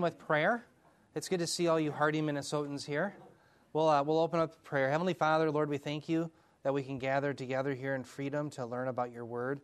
with 0.00 0.18
prayer. 0.18 0.64
It's 1.14 1.28
good 1.28 1.40
to 1.40 1.46
see 1.46 1.68
all 1.68 1.78
you 1.78 1.92
hardy 1.92 2.22
Minnesotans 2.22 2.86
here. 2.86 3.14
We'll, 3.74 3.90
uh, 3.90 4.02
we'll 4.02 4.20
open 4.20 4.40
up 4.40 4.64
prayer. 4.64 4.90
Heavenly 4.90 5.12
Father, 5.12 5.50
Lord, 5.50 5.68
we 5.68 5.76
thank 5.76 6.08
you 6.08 6.30
that 6.62 6.72
we 6.72 6.82
can 6.82 6.98
gather 6.98 7.34
together 7.34 7.74
here 7.74 7.94
in 7.94 8.02
freedom 8.02 8.48
to 8.50 8.64
learn 8.64 8.88
about 8.88 9.12
your 9.12 9.26
word. 9.26 9.60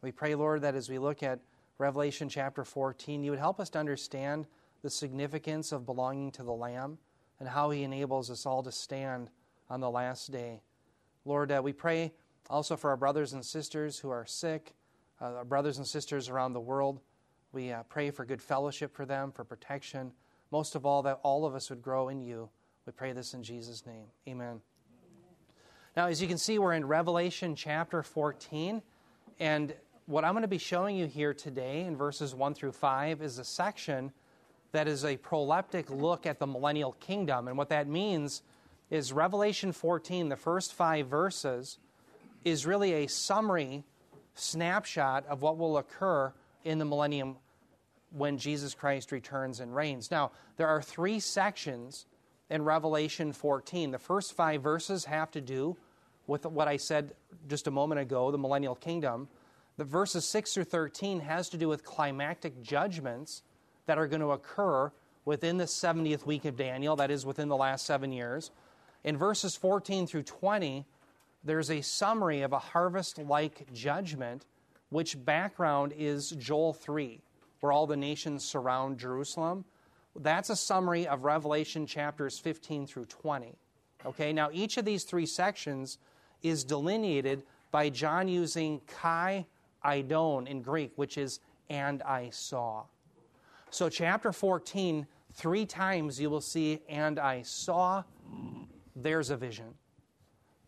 We 0.00 0.12
pray, 0.12 0.34
Lord, 0.34 0.62
that 0.62 0.74
as 0.74 0.88
we 0.88 0.98
look 0.98 1.22
at 1.22 1.40
Revelation 1.76 2.30
chapter 2.30 2.64
14, 2.64 3.22
you 3.22 3.30
would 3.30 3.38
help 3.38 3.60
us 3.60 3.68
to 3.70 3.78
understand 3.78 4.46
the 4.80 4.88
significance 4.88 5.72
of 5.72 5.84
belonging 5.84 6.30
to 6.32 6.42
the 6.42 6.54
Lamb 6.54 6.96
and 7.38 7.46
how 7.46 7.68
he 7.68 7.82
enables 7.82 8.30
us 8.30 8.46
all 8.46 8.62
to 8.62 8.72
stand 8.72 9.28
on 9.68 9.80
the 9.80 9.90
last 9.90 10.32
day. 10.32 10.62
Lord, 11.26 11.52
uh, 11.52 11.60
we 11.62 11.74
pray 11.74 12.14
also 12.48 12.76
for 12.76 12.88
our 12.88 12.96
brothers 12.96 13.34
and 13.34 13.44
sisters 13.44 13.98
who 13.98 14.08
are 14.08 14.24
sick, 14.24 14.72
uh, 15.20 15.34
our 15.34 15.44
brothers 15.44 15.76
and 15.76 15.86
sisters 15.86 16.30
around 16.30 16.54
the 16.54 16.60
world. 16.60 16.98
We 17.52 17.72
uh, 17.72 17.82
pray 17.84 18.10
for 18.10 18.24
good 18.24 18.42
fellowship 18.42 18.94
for 18.94 19.06
them, 19.06 19.32
for 19.32 19.44
protection. 19.44 20.12
Most 20.50 20.74
of 20.74 20.84
all, 20.84 21.02
that 21.02 21.20
all 21.22 21.46
of 21.46 21.54
us 21.54 21.70
would 21.70 21.82
grow 21.82 22.08
in 22.08 22.20
you. 22.20 22.48
We 22.84 22.92
pray 22.92 23.12
this 23.12 23.34
in 23.34 23.42
Jesus' 23.42 23.84
name. 23.86 24.06
Amen. 24.28 24.60
Now, 25.96 26.06
as 26.06 26.20
you 26.20 26.28
can 26.28 26.38
see, 26.38 26.58
we're 26.58 26.74
in 26.74 26.86
Revelation 26.86 27.56
chapter 27.56 28.02
14. 28.02 28.82
And 29.40 29.74
what 30.06 30.24
I'm 30.24 30.32
going 30.32 30.42
to 30.42 30.48
be 30.48 30.58
showing 30.58 30.96
you 30.96 31.06
here 31.06 31.34
today 31.34 31.82
in 31.82 31.96
verses 31.96 32.34
1 32.34 32.54
through 32.54 32.72
5 32.72 33.22
is 33.22 33.38
a 33.38 33.44
section 33.44 34.12
that 34.72 34.86
is 34.88 35.04
a 35.04 35.16
proleptic 35.16 35.88
look 35.88 36.26
at 36.26 36.38
the 36.38 36.46
millennial 36.46 36.92
kingdom. 37.00 37.48
And 37.48 37.56
what 37.56 37.70
that 37.70 37.88
means 37.88 38.42
is 38.90 39.12
Revelation 39.12 39.72
14, 39.72 40.28
the 40.28 40.36
first 40.36 40.74
five 40.74 41.08
verses, 41.08 41.78
is 42.44 42.66
really 42.66 42.92
a 42.92 43.06
summary 43.06 43.84
snapshot 44.34 45.26
of 45.26 45.42
what 45.42 45.58
will 45.58 45.78
occur 45.78 46.32
in 46.66 46.78
the 46.78 46.84
millennium 46.84 47.36
when 48.10 48.38
Jesus 48.38 48.74
Christ 48.74 49.12
returns 49.12 49.60
and 49.60 49.74
reigns. 49.74 50.10
Now, 50.10 50.32
there 50.56 50.68
are 50.68 50.82
three 50.82 51.20
sections 51.20 52.06
in 52.50 52.62
Revelation 52.62 53.32
14. 53.32 53.90
The 53.90 53.98
first 53.98 54.34
five 54.34 54.62
verses 54.62 55.04
have 55.04 55.30
to 55.32 55.40
do 55.40 55.76
with 56.26 56.44
what 56.44 56.68
I 56.68 56.76
said 56.76 57.14
just 57.48 57.66
a 57.66 57.70
moment 57.70 58.00
ago, 58.00 58.30
the 58.30 58.38
millennial 58.38 58.74
kingdom. 58.74 59.28
The 59.76 59.84
verses 59.84 60.28
6 60.28 60.54
through 60.54 60.64
13 60.64 61.20
has 61.20 61.48
to 61.50 61.56
do 61.56 61.68
with 61.68 61.84
climactic 61.84 62.62
judgments 62.62 63.42
that 63.86 63.98
are 63.98 64.08
going 64.08 64.20
to 64.20 64.32
occur 64.32 64.90
within 65.24 65.56
the 65.56 65.64
70th 65.64 66.24
week 66.26 66.44
of 66.44 66.56
Daniel, 66.56 66.96
that 66.96 67.10
is 67.10 67.26
within 67.26 67.48
the 67.48 67.56
last 67.56 67.86
7 67.86 68.10
years. 68.12 68.50
In 69.04 69.16
verses 69.16 69.54
14 69.56 70.06
through 70.06 70.22
20, 70.24 70.84
there's 71.44 71.70
a 71.70 71.80
summary 71.80 72.42
of 72.42 72.52
a 72.52 72.58
harvest 72.58 73.18
like 73.18 73.72
judgment, 73.72 74.46
which 74.90 75.24
background 75.24 75.92
is 75.96 76.30
Joel 76.30 76.72
3 76.72 77.20
where 77.60 77.72
all 77.72 77.86
the 77.86 77.96
nations 77.96 78.44
surround 78.44 78.98
Jerusalem. 78.98 79.64
That's 80.14 80.50
a 80.50 80.56
summary 80.56 81.06
of 81.06 81.24
Revelation 81.24 81.86
chapters 81.86 82.38
15 82.38 82.86
through 82.86 83.06
20. 83.06 83.54
Okay, 84.04 84.32
now 84.32 84.50
each 84.52 84.76
of 84.76 84.84
these 84.84 85.04
three 85.04 85.26
sections 85.26 85.98
is 86.42 86.64
delineated 86.64 87.42
by 87.70 87.90
John 87.90 88.28
using 88.28 88.80
kai 88.86 89.46
eidon 89.84 90.46
in 90.46 90.62
Greek, 90.62 90.92
which 90.96 91.18
is 91.18 91.40
and 91.68 92.02
I 92.02 92.30
saw. 92.30 92.84
So, 93.70 93.88
chapter 93.88 94.32
14, 94.32 95.06
three 95.32 95.66
times 95.66 96.20
you 96.20 96.30
will 96.30 96.40
see 96.40 96.80
and 96.88 97.18
I 97.18 97.42
saw, 97.42 98.04
there's 98.94 99.30
a 99.30 99.36
vision. 99.36 99.74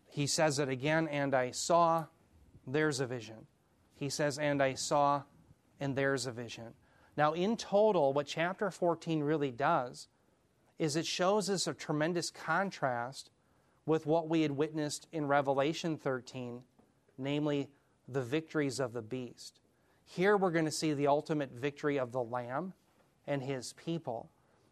He 0.05 0.27
says 0.27 0.59
it 0.59 0.67
again, 0.67 1.07
and 1.07 1.33
I 1.33 1.51
saw, 1.51 2.05
there's 2.67 2.99
a 2.99 3.07
vision. 3.07 3.47
He 3.99 4.09
says, 4.09 4.37
and 4.37 4.63
I 4.63 4.75
saw, 4.75 5.23
and 5.79 5.95
there's 5.95 6.25
a 6.25 6.31
vision. 6.31 6.73
Now, 7.17 7.33
in 7.33 7.57
total, 7.57 8.13
what 8.13 8.27
chapter 8.27 8.71
14 8.71 9.21
really 9.21 9.51
does 9.51 10.07
is 10.77 10.95
it 10.95 11.05
shows 11.05 11.49
us 11.49 11.67
a 11.67 11.73
tremendous 11.73 12.31
contrast 12.31 13.29
with 13.85 14.05
what 14.05 14.29
we 14.29 14.41
had 14.43 14.51
witnessed 14.51 15.07
in 15.11 15.27
Revelation 15.27 15.97
13, 15.97 16.61
namely 17.17 17.67
the 18.07 18.21
victories 18.21 18.79
of 18.79 18.93
the 18.93 19.01
beast. 19.01 19.59
Here 20.05 20.37
we're 20.37 20.51
going 20.51 20.65
to 20.65 20.71
see 20.71 20.93
the 20.93 21.07
ultimate 21.07 21.51
victory 21.51 21.99
of 21.99 22.13
the 22.13 22.23
Lamb 22.23 22.73
and 23.27 23.43
his 23.43 23.73
people. 23.73 24.29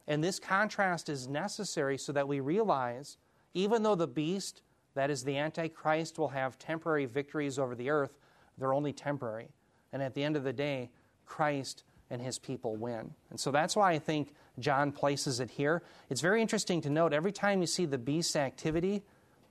And 0.07 0.23
this 0.23 0.39
contrast 0.39 1.09
is 1.09 1.27
necessary 1.27 1.97
so 1.97 2.13
that 2.13 2.29
we 2.29 2.39
realize, 2.39 3.17
even 3.53 3.83
though 3.83 3.95
the 3.95 4.07
beast, 4.07 4.61
that 4.95 5.11
is 5.11 5.25
the 5.25 5.37
Antichrist, 5.37 6.17
will 6.17 6.29
have 6.29 6.57
temporary 6.57 7.05
victories 7.05 7.59
over 7.59 7.75
the 7.75 7.89
earth, 7.89 8.17
they're 8.57 8.73
only 8.73 8.93
temporary. 8.93 9.49
And 9.93 10.01
at 10.01 10.13
the 10.13 10.23
end 10.23 10.35
of 10.35 10.43
the 10.43 10.53
day, 10.53 10.89
Christ 11.25 11.83
and 12.09 12.21
his 12.21 12.39
people 12.39 12.75
win. 12.75 13.13
And 13.29 13.39
so 13.39 13.51
that's 13.51 13.75
why 13.75 13.91
I 13.91 13.99
think 13.99 14.33
John 14.59 14.91
places 14.91 15.39
it 15.39 15.51
here. 15.51 15.83
It's 16.09 16.21
very 16.21 16.41
interesting 16.41 16.81
to 16.81 16.89
note 16.89 17.13
every 17.13 17.31
time 17.31 17.61
you 17.61 17.67
see 17.67 17.85
the 17.85 17.97
beast's 17.97 18.35
activity 18.35 19.03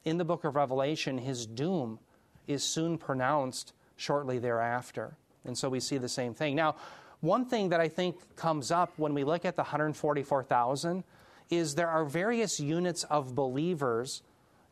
in 0.05 0.19
the 0.19 0.25
book 0.25 0.45
of 0.45 0.57
Revelation, 0.57 1.19
his 1.19 1.47
doom 1.47 1.99
is 2.47 2.63
soon 2.63 2.97
pronounced 2.97 3.73
shortly 3.97 4.39
thereafter. 4.39 5.17
And 5.45 5.57
so 5.57 5.69
we 5.69 5.81
see 5.81 5.99
the 5.99 6.09
same 6.09 6.35
thing. 6.35 6.57
Now, 6.57 6.77
one 7.21 7.47
thing 7.47 7.71
that 7.71 7.81
I 7.81 7.89
think 7.89 8.17
comes 8.37 8.71
up 8.71 8.93
when 8.97 9.15
we 9.15 9.25
look 9.25 9.45
at 9.45 9.57
the 9.57 9.63
144,000 9.63 11.05
is 11.51 11.75
there 11.75 11.89
are 11.89 12.05
various 12.05 12.61
units 12.61 13.05
of 13.05 13.35
believers 13.35 14.23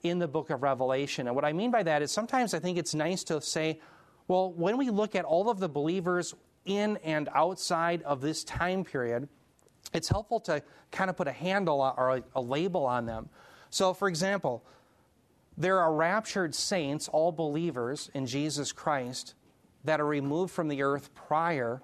in 0.02 0.18
the 0.18 0.28
book 0.28 0.50
of 0.50 0.62
Revelation. 0.62 1.26
And 1.26 1.34
what 1.34 1.44
I 1.44 1.52
mean 1.52 1.70
by 1.70 1.82
that 1.82 2.02
is 2.02 2.10
sometimes 2.10 2.52
I 2.52 2.58
think 2.58 2.76
it's 2.76 2.94
nice 2.94 3.24
to 3.24 3.40
say, 3.40 3.80
well, 4.26 4.52
when 4.52 4.78
we 4.78 4.90
look 4.90 5.14
at 5.14 5.24
all 5.24 5.50
of 5.50 5.58
the 5.58 5.68
believers 5.68 6.34
in 6.64 6.96
and 6.98 7.28
outside 7.34 8.02
of 8.02 8.20
this 8.20 8.42
time 8.44 8.84
period, 8.84 9.28
it's 9.92 10.08
helpful 10.08 10.40
to 10.40 10.62
kind 10.90 11.10
of 11.10 11.16
put 11.16 11.28
a 11.28 11.32
handle 11.32 11.80
or 11.96 12.22
a, 12.34 12.40
label 12.40 12.86
on 12.86 13.06
them. 13.06 13.28
So, 13.70 13.92
for 13.92 14.08
example, 14.08 14.64
there 15.58 15.80
are 15.80 15.92
raptured 15.92 16.54
saints, 16.54 17.08
all 17.08 17.32
believers 17.32 18.10
in 18.14 18.26
Jesus 18.26 18.72
Christ, 18.72 19.34
that 19.84 20.00
are 20.00 20.06
removed 20.06 20.52
from 20.52 20.68
the 20.68 20.82
earth 20.82 21.14
prior 21.14 21.82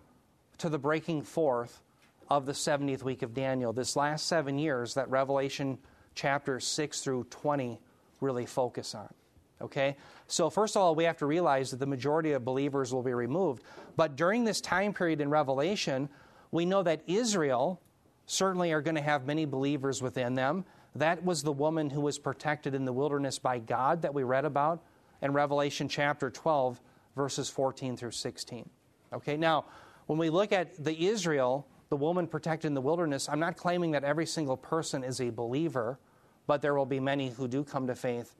to 0.58 0.68
the 0.68 0.78
breaking 0.78 1.22
forth 1.22 1.82
of 2.30 2.46
the 2.46 2.52
70th 2.52 3.02
week 3.02 3.22
of 3.22 3.34
Daniel. 3.34 3.72
This 3.72 3.96
last 3.96 4.26
seven 4.26 4.58
years 4.58 4.94
that 4.94 5.08
Revelation 5.10 5.78
chapters 6.14 6.66
6 6.66 7.00
through 7.00 7.24
20 7.24 7.80
really 8.20 8.46
focus 8.46 8.94
on. 8.94 9.12
Okay? 9.60 9.96
So, 10.26 10.48
first 10.50 10.76
of 10.76 10.82
all, 10.82 10.94
we 10.94 11.04
have 11.04 11.18
to 11.18 11.26
realize 11.26 11.70
that 11.70 11.78
the 11.78 11.86
majority 11.86 12.32
of 12.32 12.44
believers 12.44 12.94
will 12.94 13.02
be 13.02 13.14
removed. 13.14 13.62
But 13.96 14.16
during 14.16 14.44
this 14.44 14.60
time 14.60 14.92
period 14.92 15.20
in 15.20 15.30
Revelation, 15.30 16.08
we 16.50 16.64
know 16.64 16.82
that 16.82 17.02
Israel 17.06 17.80
certainly 18.26 18.72
are 18.72 18.80
going 18.80 18.94
to 18.94 19.02
have 19.02 19.26
many 19.26 19.44
believers 19.44 20.00
within 20.00 20.34
them. 20.34 20.64
That 20.94 21.24
was 21.24 21.42
the 21.42 21.52
woman 21.52 21.90
who 21.90 22.00
was 22.00 22.18
protected 22.18 22.74
in 22.74 22.84
the 22.84 22.92
wilderness 22.92 23.38
by 23.38 23.58
God 23.58 24.02
that 24.02 24.14
we 24.14 24.22
read 24.22 24.44
about 24.44 24.82
in 25.22 25.32
Revelation 25.32 25.88
chapter 25.88 26.30
12, 26.30 26.80
verses 27.16 27.48
14 27.48 27.96
through 27.96 28.12
16. 28.12 28.68
Okay, 29.12 29.36
now, 29.36 29.64
when 30.06 30.18
we 30.18 30.30
look 30.30 30.52
at 30.52 30.82
the 30.82 31.06
Israel, 31.06 31.66
the 31.88 31.96
woman 31.96 32.26
protected 32.26 32.68
in 32.68 32.74
the 32.74 32.80
wilderness, 32.80 33.28
I'm 33.28 33.40
not 33.40 33.56
claiming 33.56 33.90
that 33.92 34.04
every 34.04 34.26
single 34.26 34.56
person 34.56 35.04
is 35.04 35.20
a 35.20 35.30
believer, 35.30 35.98
but 36.46 36.62
there 36.62 36.74
will 36.74 36.86
be 36.86 37.00
many 37.00 37.30
who 37.30 37.48
do 37.48 37.62
come 37.64 37.86
to 37.88 37.94
faith 37.94 38.34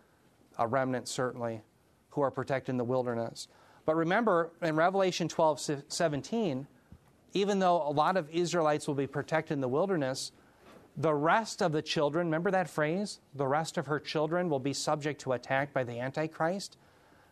a 0.61 0.67
remnant 0.67 1.09
certainly, 1.09 1.63
who 2.11 2.21
are 2.21 2.31
protected 2.31 2.71
in 2.71 2.77
the 2.77 2.85
wilderness. 2.85 3.49
But 3.87 3.97
remember, 3.97 4.53
in 4.63 4.77
Revelation 4.77 5.27
12 5.27 5.83
17, 5.89 6.67
even 7.33 7.59
though 7.59 7.83
a 7.83 7.91
lot 7.91 8.17
of 8.17 8.29
Israelites 8.31 8.87
will 8.87 8.95
be 8.95 9.07
protected 9.07 9.55
in 9.55 9.61
the 9.61 9.69
wilderness, 9.69 10.33
the 10.97 11.15
rest 11.15 11.63
of 11.63 11.73
the 11.73 11.83
children, 11.83 12.27
remember 12.27 12.51
that 12.51 12.69
phrase? 12.69 13.21
The 13.35 13.47
rest 13.47 13.79
of 13.79 13.87
her 13.87 13.99
children 13.99 14.51
will 14.51 14.59
be 14.59 14.73
subject 14.73 15.21
to 15.23 15.33
attack 15.33 15.73
by 15.73 15.83
the 15.83 15.99
Antichrist. 15.99 16.77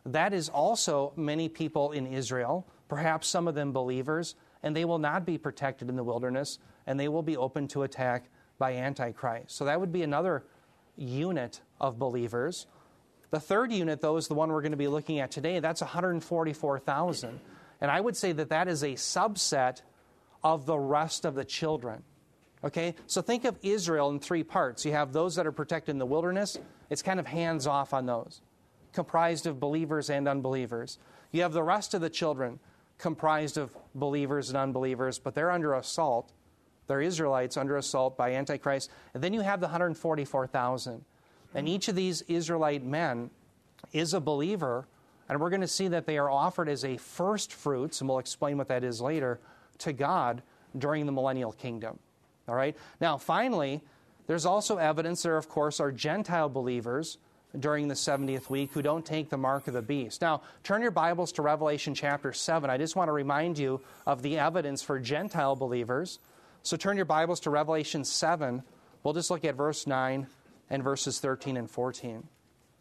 That 0.06 0.32
is 0.32 0.48
also 0.48 1.12
many 1.16 1.48
people 1.48 1.92
in 1.92 2.06
Israel, 2.06 2.66
perhaps 2.88 3.28
some 3.28 3.46
of 3.46 3.54
them 3.54 3.72
believers, 3.72 4.36
and 4.62 4.74
they 4.74 4.84
will 4.84 4.98
not 4.98 5.26
be 5.26 5.36
protected 5.36 5.90
in 5.90 5.96
the 5.96 6.04
wilderness, 6.04 6.58
and 6.86 6.98
they 6.98 7.08
will 7.08 7.22
be 7.22 7.36
open 7.36 7.68
to 7.68 7.82
attack 7.82 8.30
by 8.58 8.72
Antichrist. 8.72 9.50
So 9.50 9.64
that 9.66 9.78
would 9.78 9.92
be 9.92 10.02
another 10.02 10.44
unit 10.96 11.60
of 11.80 11.98
believers. 11.98 12.66
The 13.30 13.40
third 13.40 13.72
unit, 13.72 14.00
though, 14.00 14.16
is 14.16 14.28
the 14.28 14.34
one 14.34 14.50
we're 14.50 14.62
going 14.62 14.72
to 14.72 14.78
be 14.78 14.88
looking 14.88 15.20
at 15.20 15.30
today. 15.30 15.60
That's 15.60 15.80
144,000. 15.80 17.40
And 17.80 17.90
I 17.90 18.00
would 18.00 18.16
say 18.16 18.32
that 18.32 18.48
that 18.48 18.68
is 18.68 18.82
a 18.82 18.92
subset 18.92 19.82
of 20.42 20.66
the 20.66 20.78
rest 20.78 21.24
of 21.24 21.34
the 21.34 21.44
children. 21.44 22.02
Okay? 22.64 22.94
So 23.06 23.20
think 23.22 23.44
of 23.44 23.58
Israel 23.62 24.10
in 24.10 24.18
three 24.18 24.42
parts. 24.42 24.84
You 24.84 24.92
have 24.92 25.12
those 25.12 25.36
that 25.36 25.46
are 25.46 25.52
protected 25.52 25.92
in 25.92 25.98
the 25.98 26.06
wilderness, 26.06 26.58
it's 26.90 27.02
kind 27.02 27.20
of 27.20 27.26
hands 27.26 27.66
off 27.66 27.92
on 27.92 28.06
those, 28.06 28.40
comprised 28.92 29.46
of 29.46 29.60
believers 29.60 30.10
and 30.10 30.26
unbelievers. 30.26 30.98
You 31.30 31.42
have 31.42 31.52
the 31.52 31.62
rest 31.62 31.92
of 31.94 32.00
the 32.00 32.10
children, 32.10 32.58
comprised 32.96 33.58
of 33.58 33.76
believers 33.94 34.48
and 34.48 34.56
unbelievers, 34.56 35.18
but 35.18 35.34
they're 35.34 35.50
under 35.50 35.74
assault. 35.74 36.32
They're 36.86 37.02
Israelites 37.02 37.58
under 37.58 37.76
assault 37.76 38.16
by 38.16 38.32
Antichrist. 38.32 38.90
And 39.12 39.22
then 39.22 39.34
you 39.34 39.42
have 39.42 39.60
the 39.60 39.66
144,000. 39.66 41.04
And 41.54 41.68
each 41.68 41.88
of 41.88 41.94
these 41.94 42.22
Israelite 42.22 42.84
men 42.84 43.30
is 43.92 44.14
a 44.14 44.20
believer, 44.20 44.86
and 45.28 45.40
we're 45.40 45.50
going 45.50 45.62
to 45.62 45.68
see 45.68 45.88
that 45.88 46.06
they 46.06 46.18
are 46.18 46.30
offered 46.30 46.68
as 46.68 46.84
a 46.84 46.96
first 46.96 47.52
fruits, 47.52 48.00
and 48.00 48.08
we'll 48.08 48.18
explain 48.18 48.58
what 48.58 48.68
that 48.68 48.84
is 48.84 49.00
later, 49.00 49.38
to 49.78 49.92
God 49.92 50.42
during 50.76 51.06
the 51.06 51.12
millennial 51.12 51.52
kingdom. 51.52 51.98
All 52.48 52.54
right? 52.54 52.76
Now, 53.00 53.16
finally, 53.16 53.80
there's 54.26 54.46
also 54.46 54.76
evidence 54.76 55.22
there, 55.22 55.36
of 55.36 55.48
course, 55.48 55.80
are 55.80 55.92
Gentile 55.92 56.48
believers 56.48 57.18
during 57.58 57.88
the 57.88 57.94
70th 57.94 58.50
week 58.50 58.72
who 58.72 58.82
don't 58.82 59.04
take 59.04 59.30
the 59.30 59.38
mark 59.38 59.68
of 59.68 59.74
the 59.74 59.82
beast. 59.82 60.20
Now, 60.20 60.42
turn 60.62 60.82
your 60.82 60.90
Bibles 60.90 61.32
to 61.32 61.42
Revelation 61.42 61.94
chapter 61.94 62.32
7. 62.32 62.68
I 62.68 62.76
just 62.76 62.94
want 62.94 63.08
to 63.08 63.12
remind 63.12 63.58
you 63.58 63.80
of 64.06 64.22
the 64.22 64.38
evidence 64.38 64.82
for 64.82 64.98
Gentile 64.98 65.56
believers. 65.56 66.18
So 66.62 66.76
turn 66.76 66.96
your 66.96 67.06
Bibles 67.06 67.40
to 67.40 67.50
Revelation 67.50 68.04
7. 68.04 68.62
We'll 69.02 69.14
just 69.14 69.30
look 69.30 69.44
at 69.44 69.54
verse 69.54 69.86
9 69.86 70.26
and 70.70 70.82
verses 70.82 71.20
13 71.20 71.56
and 71.56 71.70
14. 71.70 72.26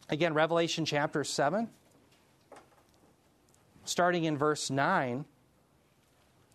Again, 0.10 0.34
Revelation 0.34 0.86
chapter 0.86 1.24
7, 1.24 1.70
starting 3.84 4.24
in 4.24 4.38
verse 4.38 4.70
9. 4.70 5.26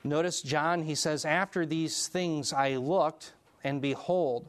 Notice 0.04 0.42
John, 0.42 0.82
he 0.82 0.94
says, 0.94 1.24
After 1.24 1.64
these 1.64 2.08
things 2.08 2.52
I 2.52 2.76
looked, 2.76 3.34
and 3.62 3.80
behold, 3.80 4.48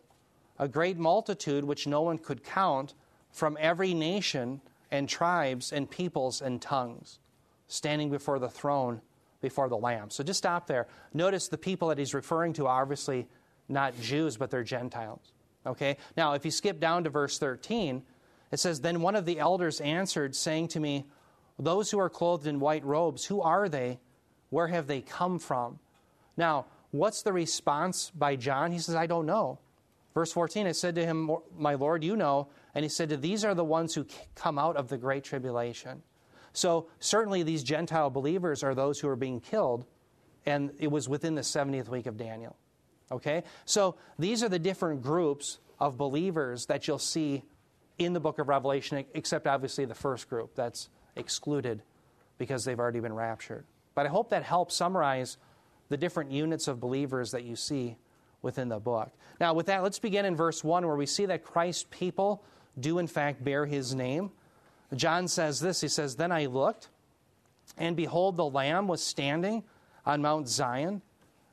a 0.58 0.68
great 0.68 0.98
multitude 0.98 1.64
which 1.64 1.86
no 1.86 2.02
one 2.02 2.18
could 2.18 2.44
count 2.44 2.94
from 3.32 3.58
every 3.60 3.94
nation 3.94 4.62
and 4.92 5.10
tribes 5.10 5.72
and 5.74 5.90
peoples 5.90 6.42
and 6.42 6.62
tongues, 6.62 7.20
standing 7.68 8.10
before 8.10 8.40
the 8.40 8.50
throne, 8.50 9.02
before 9.42 9.68
the 9.68 9.78
Lamb. 9.78 10.10
So 10.10 10.24
just 10.24 10.38
stop 10.38 10.68
there. 10.68 10.88
Notice 11.14 11.48
the 11.48 11.58
people 11.58 11.90
that 11.90 11.98
he's 11.98 12.14
referring 12.14 12.54
to 12.54 12.68
are 12.68 12.82
obviously 12.82 13.28
not 13.68 14.00
Jews, 14.00 14.38
but 14.38 14.52
they're 14.52 14.64
Gentiles. 14.64 15.34
Okay? 15.66 15.98
Now, 16.18 16.34
if 16.34 16.46
you 16.46 16.52
skip 16.52 16.80
down 16.80 17.04
to 17.04 17.10
verse 17.10 17.38
13, 17.38 18.04
it 18.52 18.60
says, 18.60 18.82
Then 18.82 19.02
one 19.02 19.16
of 19.16 19.26
the 19.26 19.40
elders 19.40 19.82
answered, 19.82 20.36
saying 20.36 20.70
to 20.70 20.80
me, 20.80 21.06
Those 21.58 21.92
who 21.92 22.00
are 22.00 22.10
clothed 22.10 22.48
in 22.48 22.60
white 22.60 22.86
robes, 22.86 23.26
who 23.26 23.42
are 23.42 23.70
they? 23.70 24.00
Where 24.50 24.68
have 24.68 24.88
they 24.88 25.02
come 25.02 25.40
from? 25.40 25.80
Now, 26.38 26.66
what's 26.92 27.24
the 27.24 27.34
response 27.34 28.12
by 28.12 28.36
John? 28.36 28.72
He 28.72 28.80
says, 28.80 28.96
I 28.96 29.08
don't 29.08 29.26
know. 29.26 29.60
Verse 30.14 30.32
14, 30.32 30.68
it 30.68 30.76
said 30.76 30.96
to 30.96 31.06
him, 31.06 31.32
My 31.58 31.74
Lord, 31.74 32.04
you 32.04 32.16
know. 32.16 32.50
And 32.76 32.84
he 32.84 32.90
said, 32.90 33.10
These 33.22 33.44
are 33.44 33.56
the 33.56 33.64
ones 33.64 33.96
who 33.96 34.06
come 34.36 34.60
out 34.60 34.78
of 34.78 34.90
the 34.90 34.98
great 34.98 35.24
tribulation. 35.24 36.04
So, 36.54 36.88
certainly, 37.00 37.42
these 37.42 37.64
Gentile 37.64 38.12
believers 38.12 38.64
are 38.64 38.76
those 38.76 39.00
who 39.00 39.08
are 39.08 39.16
being 39.16 39.40
killed, 39.40 39.86
and 40.46 40.72
it 40.78 40.92
was 40.92 41.10
within 41.10 41.34
the 41.34 41.42
70th 41.42 41.90
week 41.90 42.06
of 42.06 42.16
Daniel. 42.16 42.56
Okay? 43.12 43.44
So, 43.66 43.96
these 44.18 44.44
are 44.44 44.50
the 44.50 44.60
different 44.60 45.02
groups 45.02 45.60
of 45.80 45.98
believers 45.98 46.66
that 46.68 46.88
you'll 46.88 47.00
see 47.00 47.44
in 48.00 48.14
the 48.14 48.20
book 48.20 48.40
of 48.40 48.48
Revelation, 48.48 49.06
except 49.14 49.48
obviously 49.48 49.86
the 49.86 49.96
first 49.96 50.30
group 50.30 50.56
that's 50.56 50.90
excluded 51.16 51.82
because 52.38 52.66
they've 52.66 52.80
already 52.80 53.00
been 53.00 53.14
raptured. 53.14 53.66
But 53.96 54.06
I 54.06 54.10
hope 54.10 54.30
that 54.30 54.44
helps 54.44 54.76
summarize 54.76 55.38
the 55.90 55.98
different 55.98 56.32
units 56.32 56.68
of 56.68 56.80
believers 56.80 57.32
that 57.32 57.44
you 57.44 57.56
see 57.56 57.98
within 58.42 58.70
the 58.70 58.80
book. 58.80 59.12
Now, 59.40 59.54
with 59.54 59.68
that, 59.68 59.84
let's 59.84 60.00
begin 60.00 60.26
in 60.26 60.36
verse 60.36 60.64
1 60.64 60.86
where 60.86 60.96
we 60.96 61.06
see 61.06 61.26
that 61.28 61.44
Christ's 61.44 61.86
people 61.90 62.44
do 62.80 62.98
in 63.00 63.08
fact 63.08 63.44
bear 63.44 63.66
his 63.66 63.94
name. 63.94 64.32
John 64.96 65.28
says 65.28 65.60
this 65.60 65.82
He 65.82 65.88
says, 65.88 66.16
Then 66.16 66.32
I 66.32 66.46
looked, 66.46 66.90
and 67.78 67.96
behold, 67.96 68.38
the 68.38 68.46
Lamb 68.46 68.88
was 68.88 69.04
standing 69.04 69.64
on 70.06 70.22
Mount 70.22 70.48
Zion, 70.48 71.02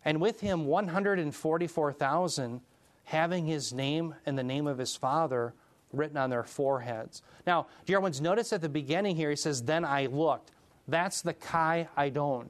and 0.04 0.20
with 0.20 0.40
him 0.40 0.66
144,000 0.66 2.60
having 3.04 3.46
his 3.46 3.72
name 3.72 4.14
and 4.24 4.38
the 4.38 4.42
name 4.42 4.66
of 4.66 4.78
his 4.78 4.96
Father 4.96 5.52
written 5.92 6.16
on 6.16 6.30
their 6.30 6.44
foreheads. 6.44 7.22
Now, 7.46 7.66
dear 7.84 8.00
ones, 8.00 8.20
notice 8.20 8.52
at 8.52 8.60
the 8.60 8.68
beginning 8.68 9.16
here, 9.16 9.30
he 9.30 9.36
says, 9.36 9.62
Then 9.62 9.84
I 9.84 10.06
looked. 10.06 10.52
That's 10.86 11.22
the 11.22 11.34
Kai 11.34 11.88
Eidon, 11.96 12.48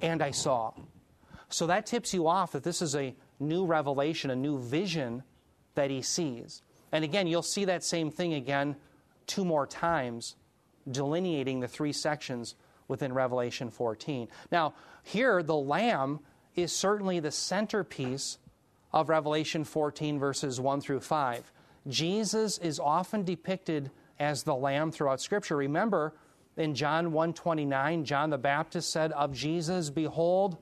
and 0.00 0.22
I 0.22 0.30
saw. 0.30 0.72
So 1.48 1.66
that 1.66 1.86
tips 1.86 2.14
you 2.14 2.28
off 2.28 2.52
that 2.52 2.62
this 2.62 2.80
is 2.80 2.94
a 2.94 3.14
new 3.38 3.64
revelation, 3.66 4.30
a 4.30 4.36
new 4.36 4.58
vision 4.58 5.22
that 5.74 5.90
he 5.90 6.02
sees. 6.02 6.62
And 6.92 7.04
again, 7.04 7.26
you'll 7.26 7.42
see 7.42 7.64
that 7.66 7.84
same 7.84 8.10
thing 8.10 8.34
again 8.34 8.76
two 9.26 9.44
more 9.44 9.66
times, 9.66 10.36
delineating 10.90 11.60
the 11.60 11.68
three 11.68 11.92
sections 11.92 12.54
within 12.88 13.12
Revelation 13.12 13.70
14. 13.70 14.28
Now, 14.50 14.74
here, 15.02 15.42
the 15.42 15.56
Lamb 15.56 16.20
is 16.56 16.72
certainly 16.72 17.20
the 17.20 17.30
centerpiece 17.30 18.38
of 18.92 19.08
Revelation 19.08 19.64
14, 19.64 20.18
verses 20.18 20.60
1 20.60 20.80
through 20.80 21.00
5. 21.00 21.52
Jesus 21.88 22.58
is 22.58 22.78
often 22.78 23.24
depicted 23.24 23.90
as 24.18 24.42
the 24.42 24.54
lamb 24.54 24.92
throughout 24.92 25.20
scripture. 25.20 25.56
Remember 25.56 26.14
in 26.56 26.74
John 26.74 27.12
1:29, 27.12 28.04
John 28.04 28.30
the 28.30 28.38
Baptist 28.38 28.90
said 28.90 29.12
of 29.12 29.32
Jesus, 29.32 29.88
behold 29.90 30.58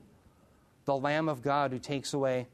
the 0.85 0.95
lamb 0.95 1.27
of 1.27 1.41
God 1.41 1.71
who 1.71 1.79
takes 1.79 2.13
away 2.13 2.47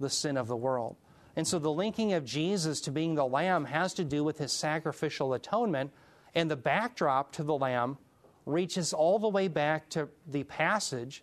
the 0.00 0.10
sin 0.10 0.36
of 0.36 0.48
the 0.48 0.56
world. 0.56 0.96
And 1.36 1.46
so 1.46 1.58
the 1.58 1.70
linking 1.70 2.14
of 2.14 2.24
Jesus 2.24 2.80
to 2.82 2.90
being 2.90 3.14
the 3.14 3.26
lamb 3.26 3.66
has 3.66 3.92
to 3.94 4.04
do 4.04 4.24
with 4.24 4.38
his 4.38 4.52
sacrificial 4.52 5.34
atonement 5.34 5.92
and 6.34 6.50
the 6.50 6.56
backdrop 6.56 7.32
to 7.32 7.42
the 7.42 7.56
lamb 7.56 7.98
reaches 8.46 8.92
all 8.92 9.18
the 9.18 9.28
way 9.28 9.48
back 9.48 9.88
to 9.90 10.08
the 10.26 10.44
passage 10.44 11.22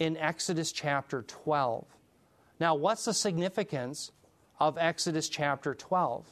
in 0.00 0.16
Exodus 0.16 0.72
chapter 0.72 1.22
12. 1.22 1.84
Now, 2.58 2.74
what's 2.74 3.04
the 3.04 3.14
significance 3.14 4.10
of 4.58 4.76
Exodus 4.78 5.28
chapter 5.28 5.74
12? 5.74 6.26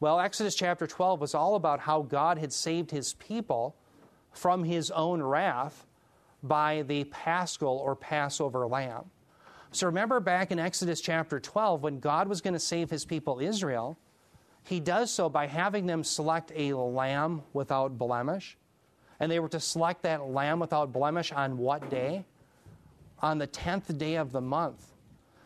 Well, 0.00 0.20
Exodus 0.20 0.54
chapter 0.56 0.86
12 0.86 1.20
was 1.20 1.34
all 1.34 1.54
about 1.54 1.80
how 1.80 2.02
God 2.02 2.38
had 2.38 2.52
saved 2.52 2.90
his 2.90 3.14
people 3.14 3.76
from 4.32 4.64
his 4.64 4.90
own 4.90 5.22
wrath 5.22 5.86
by 6.42 6.82
the 6.82 7.04
paschal 7.04 7.78
or 7.78 7.94
Passover 7.94 8.66
lamb. 8.66 9.04
So 9.70 9.86
remember 9.86 10.20
back 10.20 10.50
in 10.50 10.58
Exodus 10.58 11.00
chapter 11.00 11.40
12, 11.40 11.82
when 11.82 12.00
God 12.00 12.28
was 12.28 12.40
going 12.40 12.54
to 12.54 12.60
save 12.60 12.90
his 12.90 13.04
people 13.04 13.40
Israel, 13.40 13.96
he 14.64 14.80
does 14.80 15.10
so 15.10 15.28
by 15.28 15.46
having 15.46 15.86
them 15.86 16.02
select 16.02 16.52
a 16.54 16.74
lamb 16.74 17.42
without 17.52 17.96
blemish. 17.96 18.56
And 19.20 19.30
they 19.30 19.38
were 19.38 19.48
to 19.50 19.60
select 19.60 20.02
that 20.02 20.26
lamb 20.26 20.58
without 20.58 20.92
blemish 20.92 21.32
on 21.32 21.58
what 21.58 21.88
day? 21.90 22.24
On 23.24 23.38
the 23.38 23.46
10th 23.46 23.96
day 23.96 24.16
of 24.16 24.32
the 24.32 24.42
month. 24.42 24.92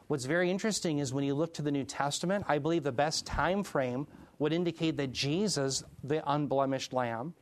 What's 0.08 0.24
very 0.24 0.50
interesting 0.50 0.98
is 0.98 1.14
when 1.14 1.22
you 1.22 1.36
look 1.36 1.54
to 1.54 1.62
the 1.62 1.70
New 1.70 1.84
Testament, 1.84 2.44
I 2.48 2.58
believe 2.58 2.82
the 2.82 2.90
best 2.90 3.24
time 3.24 3.62
frame 3.62 4.08
would 4.40 4.52
indicate 4.52 4.96
that 4.96 5.12
Jesus, 5.12 5.84
the 6.02 6.20
unblemished 6.28 6.92
lamb, 6.92 7.34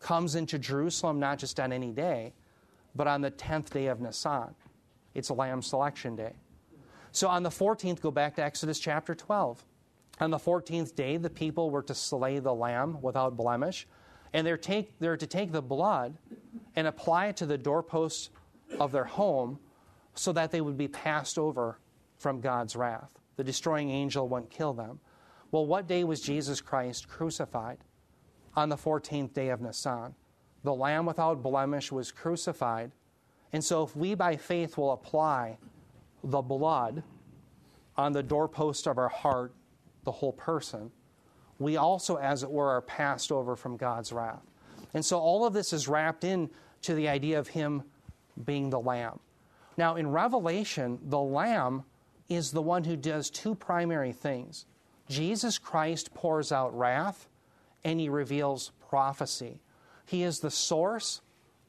comes 0.00 0.34
into 0.34 0.58
Jerusalem 0.58 1.20
not 1.20 1.38
just 1.38 1.60
on 1.60 1.74
any 1.74 1.92
day, 1.92 2.32
but 2.94 3.06
on 3.06 3.20
the 3.20 3.30
10th 3.30 3.68
day 3.68 3.88
of 3.88 4.00
Nisan. 4.00 4.54
It's 5.14 5.28
a 5.28 5.34
lamb 5.34 5.60
selection 5.60 6.16
day. 6.16 6.32
So 7.12 7.28
on 7.28 7.42
the 7.42 7.50
14th, 7.50 8.00
go 8.00 8.10
back 8.10 8.36
to 8.36 8.42
Exodus 8.42 8.78
chapter 8.78 9.14
12. 9.14 9.62
On 10.20 10.30
the 10.30 10.38
14th 10.38 10.94
day, 10.94 11.18
the 11.18 11.28
people 11.28 11.68
were 11.68 11.82
to 11.82 11.94
slay 11.94 12.38
the 12.38 12.54
lamb 12.54 13.02
without 13.02 13.36
blemish, 13.36 13.86
and 14.32 14.46
they're, 14.46 14.56
take, 14.56 14.98
they're 15.00 15.18
to 15.18 15.26
take 15.26 15.52
the 15.52 15.60
blood 15.60 16.16
and 16.74 16.86
apply 16.86 17.26
it 17.26 17.36
to 17.36 17.44
the 17.44 17.58
doorposts 17.58 18.30
of 18.80 18.90
their 18.90 19.04
home 19.04 19.58
so 20.16 20.32
that 20.32 20.50
they 20.50 20.60
would 20.60 20.76
be 20.76 20.88
passed 20.88 21.38
over 21.38 21.78
from 22.18 22.40
God's 22.40 22.74
wrath. 22.74 23.14
The 23.36 23.44
destroying 23.44 23.90
angel 23.90 24.28
wouldn't 24.28 24.50
kill 24.50 24.72
them. 24.72 24.98
Well, 25.52 25.66
what 25.66 25.86
day 25.86 26.04
was 26.04 26.20
Jesus 26.20 26.60
Christ 26.60 27.08
crucified? 27.08 27.78
On 28.56 28.68
the 28.68 28.76
14th 28.76 29.34
day 29.34 29.50
of 29.50 29.60
Nisan. 29.60 30.14
The 30.64 30.74
Lamb 30.74 31.06
without 31.06 31.42
blemish 31.42 31.92
was 31.92 32.10
crucified. 32.10 32.92
And 33.52 33.62
so, 33.62 33.82
if 33.82 33.94
we 33.94 34.14
by 34.14 34.36
faith 34.36 34.76
will 34.76 34.92
apply 34.92 35.58
the 36.24 36.42
blood 36.42 37.02
on 37.96 38.12
the 38.12 38.22
doorpost 38.22 38.88
of 38.88 38.98
our 38.98 39.08
heart, 39.08 39.54
the 40.04 40.10
whole 40.10 40.32
person, 40.32 40.90
we 41.58 41.76
also, 41.76 42.16
as 42.16 42.42
it 42.42 42.50
were, 42.50 42.70
are 42.70 42.82
passed 42.82 43.30
over 43.30 43.56
from 43.56 43.76
God's 43.76 44.12
wrath. 44.12 44.42
And 44.94 45.04
so, 45.04 45.18
all 45.18 45.44
of 45.44 45.52
this 45.52 45.72
is 45.72 45.86
wrapped 45.86 46.24
in 46.24 46.50
to 46.82 46.94
the 46.94 47.08
idea 47.08 47.38
of 47.38 47.48
Him 47.48 47.82
being 48.44 48.70
the 48.70 48.80
Lamb. 48.80 49.20
Now, 49.76 49.96
in 49.96 50.10
Revelation, 50.10 50.98
the 51.02 51.20
Lamb 51.20 51.84
is 52.28 52.50
the 52.50 52.62
one 52.62 52.84
who 52.84 52.96
does 52.96 53.30
two 53.30 53.54
primary 53.54 54.12
things 54.12 54.66
Jesus 55.08 55.58
Christ 55.58 56.12
pours 56.14 56.50
out 56.50 56.76
wrath, 56.76 57.28
and 57.84 58.00
he 58.00 58.08
reveals 58.08 58.72
prophecy. 58.88 59.60
He 60.04 60.22
is 60.22 60.40
the 60.40 60.50
source 60.50 61.20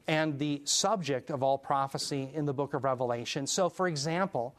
and 0.08 0.40
the 0.40 0.62
subject 0.64 1.30
of 1.30 1.44
all 1.44 1.58
prophecy 1.58 2.32
in 2.34 2.46
the 2.46 2.54
book 2.54 2.74
of 2.74 2.84
Revelation. 2.84 3.46
So, 3.46 3.70
for 3.70 3.88
example, 3.88 4.56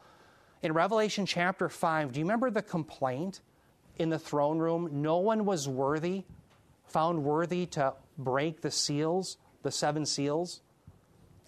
in 0.61 0.73
Revelation 0.73 1.25
chapter 1.25 1.69
5, 1.69 2.11
do 2.11 2.19
you 2.19 2.25
remember 2.25 2.51
the 2.51 2.61
complaint 2.61 3.41
in 3.97 4.09
the 4.09 4.19
throne 4.19 4.59
room? 4.59 4.89
No 4.91 5.17
one 5.17 5.45
was 5.45 5.67
worthy, 5.67 6.23
found 6.85 7.23
worthy 7.23 7.65
to 7.67 7.93
break 8.17 8.61
the 8.61 8.71
seals, 8.71 9.37
the 9.63 9.71
seven 9.71 10.05
seals. 10.05 10.61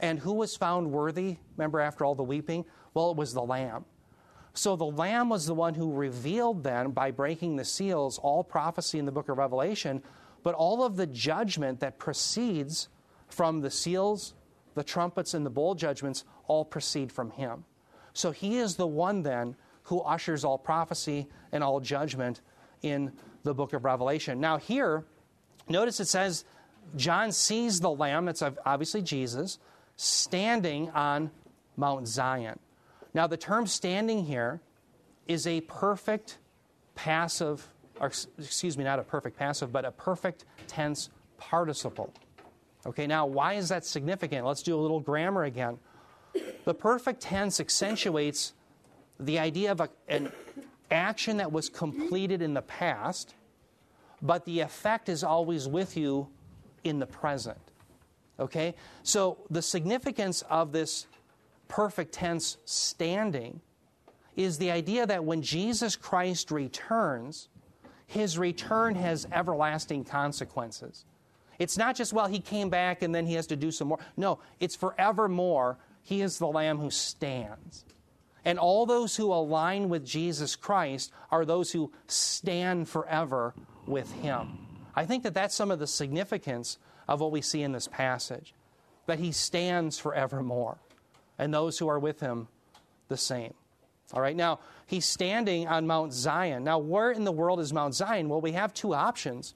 And 0.02 0.20
who 0.20 0.34
was 0.34 0.58
found 0.58 0.92
worthy? 0.92 1.38
Remember, 1.56 1.80
after 1.80 2.04
all 2.04 2.16
the 2.16 2.24
weeping? 2.24 2.66
Well, 2.94 3.12
it 3.12 3.18
was 3.18 3.34
the 3.34 3.44
Lamb. 3.44 3.86
So 4.54 4.76
the 4.76 4.84
Lamb 4.84 5.30
was 5.30 5.46
the 5.46 5.54
one 5.54 5.76
who 5.76 5.94
revealed 5.94 6.64
then, 6.64 6.92
by 6.92 7.12
breaking 7.12 7.56
the 7.56 7.64
seals, 7.64 8.18
all 8.18 8.44
prophecy 8.44 9.00
in 9.00 9.06
the 9.06 9.12
book 9.12 9.30
of 9.30 9.38
Revelation, 9.38 10.04
but 10.44 10.56
all 10.56 10.84
of 10.84 10.98
the 10.98 11.08
judgment 11.08 11.80
that 11.80 12.00
proceeds 12.00 12.90
from 13.30 13.62
the 13.62 13.72
seals, 13.72 14.34
the 14.74 14.84
trumpets, 14.84 15.34
and 15.34 15.46
the 15.46 15.50
bowl 15.50 15.76
judgments 15.76 16.26
all 16.48 16.66
proceed 16.66 17.12
from 17.12 17.32
him. 17.32 17.64
So 18.14 18.32
he 18.32 18.58
is 18.58 18.76
the 18.76 18.88
one 18.88 19.22
then 19.22 19.56
who 19.84 20.02
ushers 20.02 20.44
all 20.44 20.58
prophecy 20.58 21.28
and 21.52 21.64
all 21.64 21.80
judgment 21.80 22.42
in 22.82 23.14
the 23.44 23.54
book 23.54 23.74
of 23.74 23.86
Revelation. 23.86 24.40
Now, 24.40 24.58
here, 24.58 25.06
notice 25.70 26.00
it 26.00 26.08
says 26.08 26.44
John 26.96 27.32
sees 27.32 27.80
the 27.80 27.92
Lamb, 27.92 28.26
that's 28.26 28.44
obviously 28.66 29.02
Jesus, 29.02 29.60
standing 30.02 30.90
on 30.92 31.30
Mount 31.78 32.08
Zion. 32.08 32.58
Now, 33.14 33.28
the 33.28 33.38
term 33.38 33.68
standing 33.68 34.26
here 34.26 34.60
is 35.28 35.46
a 35.46 35.62
perfect 35.62 36.40
passive, 36.96 37.68
excuse 38.40 38.78
me, 38.78 38.84
not 38.84 39.00
a 39.00 39.04
perfect 39.04 39.38
passive, 39.38 39.72
but 39.72 39.86
a 39.86 39.92
perfect 39.92 40.46
tense 40.68 41.10
participle. 41.38 42.12
Okay, 42.86 43.06
now 43.06 43.28
why 43.28 43.54
is 43.54 43.70
that 43.70 43.86
significant? 43.86 44.46
Let's 44.46 44.64
do 44.64 44.76
a 44.76 44.82
little 44.82 45.00
grammar 45.00 45.44
again. 45.44 45.78
The 46.66 46.74
perfect 46.74 47.22
tense 47.22 47.60
accentuates 47.60 48.54
the 49.20 49.38
idea 49.38 49.72
of 49.72 49.82
a, 49.82 49.90
an 50.08 50.32
action 50.90 51.38
that 51.38 51.52
was 51.52 51.70
completed 51.70 52.42
in 52.42 52.56
the 52.56 52.64
past, 52.64 53.36
but 54.20 54.46
the 54.46 54.62
effect 54.62 55.10
is 55.10 55.24
always 55.24 55.68
with 55.68 55.96
you 55.96 56.28
in 56.84 56.98
the 56.98 57.06
present. 57.06 57.71
Okay? 58.42 58.76
So 59.04 59.38
the 59.50 59.62
significance 59.62 60.42
of 60.50 60.72
this 60.72 61.08
perfect 61.68 62.14
tense 62.14 62.58
standing 62.66 63.62
is 64.36 64.58
the 64.58 64.72
idea 64.72 65.06
that 65.06 65.24
when 65.24 65.42
Jesus 65.42 65.96
Christ 65.96 66.52
returns, 66.52 67.48
his 68.08 68.38
return 68.38 68.96
has 68.96 69.28
everlasting 69.32 70.04
consequences. 70.04 71.06
It's 71.60 71.78
not 71.78 71.96
just, 71.96 72.12
well, 72.12 72.28
he 72.28 72.40
came 72.40 72.70
back 72.70 73.04
and 73.04 73.14
then 73.14 73.26
he 73.26 73.36
has 73.36 73.48
to 73.48 73.56
do 73.56 73.72
some 73.72 73.90
more. 73.90 74.00
No, 74.18 74.40
it's 74.60 74.76
forevermore. 74.76 75.78
He 76.02 76.22
is 76.22 76.40
the 76.40 76.48
Lamb 76.48 76.80
who 76.80 76.90
stands. 76.90 77.86
And 78.44 78.58
all 78.58 78.88
those 78.88 79.16
who 79.16 79.32
align 79.32 79.88
with 79.88 80.04
Jesus 80.04 80.56
Christ 80.56 81.12
are 81.30 81.46
those 81.46 81.72
who 81.72 81.92
stand 82.08 82.90
forever 82.90 83.54
with 83.86 84.12
him. 84.12 84.66
I 84.96 85.06
think 85.06 85.24
that 85.24 85.36
that's 85.36 85.56
some 85.56 85.70
of 85.70 85.80
the 85.80 85.88
significance 85.88 86.80
of 87.12 87.20
what 87.20 87.32
we 87.32 87.42
see 87.42 87.62
in 87.62 87.74
this 87.74 87.90
passage 87.90 88.54
that 89.06 89.20
he 89.20 89.34
stands 89.34 90.00
forevermore, 90.00 90.78
and 91.38 91.54
those 91.54 91.78
who 91.78 91.90
are 91.90 92.00
with 92.00 92.22
him 92.22 92.48
the 93.10 93.18
same. 93.18 93.54
All 94.14 94.22
right, 94.22 94.36
now 94.36 94.60
he's 94.86 95.06
standing 95.06 95.68
on 95.68 95.86
Mount 95.86 96.14
Zion. 96.14 96.64
Now, 96.64 96.80
where 96.80 97.12
in 97.12 97.26
the 97.26 97.32
world 97.32 97.60
is 97.60 97.74
Mount 97.74 97.96
Zion? 97.96 98.30
Well, 98.30 98.40
we 98.40 98.54
have 98.54 98.74
two 98.74 98.94
options. 98.94 99.56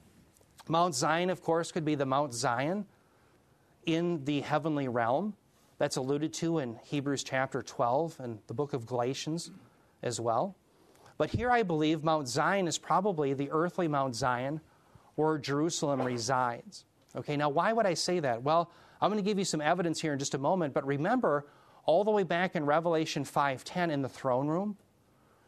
Mount 0.67 0.95
Zion, 0.95 1.29
of 1.29 1.41
course, 1.41 1.71
could 1.71 1.85
be 1.85 1.95
the 1.95 2.05
Mount 2.05 2.33
Zion 2.33 2.85
in 3.85 4.25
the 4.25 4.41
heavenly 4.41 4.89
realm. 4.89 5.33
That's 5.77 5.95
alluded 5.95 6.33
to 6.33 6.59
in 6.59 6.77
Hebrews 6.83 7.23
chapter 7.23 7.61
12 7.61 8.19
and 8.19 8.39
the 8.47 8.53
book 8.53 8.73
of 8.73 8.85
Galatians 8.85 9.49
as 10.03 10.19
well. 10.19 10.57
But 11.17 11.29
here 11.29 11.51
I 11.51 11.63
believe 11.63 12.03
Mount 12.03 12.27
Zion 12.27 12.67
is 12.67 12.77
probably 12.77 13.33
the 13.33 13.49
earthly 13.51 13.87
Mount 13.87 14.15
Zion 14.15 14.59
where 15.15 15.37
Jerusalem 15.37 16.01
resides. 16.01 16.83
Okay, 17.15 17.37
now 17.37 17.49
why 17.49 17.71
would 17.73 17.85
I 17.85 17.93
say 17.93 18.19
that? 18.19 18.43
Well, 18.43 18.71
I'm 19.01 19.11
going 19.11 19.23
to 19.23 19.27
give 19.27 19.39
you 19.39 19.45
some 19.45 19.61
evidence 19.61 20.01
here 20.01 20.13
in 20.13 20.19
just 20.19 20.33
a 20.33 20.37
moment, 20.37 20.73
but 20.73 20.85
remember 20.85 21.45
all 21.85 22.03
the 22.03 22.11
way 22.11 22.23
back 22.23 22.55
in 22.55 22.65
Revelation 22.65 23.23
5:10 23.23 23.91
in 23.91 24.01
the 24.01 24.09
throne 24.09 24.47
room, 24.47 24.77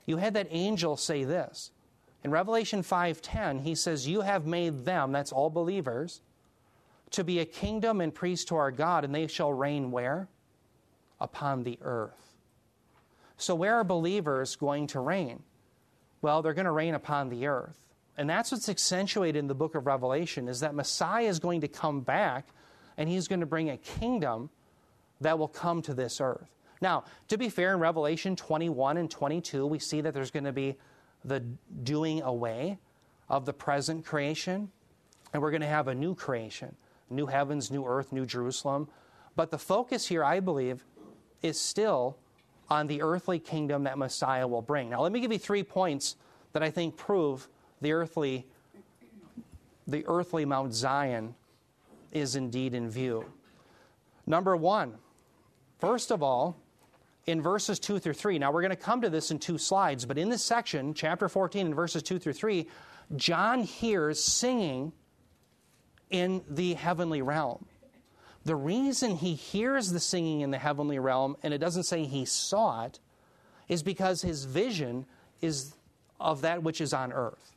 you 0.05 0.17
had 0.17 0.33
that 0.35 0.47
angel 0.49 0.95
say 0.95 1.23
this. 1.23 1.71
In 2.23 2.31
Revelation 2.31 2.83
5:10, 2.83 3.59
he 3.59 3.75
says, 3.75 4.07
"You 4.07 4.21
have 4.21 4.45
made 4.45 4.85
them, 4.85 5.11
that's 5.11 5.31
all 5.31 5.49
believers, 5.49 6.21
to 7.11 7.23
be 7.23 7.39
a 7.39 7.45
kingdom 7.45 8.01
and 8.01 8.13
priests 8.13 8.45
to 8.45 8.55
our 8.55 8.71
God, 8.71 9.03
and 9.03 9.13
they 9.15 9.27
shall 9.27 9.53
reign 9.53 9.91
where? 9.91 10.27
Upon 11.19 11.63
the 11.63 11.79
earth." 11.81 12.35
So 13.37 13.55
where 13.55 13.75
are 13.75 13.83
believers 13.83 14.55
going 14.55 14.87
to 14.87 14.99
reign? 14.99 15.43
Well, 16.21 16.41
they're 16.41 16.53
going 16.53 16.65
to 16.65 16.71
reign 16.71 16.95
upon 16.95 17.29
the 17.29 17.47
earth. 17.47 17.86
And 18.17 18.29
that's 18.29 18.51
what's 18.51 18.67
accentuated 18.67 19.35
in 19.35 19.47
the 19.47 19.55
book 19.55 19.75
of 19.75 19.85
Revelation 19.85 20.47
is 20.47 20.61
that 20.61 20.73
Messiah 20.73 21.27
is 21.27 21.39
going 21.39 21.61
to 21.61 21.67
come 21.67 22.01
back 22.01 22.47
and 22.97 23.07
he's 23.07 23.27
going 23.27 23.41
to 23.41 23.45
bring 23.45 23.69
a 23.69 23.77
kingdom 23.77 24.49
that 25.21 25.37
will 25.37 25.47
come 25.47 25.81
to 25.83 25.93
this 25.93 26.19
earth. 26.19 26.49
Now, 26.81 27.05
to 27.27 27.37
be 27.37 27.49
fair, 27.49 27.73
in 27.73 27.79
Revelation 27.79 28.35
21 28.35 28.97
and 28.97 29.09
22, 29.09 29.65
we 29.65 29.79
see 29.79 30.01
that 30.01 30.13
there's 30.13 30.31
going 30.31 30.43
to 30.45 30.51
be 30.51 30.75
the 31.23 31.39
doing 31.83 32.21
away 32.21 32.79
of 33.29 33.45
the 33.45 33.53
present 33.53 34.05
creation, 34.05 34.71
and 35.33 35.41
we're 35.41 35.51
going 35.51 35.61
to 35.61 35.67
have 35.67 35.87
a 35.87 35.95
new 35.95 36.15
creation 36.15 36.75
new 37.09 37.25
heavens, 37.25 37.71
new 37.71 37.85
earth, 37.85 38.11
new 38.11 38.25
Jerusalem. 38.25 38.89
But 39.37 39.49
the 39.49 39.57
focus 39.57 40.07
here, 40.07 40.25
I 40.25 40.41
believe, 40.41 40.83
is 41.41 41.57
still 41.57 42.17
on 42.69 42.87
the 42.87 43.01
earthly 43.01 43.39
kingdom 43.39 43.83
that 43.85 43.97
Messiah 43.97 44.45
will 44.45 44.61
bring. 44.61 44.89
Now, 44.89 45.01
let 45.01 45.13
me 45.13 45.21
give 45.21 45.31
you 45.31 45.39
three 45.39 45.63
points 45.63 46.17
that 46.51 46.63
I 46.63 46.69
think 46.69 46.97
prove 46.97 47.47
the 47.81 47.93
earthly, 47.93 48.45
the 49.87 50.05
earthly 50.07 50.45
Mount 50.45 50.73
Zion 50.73 51.35
is 52.11 52.35
indeed 52.35 52.73
in 52.73 52.89
view. 52.89 53.25
Number 54.25 54.55
one, 54.55 54.95
first 55.79 56.11
of 56.11 56.21
all, 56.21 56.57
in 57.27 57.41
verses 57.41 57.77
2 57.79 57.99
through 57.99 58.13
3. 58.13 58.39
Now, 58.39 58.51
we're 58.51 58.61
going 58.61 58.69
to 58.69 58.75
come 58.75 59.01
to 59.01 59.09
this 59.09 59.31
in 59.31 59.39
two 59.39 59.57
slides, 59.57 60.05
but 60.05 60.17
in 60.17 60.29
this 60.29 60.43
section, 60.43 60.93
chapter 60.93 61.27
14, 61.29 61.67
in 61.67 61.75
verses 61.75 62.01
2 62.01 62.19
through 62.19 62.33
3, 62.33 62.67
John 63.15 63.61
hears 63.61 64.23
singing 64.23 64.93
in 66.09 66.41
the 66.49 66.73
heavenly 66.73 67.21
realm. 67.21 67.65
The 68.45 68.55
reason 68.55 69.17
he 69.17 69.33
hears 69.35 69.91
the 69.91 69.99
singing 69.99 70.39
in 70.39 70.51
the 70.51 70.57
heavenly 70.57 70.99
realm, 70.99 71.35
and 71.43 71.53
it 71.53 71.57
doesn't 71.57 71.83
say 71.83 72.05
he 72.05 72.23
saw 72.23 72.85
it, 72.85 72.99
is 73.67 73.83
because 73.83 74.21
his 74.21 74.45
vision 74.45 75.05
is 75.41 75.73
of 76.19 76.41
that 76.41 76.63
which 76.63 76.79
is 76.79 76.93
on 76.93 77.11
earth. 77.11 77.56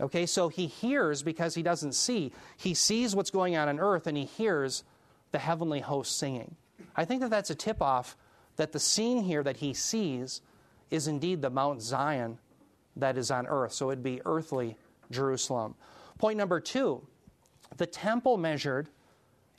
Okay, 0.00 0.26
so 0.26 0.48
he 0.48 0.66
hears 0.66 1.22
because 1.22 1.54
he 1.54 1.62
doesn't 1.62 1.94
see. 1.94 2.32
He 2.56 2.74
sees 2.74 3.16
what's 3.16 3.30
going 3.30 3.56
on 3.56 3.68
on 3.68 3.80
earth 3.80 4.06
and 4.06 4.16
he 4.16 4.24
hears 4.24 4.84
the 5.32 5.38
heavenly 5.38 5.80
host 5.80 6.18
singing. 6.18 6.56
I 6.94 7.04
think 7.04 7.22
that 7.22 7.30
that's 7.30 7.50
a 7.50 7.54
tip 7.54 7.80
off 7.80 8.16
that 8.56 8.72
the 8.72 8.80
scene 8.80 9.22
here 9.22 9.42
that 9.42 9.58
he 9.58 9.72
sees 9.72 10.42
is 10.90 11.08
indeed 11.08 11.42
the 11.42 11.50
Mount 11.50 11.82
Zion 11.82 12.38
that 12.96 13.16
is 13.16 13.30
on 13.30 13.46
earth. 13.46 13.72
So 13.72 13.90
it'd 13.90 14.04
be 14.04 14.20
earthly 14.24 14.76
Jerusalem. 15.10 15.74
Point 16.18 16.38
number 16.38 16.60
two 16.60 17.06
the 17.76 17.86
temple 17.86 18.36
measured 18.36 18.88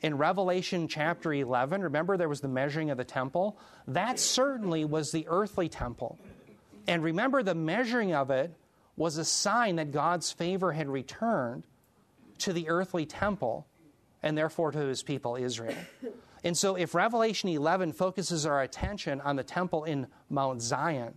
in 0.00 0.16
Revelation 0.16 0.88
chapter 0.88 1.32
11. 1.32 1.82
Remember, 1.82 2.16
there 2.16 2.28
was 2.28 2.40
the 2.40 2.48
measuring 2.48 2.90
of 2.90 2.96
the 2.96 3.04
temple? 3.04 3.58
That 3.86 4.18
certainly 4.18 4.84
was 4.84 5.12
the 5.12 5.26
earthly 5.28 5.68
temple. 5.68 6.18
And 6.86 7.02
remember, 7.02 7.42
the 7.42 7.54
measuring 7.54 8.14
of 8.14 8.30
it 8.30 8.52
was 8.98 9.16
a 9.16 9.24
sign 9.24 9.76
that 9.76 9.92
God's 9.92 10.32
favor 10.32 10.72
had 10.72 10.88
returned 10.88 11.62
to 12.38 12.52
the 12.52 12.68
earthly 12.68 13.06
temple 13.06 13.66
and 14.22 14.36
therefore 14.36 14.72
to 14.72 14.78
his 14.78 15.02
people 15.02 15.36
Israel. 15.36 15.76
And 16.44 16.56
so, 16.56 16.76
if 16.76 16.94
Revelation 16.94 17.48
11 17.48 17.92
focuses 17.92 18.46
our 18.46 18.62
attention 18.62 19.20
on 19.22 19.36
the 19.36 19.42
temple 19.42 19.84
in 19.84 20.06
Mount 20.28 20.60
Zion, 20.60 21.14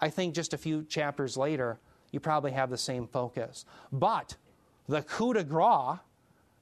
I 0.00 0.08
think 0.08 0.34
just 0.34 0.54
a 0.54 0.58
few 0.58 0.84
chapters 0.84 1.36
later, 1.36 1.78
you 2.10 2.20
probably 2.20 2.52
have 2.52 2.70
the 2.70 2.78
same 2.78 3.06
focus. 3.06 3.64
But 3.90 4.36
the 4.88 5.02
coup 5.02 5.34
de 5.34 5.44
grace, 5.44 5.98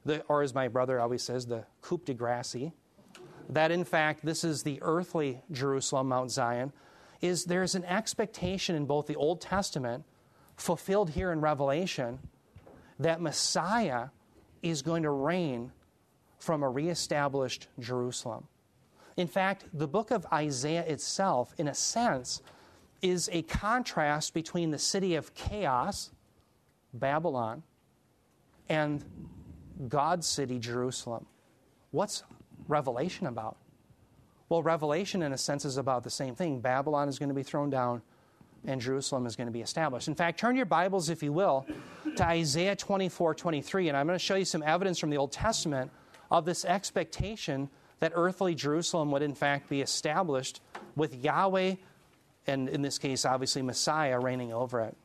the, 0.05 0.23
or 0.23 0.41
as 0.41 0.53
my 0.53 0.67
brother 0.67 0.99
always 0.99 1.23
says, 1.23 1.47
the 1.47 1.65
coup 1.81 2.01
de 2.05 2.13
grace, 2.13 2.71
that 3.49 3.71
in 3.71 3.83
fact 3.83 4.25
this 4.25 4.43
is 4.43 4.63
the 4.63 4.79
earthly 4.81 5.41
Jerusalem, 5.51 6.09
Mount 6.09 6.31
Zion, 6.31 6.71
is 7.21 7.45
there's 7.45 7.75
an 7.75 7.85
expectation 7.85 8.75
in 8.75 8.85
both 8.85 9.07
the 9.07 9.15
Old 9.15 9.41
Testament, 9.41 10.05
fulfilled 10.55 11.11
here 11.11 11.31
in 11.31 11.41
Revelation, 11.41 12.19
that 12.99 13.21
Messiah 13.21 14.07
is 14.61 14.81
going 14.81 15.03
to 15.03 15.09
reign 15.09 15.71
from 16.39 16.63
a 16.63 16.69
reestablished 16.69 17.67
Jerusalem. 17.79 18.47
In 19.17 19.27
fact, 19.27 19.65
the 19.73 19.87
book 19.87 20.11
of 20.11 20.25
Isaiah 20.31 20.85
itself, 20.85 21.53
in 21.57 21.67
a 21.67 21.73
sense, 21.73 22.41
is 23.01 23.29
a 23.31 23.41
contrast 23.43 24.33
between 24.33 24.71
the 24.71 24.77
city 24.77 25.15
of 25.15 25.33
chaos, 25.33 26.11
Babylon, 26.93 27.63
and 28.69 29.03
God's 29.87 30.27
city, 30.27 30.59
Jerusalem. 30.59 31.25
What's 31.91 32.23
Revelation 32.67 33.27
about? 33.27 33.57
Well, 34.49 34.63
Revelation, 34.63 35.23
in 35.23 35.33
a 35.33 35.37
sense, 35.37 35.65
is 35.65 35.77
about 35.77 36.03
the 36.03 36.09
same 36.09 36.35
thing. 36.35 36.59
Babylon 36.59 37.09
is 37.09 37.19
going 37.19 37.29
to 37.29 37.35
be 37.35 37.43
thrown 37.43 37.69
down, 37.69 38.01
and 38.65 38.79
Jerusalem 38.79 39.25
is 39.25 39.35
going 39.35 39.47
to 39.47 39.53
be 39.53 39.61
established. 39.61 40.07
In 40.07 40.15
fact, 40.15 40.39
turn 40.39 40.55
your 40.55 40.65
Bibles, 40.65 41.09
if 41.09 41.23
you 41.23 41.33
will, 41.33 41.65
to 42.15 42.25
Isaiah 42.25 42.75
24 42.75 43.35
23, 43.35 43.87
and 43.87 43.97
I'm 43.97 44.05
going 44.05 44.17
to 44.17 44.23
show 44.23 44.35
you 44.35 44.45
some 44.45 44.63
evidence 44.63 44.99
from 44.99 45.09
the 45.09 45.17
Old 45.17 45.31
Testament 45.31 45.91
of 46.29 46.45
this 46.45 46.65
expectation 46.65 47.69
that 47.99 48.11
earthly 48.15 48.55
Jerusalem 48.55 49.11
would 49.11 49.21
in 49.21 49.35
fact 49.35 49.69
be 49.69 49.81
established 49.81 50.61
with 50.95 51.15
Yahweh, 51.23 51.75
and 52.47 52.69
in 52.69 52.81
this 52.81 52.97
case, 52.97 53.25
obviously, 53.25 53.61
Messiah 53.61 54.19
reigning 54.19 54.51
over 54.51 54.81
it. 54.81 54.95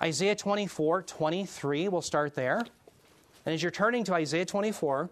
Isaiah 0.00 0.34
24, 0.34 1.02
23, 1.02 1.88
we'll 1.88 2.02
start 2.02 2.34
there. 2.34 2.58
And 3.44 3.54
as 3.54 3.62
you're 3.62 3.70
turning 3.70 4.04
to 4.04 4.14
Isaiah 4.14 4.44
24, 4.44 5.10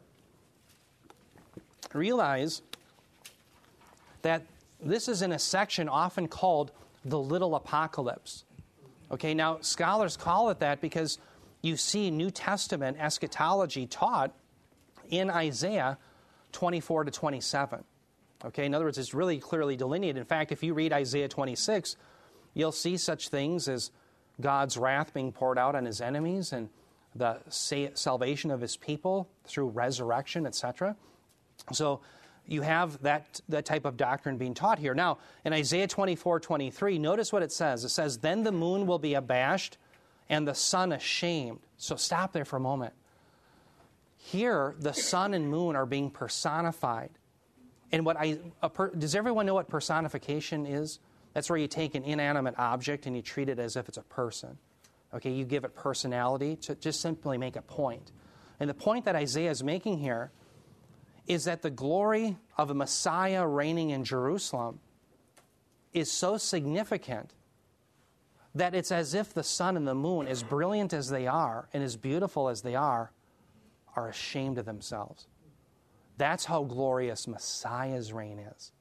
realize 1.92 2.62
that 4.22 4.42
this 4.82 5.08
is 5.08 5.22
in 5.22 5.32
a 5.32 5.38
section 5.38 5.88
often 5.88 6.28
called 6.28 6.72
the 7.04 7.18
little 7.18 7.54
apocalypse. 7.54 8.44
Okay, 9.10 9.34
now 9.34 9.58
scholars 9.60 10.16
call 10.16 10.50
it 10.50 10.60
that 10.60 10.80
because 10.80 11.18
you 11.62 11.76
see 11.76 12.10
New 12.10 12.30
Testament 12.30 12.96
eschatology 13.00 13.86
taught 13.86 14.32
in 15.08 15.30
Isaiah 15.30 15.98
24 16.52 17.04
to 17.04 17.10
27. 17.10 17.84
Okay, 18.46 18.64
in 18.64 18.74
other 18.74 18.86
words, 18.86 18.98
it's 18.98 19.12
really 19.12 19.38
clearly 19.38 19.76
delineated. 19.76 20.18
In 20.18 20.24
fact, 20.24 20.52
if 20.52 20.62
you 20.62 20.72
read 20.72 20.92
Isaiah 20.92 21.28
26, 21.28 21.96
you'll 22.54 22.72
see 22.72 22.96
such 22.96 23.28
things 23.28 23.68
as 23.68 23.90
God's 24.40 24.76
wrath 24.78 25.12
being 25.12 25.32
poured 25.32 25.58
out 25.58 25.74
on 25.74 25.84
his 25.84 26.00
enemies 26.00 26.52
and 26.52 26.70
the 27.14 27.40
salvation 27.48 28.50
of 28.50 28.60
his 28.60 28.76
people 28.76 29.28
through 29.44 29.68
resurrection, 29.68 30.46
etc. 30.46 30.96
So 31.72 32.00
you 32.46 32.62
have 32.62 33.00
that, 33.02 33.40
that 33.48 33.64
type 33.64 33.84
of 33.84 33.96
doctrine 33.96 34.36
being 34.36 34.54
taught 34.54 34.78
here. 34.78 34.94
Now, 34.94 35.18
in 35.44 35.52
Isaiah 35.52 35.86
24 35.86 36.40
23, 36.40 36.98
notice 36.98 37.32
what 37.32 37.42
it 37.42 37.52
says. 37.52 37.84
It 37.84 37.90
says, 37.90 38.18
Then 38.18 38.42
the 38.42 38.52
moon 38.52 38.86
will 38.86 38.98
be 38.98 39.14
abashed 39.14 39.78
and 40.28 40.46
the 40.46 40.54
sun 40.54 40.92
ashamed. 40.92 41.60
So 41.76 41.96
stop 41.96 42.32
there 42.32 42.44
for 42.44 42.56
a 42.56 42.60
moment. 42.60 42.94
Here, 44.16 44.74
the 44.78 44.92
sun 44.92 45.34
and 45.34 45.48
moon 45.48 45.76
are 45.76 45.86
being 45.86 46.10
personified. 46.10 47.10
And 47.92 48.04
what 48.04 48.16
I, 48.18 48.38
per, 48.68 48.90
does 48.90 49.14
everyone 49.14 49.46
know 49.46 49.54
what 49.54 49.68
personification 49.68 50.66
is? 50.66 51.00
That's 51.32 51.48
where 51.50 51.58
you 51.58 51.68
take 51.68 51.94
an 51.94 52.04
inanimate 52.04 52.54
object 52.58 53.06
and 53.06 53.16
you 53.16 53.22
treat 53.22 53.48
it 53.48 53.58
as 53.58 53.76
if 53.76 53.88
it's 53.88 53.98
a 53.98 54.02
person. 54.02 54.58
Okay, 55.12 55.30
you 55.30 55.44
give 55.44 55.64
it 55.64 55.74
personality 55.74 56.56
to 56.56 56.74
just 56.76 57.00
simply 57.00 57.38
make 57.38 57.56
a 57.56 57.62
point. 57.62 58.12
And 58.60 58.70
the 58.70 58.74
point 58.74 59.06
that 59.06 59.16
Isaiah 59.16 59.50
is 59.50 59.64
making 59.64 59.98
here 59.98 60.30
is 61.26 61.44
that 61.44 61.62
the 61.62 61.70
glory 61.70 62.36
of 62.56 62.70
a 62.70 62.74
Messiah 62.74 63.46
reigning 63.46 63.90
in 63.90 64.04
Jerusalem 64.04 64.80
is 65.92 66.10
so 66.10 66.36
significant 66.36 67.32
that 68.54 68.74
it's 68.74 68.90
as 68.90 69.14
if 69.14 69.32
the 69.32 69.42
sun 69.42 69.76
and 69.76 69.86
the 69.86 69.94
moon, 69.94 70.26
as 70.26 70.42
brilliant 70.42 70.92
as 70.92 71.08
they 71.08 71.26
are 71.26 71.68
and 71.72 71.82
as 71.82 71.96
beautiful 71.96 72.48
as 72.48 72.62
they 72.62 72.74
are, 72.74 73.12
are 73.94 74.08
ashamed 74.08 74.58
of 74.58 74.64
themselves. 74.64 75.26
That's 76.16 76.44
how 76.44 76.64
glorious 76.64 77.26
Messiah's 77.26 78.12
reign 78.12 78.38
is. 78.38 78.72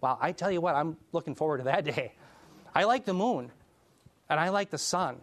Wow, 0.00 0.18
I 0.20 0.32
tell 0.32 0.50
you 0.50 0.60
what, 0.60 0.74
I'm 0.74 0.96
looking 1.12 1.34
forward 1.34 1.58
to 1.58 1.64
that 1.64 1.84
day. 1.96 2.12
I 2.74 2.84
like 2.84 3.04
the 3.04 3.14
moon 3.14 3.50
and 4.28 4.38
I 4.38 4.50
like 4.50 4.70
the 4.70 4.78
sun, 4.78 5.16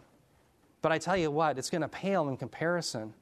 but 0.81 0.91
I 0.91 0.97
tell 0.97 1.15
you 1.15 1.31
what, 1.31 1.57
it's 1.57 1.69
going 1.69 1.81
to 1.81 1.87
pale 1.87 2.27
in 2.27 2.37
comparison 2.37 3.13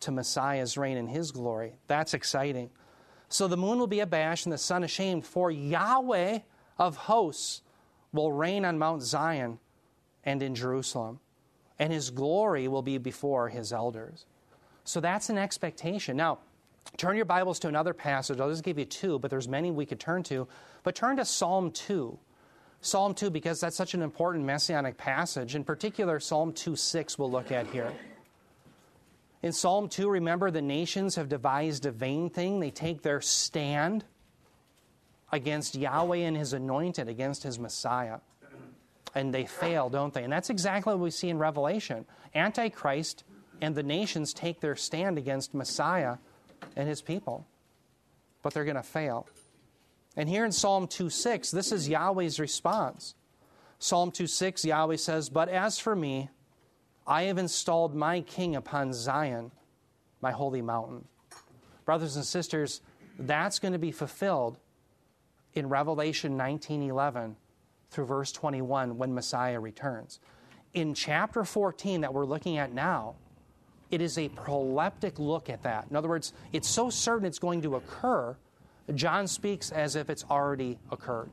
to 0.00 0.12
Messiah's 0.12 0.76
reign 0.76 0.96
and 0.96 1.08
his 1.08 1.30
glory. 1.30 1.74
That's 1.86 2.14
exciting. 2.14 2.70
So 3.28 3.48
the 3.48 3.56
moon 3.56 3.78
will 3.78 3.86
be 3.86 4.00
abashed 4.00 4.46
and 4.46 4.52
the 4.52 4.58
sun 4.58 4.84
ashamed, 4.84 5.26
for 5.26 5.50
Yahweh 5.50 6.40
of 6.78 6.96
hosts 6.96 7.62
will 8.12 8.32
reign 8.32 8.64
on 8.64 8.78
Mount 8.78 9.02
Zion 9.02 9.58
and 10.24 10.42
in 10.42 10.54
Jerusalem, 10.54 11.20
and 11.78 11.92
his 11.92 12.10
glory 12.10 12.68
will 12.68 12.82
be 12.82 12.98
before 12.98 13.48
his 13.48 13.72
elders. 13.72 14.26
So 14.84 15.00
that's 15.00 15.30
an 15.30 15.38
expectation. 15.38 16.16
Now, 16.16 16.38
turn 16.96 17.16
your 17.16 17.24
Bibles 17.24 17.58
to 17.60 17.68
another 17.68 17.92
passage. 17.92 18.40
I'll 18.40 18.50
just 18.50 18.62
give 18.62 18.78
you 18.78 18.84
two, 18.84 19.18
but 19.18 19.30
there's 19.30 19.48
many 19.48 19.70
we 19.70 19.86
could 19.86 20.00
turn 20.00 20.22
to. 20.24 20.46
But 20.82 20.94
turn 20.94 21.16
to 21.16 21.24
Psalm 21.24 21.70
2. 21.72 22.18
Psalm 22.80 23.14
2, 23.14 23.30
because 23.30 23.60
that's 23.60 23.76
such 23.76 23.94
an 23.94 24.02
important 24.02 24.44
messianic 24.44 24.96
passage. 24.96 25.56
In 25.56 25.64
particular, 25.64 26.20
Psalm 26.20 26.52
2 26.52 26.76
6 26.76 27.18
we'll 27.18 27.30
look 27.30 27.50
at 27.50 27.66
here. 27.68 27.92
In 29.46 29.52
Psalm 29.52 29.88
2, 29.88 30.08
remember 30.08 30.50
the 30.50 30.60
nations 30.60 31.14
have 31.14 31.28
devised 31.28 31.86
a 31.86 31.92
vain 31.92 32.30
thing. 32.30 32.58
They 32.58 32.72
take 32.72 33.02
their 33.02 33.20
stand 33.20 34.04
against 35.30 35.76
Yahweh 35.76 36.16
and 36.16 36.36
his 36.36 36.52
anointed, 36.52 37.06
against 37.06 37.44
his 37.44 37.56
Messiah. 37.56 38.18
And 39.14 39.32
they 39.32 39.46
fail, 39.46 39.88
don't 39.88 40.12
they? 40.12 40.24
And 40.24 40.32
that's 40.32 40.50
exactly 40.50 40.94
what 40.94 41.00
we 41.00 41.12
see 41.12 41.28
in 41.28 41.38
Revelation. 41.38 42.06
Antichrist 42.34 43.22
and 43.60 43.76
the 43.76 43.84
nations 43.84 44.34
take 44.34 44.58
their 44.58 44.74
stand 44.74 45.16
against 45.16 45.54
Messiah 45.54 46.16
and 46.74 46.88
his 46.88 47.00
people. 47.00 47.46
But 48.42 48.52
they're 48.52 48.64
going 48.64 48.74
to 48.74 48.82
fail. 48.82 49.28
And 50.16 50.28
here 50.28 50.44
in 50.44 50.50
Psalm 50.50 50.88
2 50.88 51.08
6, 51.08 51.52
this 51.52 51.70
is 51.70 51.88
Yahweh's 51.88 52.40
response. 52.40 53.14
Psalm 53.78 54.10
2 54.10 54.26
6, 54.26 54.64
Yahweh 54.64 54.96
says, 54.96 55.28
But 55.28 55.48
as 55.48 55.78
for 55.78 55.94
me, 55.94 56.30
I 57.06 57.24
have 57.24 57.38
installed 57.38 57.94
my 57.94 58.20
king 58.20 58.56
upon 58.56 58.92
Zion, 58.92 59.52
my 60.20 60.32
holy 60.32 60.62
mountain. 60.62 61.04
Brothers 61.84 62.16
and 62.16 62.24
sisters, 62.24 62.80
that's 63.18 63.58
going 63.58 63.72
to 63.72 63.78
be 63.78 63.92
fulfilled 63.92 64.58
in 65.54 65.68
Revelation 65.68 66.36
19:11 66.36 67.36
through 67.90 68.06
verse 68.06 68.32
21 68.32 68.98
when 68.98 69.14
Messiah 69.14 69.60
returns. 69.60 70.20
In 70.74 70.94
chapter 70.94 71.44
14 71.44 72.00
that 72.02 72.12
we're 72.12 72.26
looking 72.26 72.58
at 72.58 72.72
now, 72.72 73.14
it 73.90 74.00
is 74.00 74.18
a 74.18 74.28
proleptic 74.30 75.18
look 75.18 75.48
at 75.48 75.62
that. 75.62 75.86
In 75.88 75.96
other 75.96 76.08
words, 76.08 76.32
it's 76.52 76.68
so 76.68 76.90
certain 76.90 77.26
it's 77.26 77.38
going 77.38 77.62
to 77.62 77.76
occur, 77.76 78.36
John 78.94 79.26
speaks 79.28 79.70
as 79.70 79.96
if 79.96 80.10
it's 80.10 80.24
already 80.24 80.78
occurred. 80.90 81.30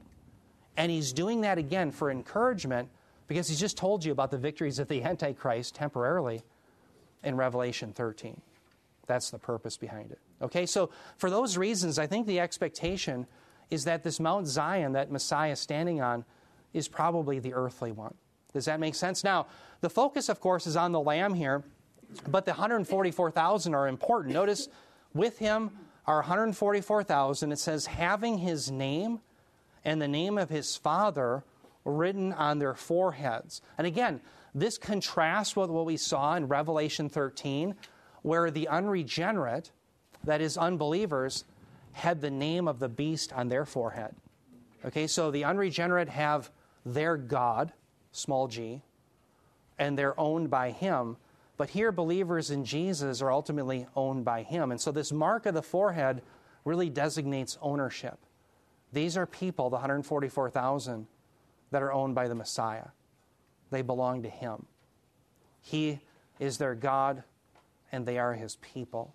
And 0.77 0.91
he's 0.91 1.13
doing 1.13 1.41
that 1.41 1.57
again 1.57 1.91
for 1.91 2.09
encouragement 2.09 2.89
because 3.33 3.47
he's 3.47 3.59
just 3.59 3.77
told 3.77 4.05
you 4.05 4.11
about 4.11 4.29
the 4.29 4.37
victories 4.37 4.77
of 4.77 4.87
the 4.87 5.01
Antichrist 5.01 5.73
temporarily 5.73 6.43
in 7.23 7.35
Revelation 7.35 7.91
13. 7.91 8.39
That's 9.07 9.31
the 9.31 9.39
purpose 9.39 9.75
behind 9.75 10.11
it. 10.11 10.19
Okay, 10.39 10.67
so 10.67 10.91
for 11.17 11.31
those 11.31 11.57
reasons, 11.57 11.97
I 11.97 12.05
think 12.05 12.27
the 12.27 12.39
expectation 12.39 13.25
is 13.71 13.85
that 13.85 14.03
this 14.03 14.19
Mount 14.19 14.45
Zion 14.45 14.91
that 14.91 15.11
Messiah 15.11 15.53
is 15.53 15.59
standing 15.59 15.99
on 15.99 16.25
is 16.73 16.87
probably 16.87 17.39
the 17.39 17.55
earthly 17.55 17.91
one. 17.91 18.13
Does 18.53 18.65
that 18.65 18.79
make 18.79 18.93
sense? 18.93 19.23
Now, 19.23 19.47
the 19.81 19.89
focus, 19.89 20.29
of 20.29 20.39
course, 20.39 20.67
is 20.67 20.75
on 20.75 20.91
the 20.91 21.01
Lamb 21.01 21.33
here, 21.33 21.63
but 22.27 22.45
the 22.45 22.51
144,000 22.51 23.73
are 23.73 23.87
important. 23.87 24.35
Notice 24.35 24.69
with 25.15 25.39
him 25.39 25.71
are 26.05 26.17
144,000. 26.17 27.51
It 27.51 27.57
says, 27.57 27.87
having 27.87 28.37
his 28.37 28.69
name 28.69 29.21
and 29.83 29.99
the 29.99 30.07
name 30.07 30.37
of 30.37 30.51
his 30.51 30.77
Father 30.77 31.43
written 31.85 32.33
on 32.33 32.59
their 32.59 32.73
foreheads. 32.73 33.61
And 33.77 33.87
again, 33.87 34.21
this 34.55 34.77
contrasts 34.77 35.55
with 35.55 35.69
what 35.69 35.85
we 35.85 35.97
saw 35.97 36.35
in 36.35 36.47
Revelation 36.47 37.09
13, 37.09 37.75
where 38.21 38.51
the 38.51 38.67
unregenerate, 38.67 39.71
that 40.23 40.41
is, 40.41 40.57
unbelievers, 40.57 41.45
had 41.93 42.21
the 42.21 42.31
name 42.31 42.67
of 42.67 42.79
the 42.79 42.89
beast 42.89 43.33
on 43.33 43.49
their 43.49 43.65
forehead. 43.65 44.15
Okay, 44.85 45.07
so 45.07 45.31
the 45.31 45.43
unregenerate 45.43 46.09
have 46.09 46.51
their 46.85 47.17
God, 47.17 47.71
small 48.11 48.47
g, 48.47 48.81
and 49.79 49.97
they're 49.97 50.19
owned 50.19 50.49
by 50.49 50.71
him. 50.71 51.17
But 51.57 51.69
here, 51.69 51.91
believers 51.91 52.51
in 52.51 52.65
Jesus 52.65 53.21
are 53.21 53.31
ultimately 53.31 53.87
owned 53.95 54.25
by 54.25 54.43
him. 54.43 54.71
And 54.71 54.81
so 54.81 54.91
this 54.91 55.11
mark 55.11 55.45
of 55.45 55.53
the 55.53 55.61
forehead 55.61 56.21
really 56.65 56.89
designates 56.89 57.57
ownership. 57.61 58.17
These 58.91 59.17
are 59.17 59.25
people, 59.25 59.69
the 59.69 59.75
144,000, 59.75 61.07
that 61.73 61.83
are 61.83 61.91
owned 61.91 62.15
by 62.15 62.27
the 62.27 62.35
Messiah. 62.35 62.87
They 63.71 63.81
belong 63.81 64.23
to 64.23 64.29
Him. 64.29 64.65
He 65.59 65.99
is 66.39 66.57
their 66.57 66.75
God, 66.75 67.23
and 67.91 68.05
they 68.05 68.17
are 68.19 68.33
His 68.33 68.55
people. 68.57 69.13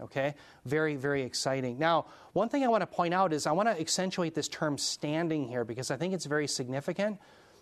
Okay? 0.00 0.34
Very, 0.64 0.96
very 0.96 1.22
exciting. 1.22 1.78
Now, 1.78 2.06
one 2.32 2.48
thing 2.48 2.64
I 2.64 2.68
want 2.68 2.82
to 2.82 2.86
point 2.86 3.14
out 3.14 3.32
is 3.32 3.46
I 3.46 3.52
want 3.52 3.68
to 3.68 3.80
accentuate 3.80 4.34
this 4.34 4.48
term 4.48 4.76
standing 4.76 5.46
here 5.46 5.64
because 5.64 5.90
I 5.90 5.96
think 5.96 6.14
it's 6.14 6.26
very 6.26 6.48
significant. 6.48 7.18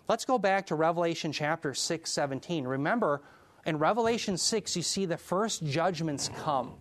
Let's 0.07 0.25
go 0.25 0.39
back 0.39 0.65
to 0.67 0.75
Revelation 0.75 1.31
chapter 1.31 1.75
6, 1.75 2.11
17. 2.11 2.65
Remember, 2.65 3.21
in 3.67 3.77
Revelation 3.77 4.37
6, 4.37 4.75
you 4.75 4.81
see 4.81 5.05
the 5.05 5.17
first 5.17 5.63
judgments 5.63 6.29
come. 6.39 6.73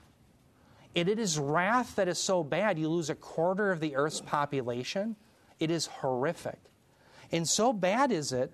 And 0.97 1.09
it 1.09 1.19
is 1.19 1.38
wrath 1.38 1.97
that 1.97 2.09
is 2.09 2.19
so 2.19 2.43
bad, 2.43 2.79
you 2.79 2.88
lose 2.88 3.11
a 3.11 3.15
quarter 3.15 3.71
of 3.71 3.81
the 3.81 3.97
earth's 3.97 4.23
population. 4.23 5.17
It 5.61 5.71
is 5.71 5.87
horrific. 5.87 6.59
And 7.33 7.49
so 7.49 7.73
bad 7.73 8.12
is 8.12 8.33
it 8.33 8.53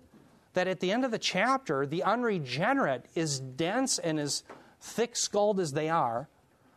that 0.54 0.68
at 0.68 0.80
the 0.80 0.92
end 0.92 1.04
of 1.04 1.10
the 1.10 1.18
chapter, 1.18 1.86
the 1.86 2.02
unregenerate, 2.02 3.06
as 3.16 3.40
dense 3.40 3.98
and 3.98 4.18
as 4.18 4.44
thick 4.80 5.16
skulled 5.16 5.60
as 5.60 5.72
they 5.72 5.88
are, 5.88 6.28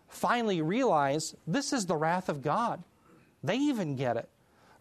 finally 0.08 0.62
realize 0.62 1.36
this 1.48 1.72
is 1.72 1.86
the 1.86 1.96
wrath 1.96 2.28
of 2.28 2.42
God. 2.42 2.84
They 3.44 3.58
even 3.58 3.96
get 3.96 4.18
it. 4.18 4.30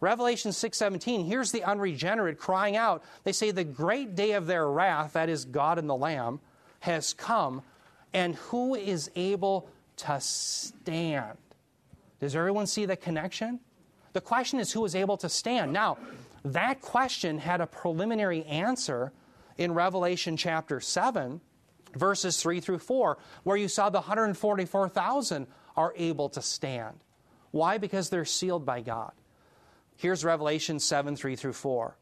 Revelation 0.01 0.51
6:17 0.51 1.27
here's 1.27 1.51
the 1.51 1.63
unregenerate 1.63 2.39
crying 2.39 2.75
out 2.75 3.03
they 3.23 3.31
say 3.31 3.51
the 3.51 3.63
great 3.63 4.15
day 4.15 4.31
of 4.31 4.47
their 4.47 4.67
wrath 4.67 5.13
that 5.13 5.29
is 5.29 5.45
God 5.45 5.77
and 5.77 5.87
the 5.87 5.95
lamb 5.95 6.39
has 6.79 7.13
come 7.13 7.61
and 8.11 8.33
who 8.35 8.73
is 8.73 9.11
able 9.15 9.69
to 9.97 10.19
stand 10.19 11.37
does 12.19 12.35
everyone 12.35 12.65
see 12.65 12.85
the 12.85 12.95
connection 12.95 13.59
the 14.13 14.21
question 14.21 14.59
is 14.59 14.71
who 14.71 14.83
is 14.85 14.95
able 14.95 15.17
to 15.17 15.29
stand 15.29 15.71
now 15.71 15.99
that 16.43 16.81
question 16.81 17.37
had 17.37 17.61
a 17.61 17.67
preliminary 17.67 18.43
answer 18.45 19.11
in 19.57 19.73
Revelation 19.73 20.37
chapter 20.37 20.79
7, 20.79 21.41
verses 21.95 22.41
3 22.41 22.59
through 22.59 22.79
4, 22.79 23.17
where 23.43 23.57
you 23.57 23.67
saw 23.67 23.89
the 23.89 23.99
144,000 23.99 25.47
are 25.75 25.93
able 25.95 26.29
to 26.29 26.41
stand. 26.41 26.99
Why? 27.51 27.77
Because 27.77 28.09
they're 28.09 28.25
sealed 28.25 28.65
by 28.65 28.81
God. 28.81 29.11
Here's 29.95 30.25
Revelation 30.25 30.79
7 30.79 31.15
3 31.15 31.35
through 31.35 31.53
4. 31.53 31.97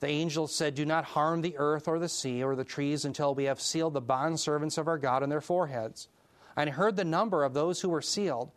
The 0.00 0.06
angel 0.08 0.46
said, 0.46 0.74
Do 0.74 0.84
not 0.84 1.04
harm 1.04 1.40
the 1.40 1.56
earth 1.56 1.88
or 1.88 1.98
the 1.98 2.08
sea 2.08 2.44
or 2.44 2.54
the 2.54 2.64
trees 2.64 3.04
until 3.04 3.34
we 3.34 3.44
have 3.44 3.60
sealed 3.60 3.94
the 3.94 4.02
bondservants 4.02 4.78
of 4.78 4.86
our 4.86 4.98
God 4.98 5.22
on 5.22 5.30
their 5.30 5.40
foreheads. 5.40 6.08
And 6.56 6.70
I 6.70 6.72
heard 6.72 6.96
the 6.96 7.04
number 7.04 7.42
of 7.42 7.54
those 7.54 7.80
who 7.80 7.88
were 7.88 8.02
sealed 8.02 8.50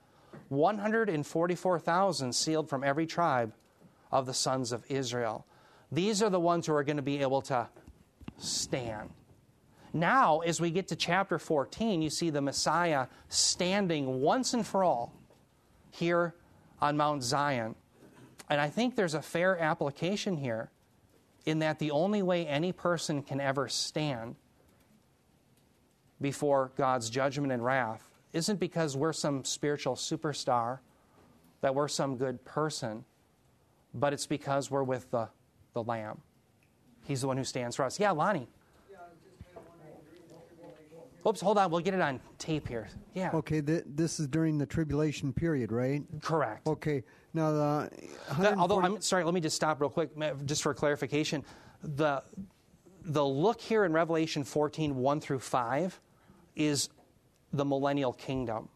144,000 0.50 2.34
sealed 2.34 2.70
from 2.70 2.84
every 2.84 3.08
tribe 3.08 3.54
of 4.12 4.26
the 4.26 4.34
sons 4.34 4.72
of 4.72 4.84
Israel. 4.89 5.46
These 5.91 6.22
are 6.22 6.30
the 6.30 6.39
ones 6.39 6.67
who 6.67 6.74
are 6.74 6.84
going 6.84 6.98
to 6.98 7.04
be 7.04 7.22
able 7.22 7.41
to 7.43 7.67
stand. 8.38 9.10
Now, 9.93 10.39
as 10.39 10.60
we 10.60 10.70
get 10.70 10.89
to 10.89 10.96
chapter 10.96 11.39
14, 11.39 12.02
you 12.02 12.10
see 12.10 12.30
the 12.30 12.41
Messiah 12.41 13.08
standing 13.30 14.22
once 14.22 14.54
and 14.54 14.65
for 14.65 14.84
all 14.84 15.13
here 15.91 16.36
on 16.82 16.98
Mount 16.98 17.24
Zion. 17.24 17.76
And 18.50 18.62
I 18.62 18.70
think 18.70 18.96
there's 18.96 19.13
a 19.13 19.22
fair 19.22 19.58
application 19.58 20.38
here 20.38 20.72
in 21.46 21.60
that 21.60 21.80
the 21.80 21.91
only 21.91 22.22
way 22.22 22.46
any 22.46 22.72
person 22.72 23.24
can 23.24 23.39
ever 23.39 23.67
stand 23.67 24.36
before 26.20 26.72
God's 26.76 27.10
judgment 27.10 27.54
and 27.54 27.63
wrath 27.63 28.10
isn't 28.34 28.60
because 28.60 28.98
we're 28.98 29.13
some 29.13 29.43
spiritual 29.43 29.96
superstar, 29.96 30.80
that 31.62 31.74
we're 31.74 31.88
some 31.88 32.17
good 32.17 32.43
person, 32.43 33.06
but 33.93 34.13
it's 34.13 34.26
because 34.28 34.69
we're 34.71 34.84
with 34.84 35.10
the, 35.12 35.28
the 35.73 35.84
Lamb. 35.84 36.21
He's 37.06 37.21
the 37.21 37.28
one 37.28 37.38
who 37.38 37.43
stands 37.43 37.76
for 37.76 37.86
us. 37.86 38.00
Yeah, 38.00 38.12
Lonnie. 38.12 38.50
Oops, 41.28 41.41
hold 41.41 41.58
on. 41.58 41.69
We'll 41.71 41.82
get 41.82 41.93
it 41.93 42.00
on 42.00 42.21
tape 42.38 42.67
here. 42.69 42.88
Yeah. 43.13 43.32
Okay, 43.34 43.62
th- 43.62 43.84
this 43.86 44.17
is 44.19 44.28
during 44.28 44.58
the 44.58 44.65
tribulation 44.65 45.34
period, 45.34 45.73
right? 45.73 46.02
Correct. 46.21 46.65
Okay. 46.67 47.04
Now 47.34 47.52
the 47.52 47.89
The- 48.39 48.56
although 48.56 48.82
I'm 48.82 49.02
sorry, 49.02 49.26
let 49.26 49.34
me 49.34 49.41
just 49.41 49.56
stop 49.56 49.82
real 49.82 49.89
quick, 49.89 50.12
just 50.45 50.63
for 50.63 50.73
clarification. 50.73 51.43
The 51.84 52.23
the 53.04 53.26
look 53.26 53.60
here 53.60 53.86
in 53.86 53.93
Revelation 53.93 54.43
14, 54.43 54.95
1 54.95 55.19
through 55.21 55.39
5, 55.39 56.00
is 56.56 56.89
the 57.54 57.63
millennial 57.63 58.12
kingdom. 58.13 58.67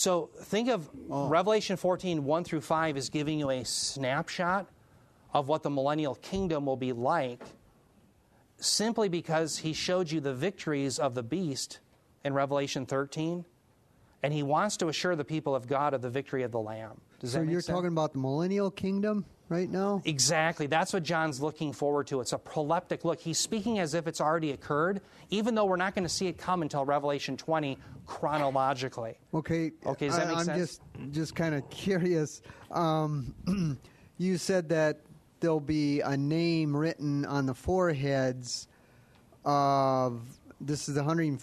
So 0.00 0.30
think 0.44 0.70
of 0.70 0.88
oh. 1.10 1.28
Revelation 1.28 1.76
14, 1.76 2.24
1 2.24 2.44
through 2.44 2.62
5 2.62 2.96
is 2.96 3.10
giving 3.10 3.38
you 3.38 3.50
a 3.50 3.62
snapshot 3.64 4.66
of 5.34 5.46
what 5.46 5.62
the 5.62 5.68
millennial 5.68 6.14
kingdom 6.14 6.64
will 6.64 6.78
be 6.78 6.94
like 6.94 7.42
simply 8.56 9.10
because 9.10 9.58
he 9.58 9.74
showed 9.74 10.10
you 10.10 10.20
the 10.20 10.32
victories 10.32 10.98
of 10.98 11.14
the 11.14 11.22
beast 11.22 11.80
in 12.24 12.32
Revelation 12.32 12.86
13, 12.86 13.44
and 14.22 14.32
he 14.32 14.42
wants 14.42 14.78
to 14.78 14.88
assure 14.88 15.16
the 15.16 15.24
people 15.24 15.54
of 15.54 15.68
God 15.68 15.92
of 15.92 16.00
the 16.00 16.08
victory 16.08 16.44
of 16.44 16.50
the 16.50 16.60
Lamb. 16.60 16.98
Does 17.18 17.32
so 17.32 17.42
you're 17.42 17.60
sense? 17.60 17.66
talking 17.66 17.88
about 17.88 18.14
the 18.14 18.20
millennial 18.20 18.70
kingdom 18.70 19.26
right 19.50 19.68
now? 19.68 20.00
Exactly. 20.06 20.66
That's 20.66 20.94
what 20.94 21.02
John's 21.02 21.42
looking 21.42 21.74
forward 21.74 22.06
to. 22.06 22.20
It's 22.20 22.32
a 22.32 22.38
proleptic 22.38 23.04
look. 23.04 23.20
He's 23.20 23.36
speaking 23.38 23.78
as 23.78 23.92
if 23.92 24.06
it's 24.06 24.20
already 24.20 24.52
occurred, 24.52 25.02
even 25.28 25.54
though 25.54 25.66
we're 25.66 25.76
not 25.76 25.94
going 25.94 26.04
to 26.04 26.08
see 26.08 26.28
it 26.28 26.38
come 26.38 26.62
until 26.62 26.86
Revelation 26.86 27.36
20 27.36 27.76
chronologically. 28.06 29.18
Okay. 29.34 29.72
Okay, 29.84 30.06
does 30.06 30.16
that 30.16 30.28
I, 30.28 30.30
make 30.30 30.38
I'm 30.38 30.44
sense? 30.46 30.58
just 30.58 30.80
just 31.10 31.34
kind 31.34 31.54
of 31.54 31.68
curious. 31.68 32.40
Um, 32.70 33.34
you 34.18 34.38
said 34.38 34.70
that 34.70 35.00
there'll 35.40 35.60
be 35.60 36.00
a 36.00 36.16
name 36.16 36.74
written 36.76 37.24
on 37.26 37.46
the 37.46 37.54
foreheads 37.54 38.68
of 39.44 40.20
this 40.60 40.88
is 40.88 40.94
the 40.94 41.02
hundred 41.02 41.40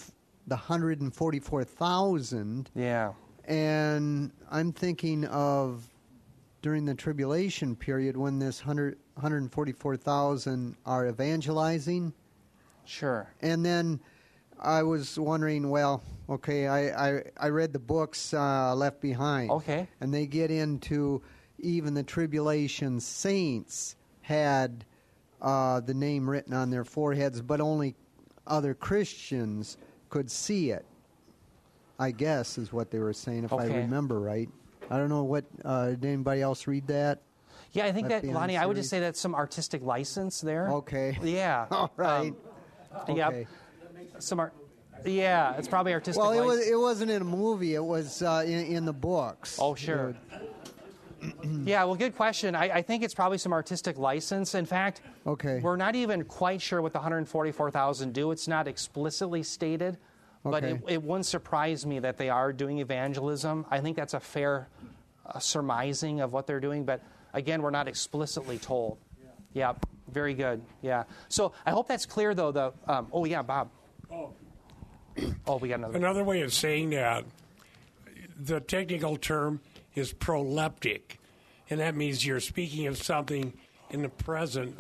the 0.48 0.56
hundred 0.56 1.02
and 1.02 1.14
forty 1.14 1.40
four 1.40 1.64
thousand, 1.64 2.70
Yeah. 2.76 3.14
and 3.46 4.32
I'm 4.50 4.72
thinking 4.72 5.26
of 5.26 5.88
during 6.62 6.86
the 6.86 6.96
tribulation 6.96 7.76
period 7.76 8.18
when 8.18 8.40
this 8.40 8.60
100, 8.62 8.98
144,000 9.16 10.76
are 10.86 11.08
evangelizing. 11.08 12.14
Sure. 12.86 13.32
And 13.42 13.66
then 13.66 14.00
I 14.60 14.84
was 14.84 15.20
wondering, 15.20 15.70
well, 15.70 16.04
okay, 16.30 16.68
I, 16.68 17.10
I, 17.10 17.24
I 17.38 17.50
read 17.50 17.74
the 17.74 17.80
books 17.80 18.34
uh, 18.34 18.74
Left 18.76 19.02
Behind. 19.02 19.52
Okay. 19.52 19.88
And 20.02 20.14
they 20.14 20.26
get 20.26 20.52
into 20.52 21.22
even 21.60 21.94
the 21.94 22.04
tribulation 22.04 23.00
saints 23.00 23.96
had 24.22 24.86
uh, 25.42 25.80
the 25.82 25.94
name 25.94 26.30
written 26.30 26.54
on 26.54 26.70
their 26.70 26.84
foreheads, 26.84 27.42
but 27.42 27.62
only 27.62 27.96
other 28.46 28.74
Christians 28.74 29.78
could 30.10 30.32
see 30.32 30.72
it. 30.72 30.86
I 32.00 32.12
guess 32.12 32.58
is 32.58 32.72
what 32.72 32.92
they 32.92 33.00
were 33.00 33.14
saying, 33.14 33.44
if 33.44 33.54
I 33.54 33.66
remember 33.66 34.20
right. 34.20 34.50
I 34.90 34.98
don't 34.98 35.10
know 35.10 35.24
what. 35.24 35.46
Uh, 35.64 35.90
did 35.90 36.06
anybody 36.06 36.42
else 36.42 36.68
read 36.68 36.88
that? 36.88 37.22
Yeah, 37.74 37.86
I 37.86 37.92
think 37.92 38.10
Left 38.10 38.26
that, 38.26 38.34
Lonnie, 38.34 38.58
I 38.58 38.66
would 38.66 38.78
just 38.78 38.90
say 38.90 39.00
that's 39.00 39.20
some 39.20 39.36
artistic 39.36 39.84
license 39.84 40.42
there. 40.42 40.70
Okay. 40.70 41.18
Yeah. 41.24 41.68
All 41.70 41.92
right. 41.98 42.34
Um, 43.08 43.16
Yep. 43.16 43.28
Okay. 43.30 43.48
Some 44.20 44.40
art. 44.40 44.54
Yeah, 45.06 45.54
it's 45.58 45.68
probably 45.68 45.94
artistic 45.94 46.22
Well, 46.22 46.32
it 46.32 46.44
was. 46.44 46.66
It 46.68 46.80
wasn't 46.80 47.12
in 47.12 47.22
a 47.22 47.26
movie. 47.26 47.76
It 47.76 47.84
was 47.84 48.22
uh, 48.24 48.44
in, 48.46 48.66
in 48.66 48.86
the 48.86 48.94
books. 48.94 49.58
Oh, 49.62 49.76
sure. 49.76 50.16
Yeah, 51.64 51.84
well, 51.84 51.96
good 51.96 52.16
question. 52.16 52.56
I, 52.56 52.70
I 52.70 52.82
think 52.84 53.04
it's 53.04 53.16
probably 53.16 53.40
some 53.40 53.52
artistic 53.52 53.98
license. 53.98 54.54
In 54.54 54.68
fact, 54.68 55.02
Okay. 55.26 55.60
we're 55.62 55.76
not 55.76 55.96
even 55.96 56.24
quite 56.24 56.62
sure 56.62 56.80
what 56.80 56.94
the 56.94 57.00
144,000 57.00 58.14
do. 58.14 58.30
It's 58.32 58.48
not 58.48 58.68
explicitly 58.68 59.42
stated, 59.42 59.98
but 60.52 60.64
it, 60.64 60.82
it 60.88 61.04
wouldn't 61.04 61.26
surprise 61.26 61.86
me 61.86 62.00
that 62.00 62.18
they 62.18 62.30
are 62.30 62.52
doing 62.54 62.80
evangelism. 62.80 63.66
I 63.70 63.80
think 63.82 63.96
that's 63.96 64.14
a 64.14 64.20
fair 64.20 64.68
uh, 65.26 65.40
surmising 65.40 66.22
of 66.22 66.34
what 66.34 66.48
they're 66.48 66.60
doing, 66.60 66.86
but 66.86 67.02
again, 67.34 67.62
we're 67.62 67.72
not 67.72 67.88
explicitly 67.88 68.58
told. 68.58 68.98
Yeah, 69.54 69.74
very 70.12 70.34
good. 70.34 70.62
Yeah. 70.82 71.04
So 71.30 71.54
I 71.66 71.72
hope 71.72 71.88
that's 71.88 72.06
clear, 72.06 72.34
though. 72.34 72.52
The 72.52 72.74
um, 72.88 73.08
oh 73.12 73.26
yeah, 73.26 73.42
Bob. 73.42 73.70
Oh. 74.12 74.34
Oh, 75.48 75.58
we 75.58 75.70
got 75.70 75.80
another. 75.80 75.98
Another 75.98 76.24
way 76.24 76.42
of 76.42 76.54
saying 76.54 76.92
that, 76.92 77.26
the 78.40 78.60
technical 78.60 79.18
term 79.18 79.62
is 79.96 80.14
proleptic, 80.14 81.18
and 81.72 81.80
that 81.80 81.96
means 81.96 82.24
you're 82.24 82.40
speaking 82.40 82.86
of 82.86 82.98
something 82.98 83.54
in 83.90 84.04
the 84.04 84.10
present 84.10 84.78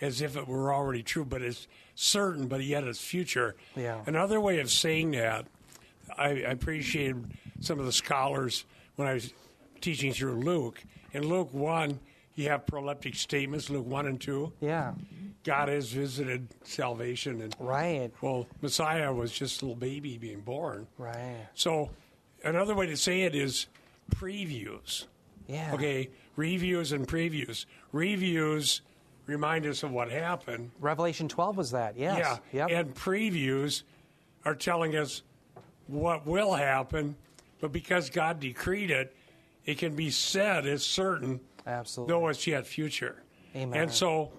as 0.00 0.20
if 0.20 0.36
it 0.36 0.46
were 0.46 0.72
already 0.72 1.02
true, 1.02 1.24
but 1.24 1.42
it's 1.42 1.66
certain, 1.94 2.46
but 2.48 2.62
yet 2.62 2.84
it's 2.84 3.00
future. 3.00 3.56
Yeah. 3.76 4.02
Another 4.06 4.40
way 4.40 4.60
of 4.60 4.70
saying 4.70 5.12
that, 5.12 5.46
I, 6.16 6.28
I 6.28 6.50
appreciated 6.50 7.32
some 7.60 7.78
of 7.78 7.86
the 7.86 7.92
scholars 7.92 8.64
when 8.96 9.08
I 9.08 9.14
was 9.14 9.32
teaching 9.80 10.12
through 10.12 10.34
Luke. 10.36 10.82
In 11.12 11.28
Luke 11.28 11.52
1, 11.52 11.98
you 12.34 12.48
have 12.48 12.66
proleptic 12.66 13.14
statements, 13.16 13.70
Luke 13.70 13.86
1 13.86 14.06
and 14.06 14.20
2. 14.20 14.52
Yeah. 14.60 14.94
God 15.44 15.68
has 15.68 15.90
visited 15.92 16.48
salvation, 16.64 17.40
and 17.42 17.54
Right. 17.58 18.10
well, 18.20 18.46
Messiah 18.62 19.12
was 19.12 19.30
just 19.32 19.62
a 19.62 19.66
little 19.66 19.76
baby 19.76 20.16
being 20.18 20.40
born. 20.40 20.86
Right. 20.98 21.46
So, 21.54 21.90
another 22.42 22.74
way 22.74 22.86
to 22.86 22.96
say 22.96 23.22
it 23.22 23.34
is 23.34 23.66
previews. 24.14 25.04
Yeah. 25.46 25.74
Okay, 25.74 26.08
reviews 26.36 26.92
and 26.92 27.06
previews. 27.06 27.66
Reviews 27.92 28.80
remind 29.26 29.66
us 29.66 29.82
of 29.82 29.90
what 29.90 30.10
happened. 30.10 30.70
Revelation 30.80 31.28
12 31.28 31.56
was 31.56 31.70
that. 31.72 31.96
Yes. 31.96 32.40
Yeah. 32.52 32.66
Yep. 32.66 32.70
And 32.70 32.94
previews 32.94 33.82
are 34.44 34.54
telling 34.54 34.96
us 34.96 35.22
what 35.86 36.26
will 36.26 36.54
happen, 36.54 37.16
but 37.60 37.72
because 37.72 38.10
God 38.10 38.40
decreed 38.40 38.90
it, 38.90 39.14
it 39.64 39.78
can 39.78 39.94
be 39.94 40.10
said 40.10 40.66
as 40.66 40.84
certain, 40.84 41.40
Absolutely. 41.66 42.12
though 42.12 42.28
it's 42.28 42.46
yet 42.46 42.66
future. 42.66 43.22
Amen. 43.56 43.82
And 43.82 43.92
so, 43.92 44.32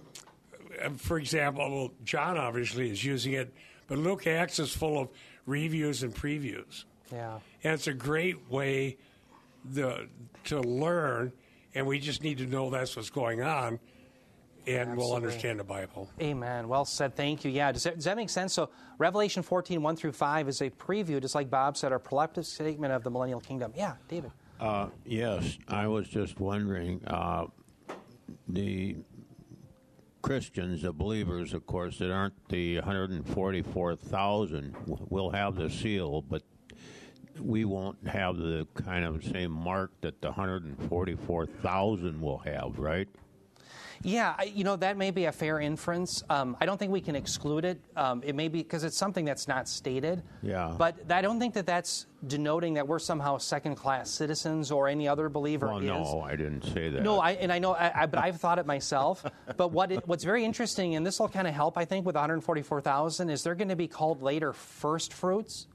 uh, 0.84 0.89
for 0.98 1.17
example, 1.17 1.69
well, 1.69 1.91
John 2.04 2.38
obviously 2.38 2.91
is 2.91 3.04
using 3.04 3.34
it, 3.34 3.54
but 3.88 3.98
Luke 3.98 4.28
Acts 4.28 4.60
is 4.60 4.76
full 4.76 5.00
of 5.00 5.10
reviews 5.45 6.04
and 6.04 6.13
previews. 6.13 6.86
Yeah. 7.12 7.39
And 7.63 7.74
it's 7.74 7.88
a 7.88 7.93
great 7.93 8.50
way 8.50 8.98
the, 9.63 10.08
to 10.45 10.62
learn, 10.62 11.32
and 11.74 11.88
we 11.88 12.00
just 12.00 12.24
need 12.24 12.38
to 12.39 12.45
know 12.45 12.69
that's 12.69 12.95
what's 12.95 13.10
going 13.10 13.41
on, 13.41 13.80
and 14.67 14.95
we'll 14.97 15.13
understand 15.13 15.60
the 15.60 15.63
Bible. 15.63 16.10
Amen. 16.21 16.67
Well 16.67 16.86
said. 16.86 17.15
Thank 17.15 17.45
you. 17.45 17.51
Yeah. 17.51 17.71
Does 17.71 17.84
that, 17.84 17.95
does 17.95 18.06
that 18.06 18.17
make 18.17 18.30
sense? 18.30 18.54
So, 18.54 18.69
Revelation 18.97 19.43
14, 19.43 19.82
1 19.82 19.95
through 19.95 20.13
5 20.13 20.47
is 20.47 20.62
a 20.62 20.69
preview, 20.69 21.21
just 21.21 21.36
like 21.36 21.49
Bob 21.49 21.78
said, 21.78 21.91
a 21.91 21.99
proleptic 21.99 22.45
statement 22.45 22.93
of 22.93 23.04
the 23.04 23.10
millennial 23.10 23.39
kingdom. 23.39 23.73
Yeah, 23.75 23.95
David. 24.08 24.32
Uh, 24.60 24.88
yes, 25.06 25.58
I 25.67 25.88
was 25.88 26.08
just 26.08 26.39
wondering. 26.39 27.04
Uh, 27.06 27.47
the 28.47 28.95
Christians, 30.21 30.82
the 30.82 30.91
believers, 30.91 31.54
of 31.54 31.67
course, 31.67 31.99
that 31.99 32.10
aren't 32.12 32.49
the 32.49 32.78
144,000 32.78 34.75
will 35.10 35.30
have 35.30 35.56
the 35.56 35.69
seal, 35.69 36.23
but 36.23 36.41
we 37.39 37.63
won't 37.65 38.08
have 38.08 38.38
the 38.38 38.65
kind 38.73 39.06
of 39.06 39.23
same 39.23 39.51
mark 39.51 39.91
that 40.01 40.21
the 40.21 40.30
144,000 40.30 42.21
will 42.21 42.39
have, 42.39 42.80
right? 42.80 43.08
Yeah, 44.04 44.36
I, 44.38 44.44
you 44.44 44.64
know, 44.64 44.76
that 44.78 44.98
may 44.98 45.12
be 45.12 45.26
a 45.26 45.32
fair 45.32 45.60
inference. 45.60 46.24
Um, 46.30 46.56
I 46.60 46.66
don't 46.66 46.78
think 46.78 46.92
we 46.92 47.02
can 47.02 47.16
exclude 47.16 47.66
it. 47.66 47.80
Um, 47.96 48.22
it 48.26 48.36
may 48.36 48.48
be 48.48 48.60
because 48.64 48.84
it's 48.84 48.98
something 48.98 49.26
that's 49.26 49.48
not 49.48 49.68
stated. 49.68 50.22
Yeah. 50.42 50.74
But 50.78 51.12
I 51.12 51.22
don't 51.22 51.40
think 51.40 51.54
that 51.56 51.66
that's 51.66 52.08
denoting 52.28 52.74
that 52.76 52.88
we're 52.88 53.00
somehow 53.00 53.38
second 53.38 53.76
class 53.76 54.10
citizens 54.10 54.72
or 54.72 54.88
any 54.88 55.08
other 55.08 55.30
believer 55.30 55.68
Well, 55.68 55.78
is. 55.80 55.86
no, 55.86 56.22
I 56.22 56.36
didn't 56.36 56.64
say 56.64 56.90
that. 56.90 57.02
No, 57.04 57.20
I, 57.20 57.32
and 57.32 57.52
I 57.52 57.60
know, 57.60 57.74
I, 57.74 58.04
I, 58.04 58.06
but 58.06 58.20
I've 58.20 58.40
thought 58.40 58.60
it 58.60 58.66
myself. 58.66 59.26
but 59.58 59.72
what 59.72 59.92
it, 59.92 60.08
what's 60.08 60.24
very 60.24 60.44
interesting, 60.44 60.96
and 60.96 61.06
this 61.06 61.20
will 61.20 61.30
kind 61.30 61.48
of 61.48 61.54
help, 61.54 61.78
I 61.78 61.86
think, 61.86 62.06
with 62.06 62.16
144,000, 62.16 63.30
is 63.30 63.44
they're 63.44 63.56
going 63.56 63.70
to 63.70 63.76
be 63.76 63.88
called 63.88 64.22
later 64.22 64.54
first 64.54 65.14
fruits. 65.14 65.68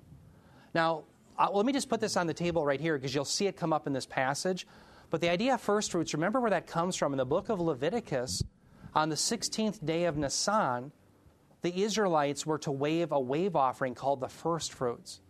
Now, 0.75 1.05
uh, 1.39 1.49
let 1.53 1.65
me 1.65 1.73
just 1.73 1.89
put 1.89 2.01
this 2.01 2.17
on 2.17 2.27
the 2.27 2.35
table 2.35 2.65
right 2.65 2.81
here 2.81 2.97
because 2.99 3.15
you'll 3.15 3.25
see 3.25 3.47
it 3.47 3.57
come 3.57 3.73
up 3.73 3.87
in 3.87 3.93
this 3.93 4.07
passage. 4.07 4.67
But 5.11 5.21
the 5.21 5.29
idea 5.29 5.55
of 5.55 5.61
first 5.61 5.91
fruits, 5.91 6.15
remember 6.15 6.41
where 6.41 6.51
that 6.51 6.69
comes 6.69 6.97
from 6.97 7.13
in 7.13 7.19
the 7.19 7.27
book 7.27 7.49
of 7.49 7.61
Leviticus. 7.61 8.43
On 8.95 9.09
the 9.09 9.17
16th 9.17 9.85
day 9.85 10.05
of 10.05 10.17
Nisan, 10.17 10.93
the 11.63 11.83
Israelites 11.83 12.47
were 12.47 12.59
to 12.59 12.73
wave 12.73 13.13
a 13.13 13.21
wave 13.21 13.55
offering 13.55 13.95
called 13.95 14.21
the 14.21 14.29
first 14.29 14.73
fruits. 14.73 15.21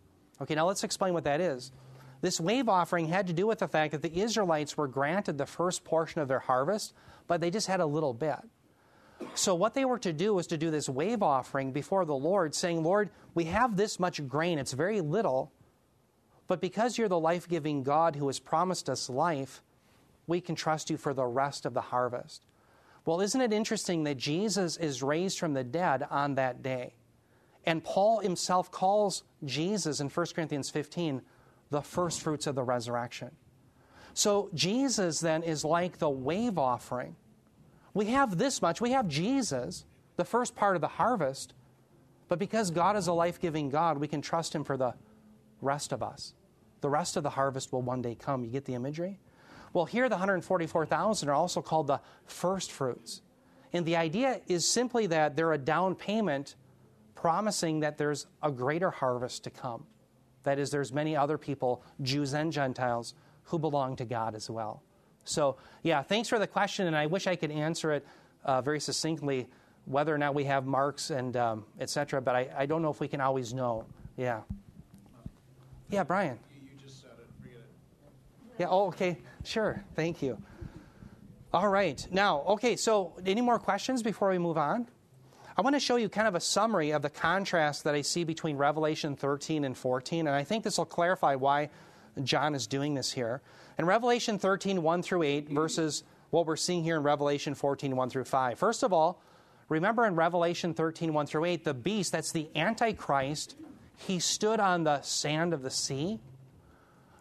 Okay, 0.41 0.55
now 0.55 0.67
let's 0.67 0.85
explain 0.85 1.15
what 1.15 1.25
that 1.25 1.41
is. 1.41 1.73
This 2.21 2.41
wave 2.41 2.69
offering 2.69 3.09
had 3.09 3.27
to 3.29 3.33
do 3.33 3.47
with 3.47 3.59
the 3.59 3.69
fact 3.69 3.93
that 3.93 4.03
the 4.03 4.21
Israelites 4.21 4.77
were 4.77 4.89
granted 4.89 5.39
the 5.39 5.47
first 5.47 5.85
portion 5.85 6.21
of 6.21 6.29
their 6.29 6.39
harvest, 6.39 6.95
but 7.27 7.41
they 7.41 7.51
just 7.51 7.67
had 7.67 7.81
a 7.81 7.87
little 7.87 8.15
bit. 8.15 8.39
So, 9.35 9.55
what 9.55 9.75
they 9.75 9.85
were 9.85 9.99
to 9.99 10.13
do 10.13 10.33
was 10.33 10.47
to 10.49 10.57
do 10.57 10.71
this 10.71 10.89
wave 10.89 11.23
offering 11.23 11.73
before 11.73 12.05
the 12.05 12.15
Lord, 12.15 12.55
saying, 12.55 12.83
Lord, 12.83 13.11
we 13.35 13.45
have 13.45 13.77
this 13.77 14.01
much 14.01 14.27
grain. 14.27 14.59
It's 14.59 14.73
very 14.73 15.03
little, 15.03 15.53
but 16.47 16.61
because 16.61 16.97
you're 16.97 17.09
the 17.09 17.21
life 17.21 17.47
giving 17.47 17.83
God 17.83 18.17
who 18.17 18.27
has 18.29 18.39
promised 18.39 18.89
us 18.89 19.11
life, 19.11 19.63
we 20.31 20.41
can 20.41 20.55
trust 20.55 20.89
you 20.89 20.97
for 20.97 21.13
the 21.13 21.27
rest 21.27 21.67
of 21.67 21.75
the 21.75 21.81
harvest. 21.81 22.47
Well, 23.05 23.21
isn't 23.21 23.41
it 23.41 23.53
interesting 23.53 24.05
that 24.05 24.17
Jesus 24.17 24.77
is 24.77 25.03
raised 25.03 25.39
from 25.39 25.53
the 25.53 25.65
dead 25.65 26.07
on 26.11 26.37
that 26.37 26.63
day? 26.63 26.95
And 27.67 27.85
Paul 27.85 28.21
himself 28.21 28.71
calls 28.71 29.25
Jesus 29.45 30.01
in 30.01 30.09
1 30.09 30.27
Corinthians 30.35 30.71
15 30.71 31.21
the 31.71 31.83
first 31.83 32.23
fruits 32.23 32.47
of 32.47 32.55
the 32.55 32.63
resurrection. 32.63 33.31
So 34.15 34.51
Jesus 34.55 35.21
then 35.21 35.43
is 35.43 35.65
like 35.65 35.99
the 35.99 36.11
wave 36.11 36.59
offering. 36.59 37.17
We 37.93 38.07
have 38.07 38.39
this 38.39 38.63
much, 38.63 38.81
we 38.81 38.93
have 38.93 39.09
Jesus, 39.09 39.85
the 40.17 40.25
first 40.25 40.55
part 40.55 40.77
of 40.77 40.81
the 40.81 40.89
harvest, 40.89 41.55
but 42.29 42.39
because 42.39 42.71
God 42.71 42.97
is 42.97 43.09
a 43.09 43.13
life 43.13 43.41
giving 43.41 43.69
God, 43.69 43.99
we 43.99 44.09
can 44.09 44.23
trust 44.23 44.55
Him 44.55 44.63
for 44.63 44.77
the 44.77 44.95
rest 45.61 45.93
of 45.93 46.03
us. 46.03 46.35
The 46.81 46.89
rest 46.89 47.17
of 47.17 47.25
the 47.25 47.31
harvest 47.31 47.73
will 47.73 47.83
one 47.83 48.01
day 48.01 48.15
come. 48.15 48.45
You 48.45 48.51
get 48.51 48.65
the 48.65 48.75
imagery? 48.75 49.19
Well, 49.73 49.85
here 49.85 50.09
the 50.09 50.17
144,000 50.17 51.29
are 51.29 51.33
also 51.33 51.63
called 51.63 51.87
the 51.87 52.01
first 52.27 52.73
fruits. 52.73 53.23
And 53.73 53.87
the 53.87 53.97
idea 53.97 54.41
is 54.49 54.69
simply 54.69 55.07
that 55.07 55.37
they're 55.37 55.53
a 55.53 55.59
down 55.59 55.95
payment 55.95 56.57
promising 57.15 57.81
that 57.81 57.99
there's 57.99 58.27
a 58.43 58.51
greater 58.51 58.91
harvest 58.91 59.45
to 59.45 59.51
come. 59.51 59.87
That 60.43 60.59
is, 60.59 60.71
there's 60.71 60.93
many 60.93 61.15
other 61.15 61.39
people, 61.39 61.83
Jews 62.03 62.33
and 62.33 62.53
Gentiles, 62.53 63.15
who 63.45 63.59
belong 63.59 63.97
to 63.97 64.05
God 64.05 64.35
as 64.35 64.49
well. 64.49 64.83
So, 65.25 65.57
yeah, 65.83 66.03
thanks 66.03 66.29
for 66.29 66.39
the 66.39 66.47
question, 66.47 66.87
and 66.87 66.97
I 66.97 67.07
wish 67.07 67.27
I 67.27 67.37
could 67.37 67.51
answer 67.51 67.93
it 67.93 68.07
uh, 68.45 68.63
very 68.63 68.81
succinctly, 68.81 69.47
whether 69.85 70.15
or 70.15 70.19
not 70.19 70.35
we 70.35 70.45
have 70.45 70.67
marks 70.67 71.11
and 71.11 71.37
um, 71.37 71.65
et 71.79 71.91
cetera, 71.91 72.23
but 72.23 72.35
I, 72.35 72.49
I 72.57 72.67
don't 72.67 72.81
know 72.81 72.91
if 72.91 73.01
we 73.01 73.09
can 73.09 73.21
always 73.21 73.53
know. 73.53 73.85
Yeah. 74.17 74.41
Yeah, 75.91 76.05
Brian. 76.05 76.39
Yeah, 78.61 78.67
oh, 78.69 78.89
okay. 78.89 79.17
Sure. 79.43 79.83
Thank 79.97 80.21
you. 80.21 80.37
All 81.51 81.71
right. 81.71 82.07
Now, 82.11 82.43
okay, 82.43 82.77
so 82.77 83.15
any 83.25 83.41
more 83.41 83.59
questions 83.59 84.03
before 84.03 84.29
we 84.29 84.37
move 84.37 84.59
on? 84.59 84.87
I 85.57 85.63
want 85.63 85.77
to 85.77 85.81
show 85.81 85.97
you 85.97 86.11
kind 86.11 86.29
of 86.29 86.35
a 86.35 86.41
summary 86.41 86.91
of 86.91 87.01
the 87.01 87.09
contrast 87.09 87.85
that 87.85 87.95
I 87.95 88.03
see 88.03 88.23
between 88.23 88.59
Revelation 88.59 89.17
13 89.17 89.65
and 89.65 89.75
14, 89.75 90.27
and 90.27 90.37
I 90.37 90.45
think 90.45 90.63
this 90.63 90.77
will 90.77 90.85
clarify 90.85 91.37
why 91.37 91.71
John 92.23 92.55
is 92.55 92.67
doing 92.67 92.93
this 92.93 93.11
here. 93.11 93.41
In 93.79 93.87
Revelation 93.87 94.39
13, 94.39 94.83
1 94.83 95.03
through 95.03 95.23
8, 95.23 95.49
versus 95.49 96.05
what 96.29 96.45
we're 96.45 96.57
seeing 96.57 96.85
here 96.85 96.97
in 96.97 97.03
Revelation 97.03 97.55
14, 97.55 97.97
1 97.97 98.11
through 98.11 98.25
5. 98.25 98.59
First 98.59 98.83
of 98.83 98.93
all, 98.93 99.23
remember 99.71 100.05
in 100.05 100.17
Revelation 100.17 100.75
13, 100.75 101.15
1 101.15 101.27
through 101.27 101.47
8, 101.47 101.65
the 101.65 101.73
beast, 101.73 102.13
that's 102.13 102.31
the 102.31 102.51
Antichrist, 102.55 103.57
he 103.97 104.19
stood 104.19 104.61
on 104.61 104.85
the 104.85 105.01
sand 105.01 105.55
of 105.55 105.63
the 105.63 105.71
sea. 105.71 106.21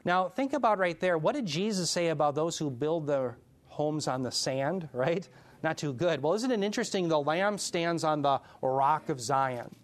Now, 0.06 0.30
think 0.30 0.54
about 0.54 0.78
right 0.80 1.00
there. 1.00 1.18
What 1.18 1.36
did 1.36 1.46
Jesus 1.46 1.90
say 1.90 2.08
about 2.08 2.36
those 2.36 2.58
who 2.58 2.70
build 2.70 3.08
their 3.08 3.38
homes 3.68 4.08
on 4.08 4.24
the 4.24 4.32
sand, 4.32 4.90
right? 4.94 5.28
Not 5.62 5.78
too 5.78 5.94
good. 5.94 6.24
Well, 6.24 6.34
isn't 6.34 6.52
it 6.52 6.64
interesting? 6.64 7.08
The 7.08 7.20
Lamb 7.20 7.58
stands 7.58 8.04
on 8.04 8.22
the 8.22 8.40
rock 8.62 9.10
of 9.10 9.20
Zion. 9.20 9.76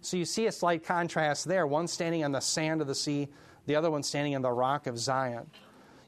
So 0.00 0.16
you 0.16 0.24
see 0.24 0.46
a 0.46 0.52
slight 0.52 0.84
contrast 0.84 1.46
there. 1.46 1.66
One 1.66 1.86
standing 1.86 2.24
on 2.24 2.32
the 2.32 2.40
sand 2.40 2.80
of 2.80 2.86
the 2.86 2.94
sea, 2.94 3.28
the 3.66 3.76
other 3.76 3.90
one 3.90 4.02
standing 4.02 4.34
on 4.34 4.42
the 4.42 4.50
rock 4.50 4.86
of 4.86 4.98
Zion. 4.98 5.48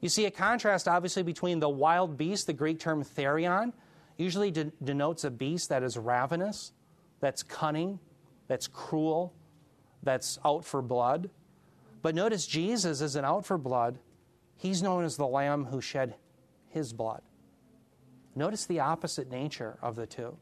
You 0.00 0.08
see 0.08 0.24
a 0.26 0.30
contrast, 0.30 0.88
obviously, 0.88 1.22
between 1.22 1.60
the 1.60 1.68
wild 1.68 2.16
beast, 2.16 2.48
the 2.48 2.52
Greek 2.52 2.80
term 2.80 3.04
therion, 3.04 3.72
usually 4.16 4.50
de- 4.50 4.72
denotes 4.82 5.24
a 5.24 5.30
beast 5.30 5.68
that 5.68 5.82
is 5.84 5.96
ravenous, 5.96 6.72
that's 7.20 7.42
cunning, 7.42 8.00
that's 8.48 8.66
cruel, 8.66 9.32
that's 10.02 10.38
out 10.44 10.64
for 10.64 10.82
blood. 10.82 11.30
But 12.02 12.14
notice 12.14 12.46
Jesus 12.46 13.00
isn't 13.00 13.24
out 13.24 13.46
for 13.46 13.56
blood. 13.56 13.98
He's 14.56 14.82
known 14.82 15.04
as 15.04 15.16
the 15.16 15.26
Lamb 15.26 15.66
who 15.66 15.80
shed 15.80 16.16
his 16.68 16.92
blood. 16.92 17.22
Notice 18.34 18.66
the 18.66 18.80
opposite 18.80 19.30
nature 19.30 19.78
of 19.82 19.94
the 19.94 20.06
two. 20.06 20.36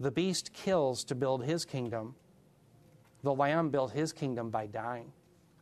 The 0.00 0.10
beast 0.10 0.52
kills 0.52 1.02
to 1.04 1.14
build 1.14 1.44
his 1.44 1.64
kingdom. 1.64 2.14
The 3.24 3.34
Lamb 3.34 3.70
built 3.70 3.92
his 3.92 4.12
kingdom 4.12 4.50
by 4.50 4.66
dying 4.66 5.12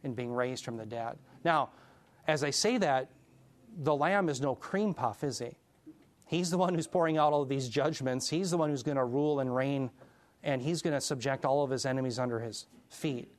and 0.04 0.14
being 0.14 0.32
raised 0.32 0.64
from 0.64 0.76
the 0.76 0.84
dead. 0.84 1.16
Now, 1.42 1.70
as 2.28 2.44
I 2.44 2.50
say 2.50 2.76
that, 2.78 3.10
the 3.78 3.94
Lamb 3.94 4.28
is 4.28 4.40
no 4.40 4.54
cream 4.54 4.92
puff, 4.92 5.24
is 5.24 5.38
he? 5.38 5.56
He's 6.26 6.50
the 6.50 6.58
one 6.58 6.74
who's 6.74 6.86
pouring 6.86 7.18
out 7.18 7.32
all 7.32 7.42
of 7.42 7.48
these 7.48 7.68
judgments. 7.68 8.28
He's 8.28 8.50
the 8.50 8.58
one 8.58 8.68
who's 8.68 8.82
going 8.82 8.96
to 8.96 9.04
rule 9.04 9.40
and 9.40 9.54
reign, 9.54 9.90
and 10.42 10.60
he's 10.60 10.82
going 10.82 10.94
to 10.94 11.00
subject 11.00 11.44
all 11.44 11.62
of 11.62 11.70
his 11.70 11.86
enemies 11.86 12.18
under 12.18 12.40
his 12.40 12.66
feet. 12.88 13.30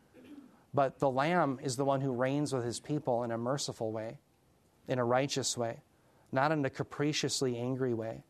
But 0.78 1.00
the 1.00 1.10
Lamb 1.10 1.60
is 1.64 1.76
the 1.76 1.86
one 1.86 2.02
who 2.02 2.12
reigns 2.12 2.54
with 2.54 2.64
his 2.64 2.80
people 2.80 3.24
in 3.24 3.32
a 3.32 3.38
merciful 3.38 3.92
way, 3.92 4.20
in 4.88 5.00
a 5.00 5.04
righteous 5.04 5.58
way, 5.58 5.82
not 6.32 6.52
in 6.52 6.64
a 6.64 6.70
capriciously 6.70 7.58
angry 7.58 7.96
way. 7.96 8.24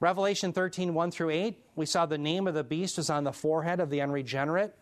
Revelation 0.00 0.54
13, 0.54 0.94
1 0.94 1.10
through 1.10 1.28
8, 1.28 1.62
we 1.76 1.84
saw 1.84 2.06
the 2.06 2.16
name 2.16 2.46
of 2.46 2.54
the 2.54 2.64
beast 2.64 2.96
was 2.96 3.10
on 3.10 3.24
the 3.24 3.32
forehead 3.32 3.78
of 3.78 3.90
the 3.90 4.00
unregenerate. 4.00 4.74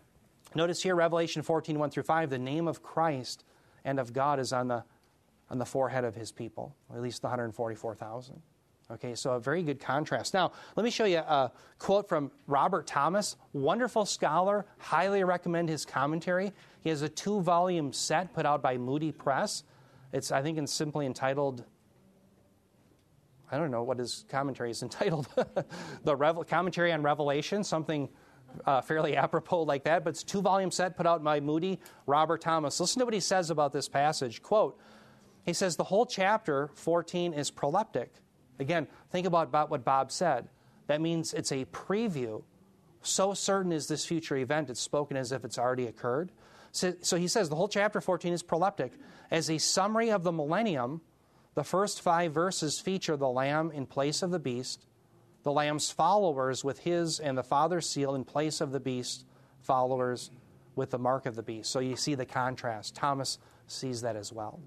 Notice 0.54 0.84
here, 0.84 0.94
Revelation 0.94 1.42
14, 1.42 1.80
1 1.80 1.90
through 1.90 2.04
5, 2.04 2.30
the 2.30 2.38
name 2.38 2.68
of 2.68 2.80
Christ 2.80 3.42
and 3.84 3.98
of 3.98 4.12
God 4.12 4.38
is 4.38 4.52
on 4.52 4.68
the, 4.68 4.84
on 5.50 5.58
the 5.58 5.66
forehead 5.66 6.04
of 6.04 6.14
his 6.14 6.30
people, 6.30 6.76
at 6.94 7.02
least 7.02 7.22
the 7.22 7.26
144,000. 7.26 8.40
Okay, 8.92 9.14
so 9.14 9.32
a 9.32 9.40
very 9.40 9.62
good 9.62 9.78
contrast. 9.78 10.34
Now, 10.34 10.50
let 10.74 10.82
me 10.82 10.90
show 10.90 11.04
you 11.04 11.18
a 11.18 11.52
quote 11.78 12.08
from 12.08 12.32
Robert 12.48 12.88
Thomas, 12.88 13.36
wonderful 13.52 14.04
scholar. 14.04 14.66
Highly 14.78 15.22
recommend 15.22 15.68
his 15.68 15.84
commentary. 15.84 16.52
He 16.82 16.90
has 16.90 17.02
a 17.02 17.08
two 17.08 17.40
volume 17.40 17.92
set 17.92 18.34
put 18.34 18.46
out 18.46 18.62
by 18.62 18.78
Moody 18.78 19.12
Press. 19.12 19.62
It's, 20.12 20.32
I 20.32 20.42
think, 20.42 20.58
it's 20.58 20.72
simply 20.72 21.06
entitled, 21.06 21.64
I 23.52 23.58
don't 23.58 23.70
know 23.70 23.84
what 23.84 24.00
his 24.00 24.24
commentary 24.28 24.72
is 24.72 24.82
entitled, 24.82 25.28
the 26.02 26.16
Revel- 26.16 26.42
Commentary 26.42 26.90
on 26.90 27.02
Revelation, 27.02 27.62
something 27.62 28.08
uh, 28.66 28.80
fairly 28.80 29.16
apropos 29.16 29.62
like 29.62 29.84
that. 29.84 30.02
But 30.02 30.10
it's 30.10 30.22
a 30.22 30.26
two 30.26 30.42
volume 30.42 30.72
set 30.72 30.96
put 30.96 31.06
out 31.06 31.22
by 31.22 31.38
Moody, 31.38 31.78
Robert 32.06 32.40
Thomas. 32.40 32.80
Listen 32.80 32.98
to 32.98 33.04
what 33.04 33.14
he 33.14 33.20
says 33.20 33.50
about 33.50 33.72
this 33.72 33.88
passage. 33.88 34.42
Quote, 34.42 34.80
he 35.46 35.52
says, 35.52 35.76
the 35.76 35.84
whole 35.84 36.06
chapter 36.06 36.70
14 36.74 37.32
is 37.34 37.52
proleptic. 37.52 38.08
Again, 38.60 38.86
think 39.10 39.26
about, 39.26 39.70
what 39.70 39.84
Bob 39.84 40.12
said. 40.12 40.48
That 40.86 41.00
means 41.00 41.32
it's 41.32 41.50
a 41.50 41.64
preview. 41.66 42.42
So 43.02 43.32
certain 43.34 43.72
is 43.72 43.88
this 43.88 44.04
future 44.04 44.36
event, 44.36 44.70
it's 44.70 44.80
spoken 44.80 45.16
as 45.16 45.32
if 45.32 45.44
it's 45.44 45.58
already 45.58 45.86
occurred. 45.86 46.30
So, 46.72 46.94
so 47.00 47.16
he 47.16 47.26
says 47.26 47.48
the 47.48 47.56
whole 47.56 47.68
chapter 47.68 48.00
14 48.00 48.32
is 48.32 48.42
proleptic. 48.42 48.92
As 49.30 49.50
a 49.50 49.58
summary 49.58 50.10
of 50.10 50.22
the 50.22 50.30
millennium, 50.30 51.00
the 51.54 51.64
first 51.64 52.02
five 52.02 52.32
verses 52.32 52.78
feature 52.78 53.16
the 53.16 53.28
Lamb 53.28 53.72
in 53.72 53.86
place 53.86 54.22
of 54.22 54.30
the 54.30 54.38
beast, 54.38 54.86
the 55.42 55.52
Lamb's 55.52 55.90
followers 55.90 56.62
with 56.62 56.80
his 56.80 57.18
and 57.18 57.36
the 57.36 57.42
Father's 57.42 57.88
seal 57.88 58.14
in 58.14 58.24
place 58.24 58.60
of 58.60 58.72
the 58.72 58.80
beast 58.80 59.24
followers 59.62 60.30
with 60.76 60.90
the 60.90 60.98
mark 60.98 61.26
of 61.26 61.34
the 61.34 61.42
beast. 61.42 61.70
So 61.70 61.80
you 61.80 61.96
see 61.96 62.14
the 62.14 62.26
contrast. 62.26 62.94
Thomas 62.94 63.38
sees 63.66 64.02
that 64.02 64.16
as 64.16 64.32
well. 64.32 64.60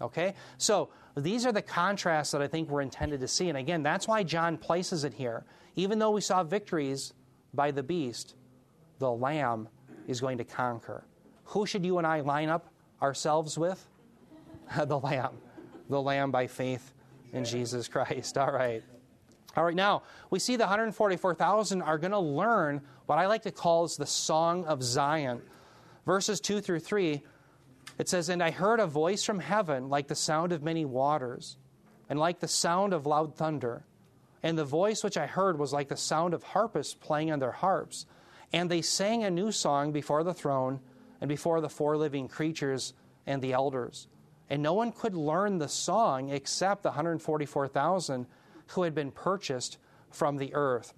Okay? 0.00 0.34
So 0.58 0.90
these 1.16 1.46
are 1.46 1.52
the 1.52 1.62
contrasts 1.62 2.32
that 2.32 2.42
I 2.42 2.46
think 2.46 2.68
we're 2.68 2.82
intended 2.82 3.20
to 3.20 3.28
see. 3.28 3.48
And 3.48 3.58
again, 3.58 3.82
that's 3.82 4.08
why 4.08 4.22
John 4.22 4.56
places 4.56 5.04
it 5.04 5.14
here. 5.14 5.44
Even 5.76 5.98
though 5.98 6.10
we 6.10 6.20
saw 6.20 6.42
victories 6.42 7.12
by 7.54 7.70
the 7.70 7.82
beast, 7.82 8.34
the 8.98 9.10
Lamb 9.10 9.68
is 10.06 10.20
going 10.20 10.38
to 10.38 10.44
conquer. 10.44 11.04
Who 11.44 11.66
should 11.66 11.84
you 11.84 11.98
and 11.98 12.06
I 12.06 12.20
line 12.20 12.48
up 12.48 12.72
ourselves 13.02 13.58
with? 13.58 13.86
the 14.86 14.98
Lamb. 14.98 15.34
The 15.88 16.00
Lamb 16.00 16.30
by 16.30 16.46
faith 16.46 16.92
in 17.32 17.44
Jesus 17.44 17.88
Christ. 17.88 18.38
All 18.38 18.52
right. 18.52 18.82
All 19.56 19.64
right, 19.64 19.74
now 19.74 20.04
we 20.30 20.38
see 20.38 20.54
the 20.54 20.62
144,000 20.62 21.82
are 21.82 21.98
going 21.98 22.12
to 22.12 22.18
learn 22.20 22.80
what 23.06 23.18
I 23.18 23.26
like 23.26 23.42
to 23.42 23.50
call 23.50 23.84
is 23.84 23.96
the 23.96 24.06
Song 24.06 24.64
of 24.66 24.80
Zion. 24.80 25.42
Verses 26.06 26.40
2 26.40 26.60
through 26.60 26.78
3, 26.78 27.20
it 28.00 28.08
says, 28.08 28.30
And 28.30 28.42
I 28.42 28.50
heard 28.50 28.80
a 28.80 28.86
voice 28.86 29.24
from 29.24 29.40
heaven 29.40 29.90
like 29.90 30.08
the 30.08 30.14
sound 30.14 30.52
of 30.52 30.62
many 30.62 30.86
waters, 30.86 31.58
and 32.08 32.18
like 32.18 32.40
the 32.40 32.48
sound 32.48 32.94
of 32.94 33.04
loud 33.04 33.36
thunder. 33.36 33.84
And 34.42 34.56
the 34.56 34.64
voice 34.64 35.04
which 35.04 35.18
I 35.18 35.26
heard 35.26 35.58
was 35.58 35.74
like 35.74 35.88
the 35.88 35.98
sound 35.98 36.32
of 36.32 36.42
harpists 36.42 36.94
playing 36.94 37.30
on 37.30 37.40
their 37.40 37.52
harps. 37.52 38.06
And 38.54 38.70
they 38.70 38.80
sang 38.80 39.22
a 39.22 39.30
new 39.30 39.52
song 39.52 39.92
before 39.92 40.24
the 40.24 40.32
throne 40.32 40.80
and 41.20 41.28
before 41.28 41.60
the 41.60 41.68
four 41.68 41.98
living 41.98 42.26
creatures 42.26 42.94
and 43.26 43.42
the 43.42 43.52
elders. 43.52 44.08
And 44.48 44.62
no 44.62 44.72
one 44.72 44.92
could 44.92 45.14
learn 45.14 45.58
the 45.58 45.68
song 45.68 46.30
except 46.30 46.82
the 46.82 46.88
144,000 46.88 48.26
who 48.68 48.82
had 48.82 48.94
been 48.94 49.10
purchased 49.10 49.76
from 50.10 50.38
the 50.38 50.54
earth. 50.54 50.94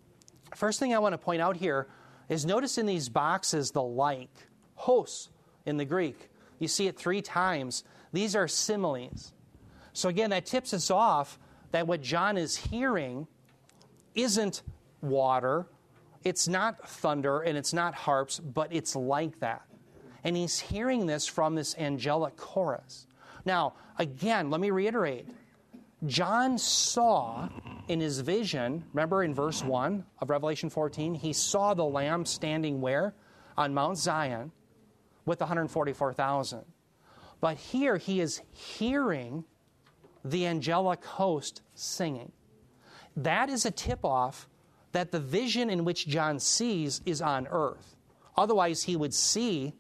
First 0.55 0.79
thing 0.79 0.95
I 0.95 1.01
want 1.01 1.15
to 1.15 1.19
point 1.19 1.43
out 1.43 1.57
here 1.57 1.89
is 2.29 2.47
notice 2.47 2.79
in 2.79 2.87
these 2.87 3.09
boxes 3.09 3.73
the 3.73 3.83
like, 3.83 4.47
hos 4.77 5.31
in 5.67 5.79
the 5.79 5.85
Greek. 5.85 6.29
You 6.63 6.69
see 6.69 6.87
it 6.87 6.97
three 6.97 7.23
times. 7.23 7.83
These 8.13 8.37
are 8.37 8.47
similes. 8.47 9.33
So 9.93 10.09
again, 10.09 10.31
that 10.31 10.47
tips 10.47 10.73
us 10.73 10.93
off 10.93 11.39
that 11.73 11.89
what 11.89 12.01
John 12.01 12.37
is 12.37 12.57
hearing 12.57 13.27
isn't 14.15 14.63
water, 15.01 15.67
it's 16.23 16.47
not 16.47 16.89
thunder, 16.89 17.41
and 17.41 17.59
it's 17.59 17.73
not 17.73 17.95
harps, 17.95 18.39
but 18.39 18.73
it's 18.73 18.95
like 18.95 19.41
that. 19.41 19.63
And 20.23 20.37
he's 20.37 20.61
hearing 20.61 21.07
this 21.07 21.27
from 21.27 21.57
this 21.57 21.77
angelic 21.77 22.37
chorus. 22.37 23.09
Now, 23.45 23.75
again, 23.99 24.51
let 24.51 24.61
me 24.61 24.71
reiterate 24.71 25.27
John 26.07 26.59
saw 26.59 27.49
in 27.89 27.99
his 27.99 28.21
vision, 28.21 28.85
remember 28.93 29.25
in 29.25 29.35
verse 29.35 29.65
1 29.65 30.05
of 30.21 30.31
Revelation 30.31 30.71
14, 30.71 31.15
he 31.15 31.33
saw 31.33 31.75
the 31.75 31.85
Lamb 31.85 32.25
standing 32.25 32.81
where? 32.81 33.15
On 33.57 33.75
Mount 33.75 33.99
Zion 33.99 34.53
with 35.25 35.41
144,000. 35.41 36.65
But 37.41 37.57
here 37.57 37.97
he 37.97 38.21
is 38.21 38.41
hearing 38.53 39.45
the 40.25 40.47
angelic 40.47 41.05
host 41.05 41.63
singing. 41.75 42.33
That 43.17 43.49
is 43.51 43.67
a 43.67 43.71
tip 43.71 44.05
off 44.05 44.49
that 44.93 45.11
the 45.11 45.21
vision 45.21 45.71
in 45.71 45.85
which 45.85 46.07
John 46.07 46.39
sees 46.39 47.01
is 47.05 47.21
on 47.21 47.49
earth. 47.51 47.97
Otherwise, 48.37 48.85
he 48.85 48.97
would 48.97 49.13
see 49.13 49.75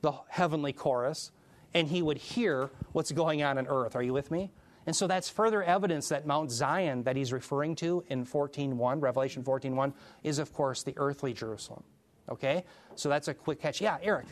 the 0.00 0.12
heavenly 0.28 0.72
chorus 0.72 1.30
and 1.74 1.88
he 1.88 2.02
would 2.02 2.18
hear 2.18 2.70
what's 2.92 3.12
going 3.12 3.42
on 3.42 3.58
in 3.58 3.66
earth. 3.66 3.96
Are 3.96 4.02
you 4.02 4.12
with 4.12 4.30
me? 4.30 4.50
And 4.86 4.94
so 4.94 5.06
that's 5.06 5.28
further 5.28 5.62
evidence 5.62 6.08
that 6.08 6.26
Mount 6.26 6.50
Zion 6.50 7.02
that 7.04 7.16
he's 7.16 7.32
referring 7.32 7.74
to 7.76 8.04
in 8.08 8.24
14.1, 8.24 9.02
Revelation 9.02 9.42
14.1, 9.42 9.92
is 10.22 10.38
of 10.38 10.52
course 10.52 10.82
the 10.82 10.94
earthly 10.96 11.32
Jerusalem. 11.32 11.82
Okay? 12.28 12.64
So 12.94 13.08
that's 13.08 13.28
a 13.28 13.34
quick 13.34 13.60
catch. 13.60 13.80
Yeah, 13.80 13.96
Eric. 14.02 14.26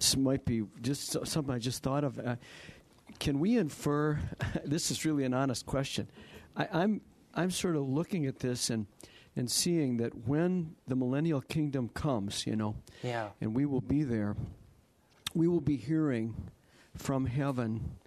This 0.00 0.16
might 0.16 0.46
be 0.46 0.62
just 0.80 1.26
something 1.26 1.54
I 1.54 1.58
just 1.58 1.82
thought 1.82 2.04
of. 2.04 2.18
Uh, 2.18 2.36
can 3.18 3.38
we 3.38 3.58
infer? 3.58 4.18
this 4.64 4.90
is 4.90 5.04
really 5.04 5.24
an 5.24 5.34
honest 5.34 5.66
question. 5.66 6.08
I, 6.56 6.68
I'm 6.72 7.02
I'm 7.34 7.50
sort 7.50 7.76
of 7.76 7.86
looking 7.88 8.24
at 8.24 8.38
this 8.38 8.70
and 8.70 8.86
and 9.36 9.50
seeing 9.50 9.98
that 9.98 10.26
when 10.26 10.74
the 10.88 10.96
millennial 10.96 11.42
kingdom 11.42 11.90
comes, 11.90 12.46
you 12.46 12.56
know, 12.56 12.76
yeah, 13.02 13.28
and 13.42 13.54
we 13.54 13.66
will 13.66 13.82
be 13.82 14.02
there, 14.02 14.36
we 15.34 15.46
will 15.46 15.60
be 15.60 15.76
hearing 15.76 16.50
from 16.96 17.26
heaven 17.26 17.98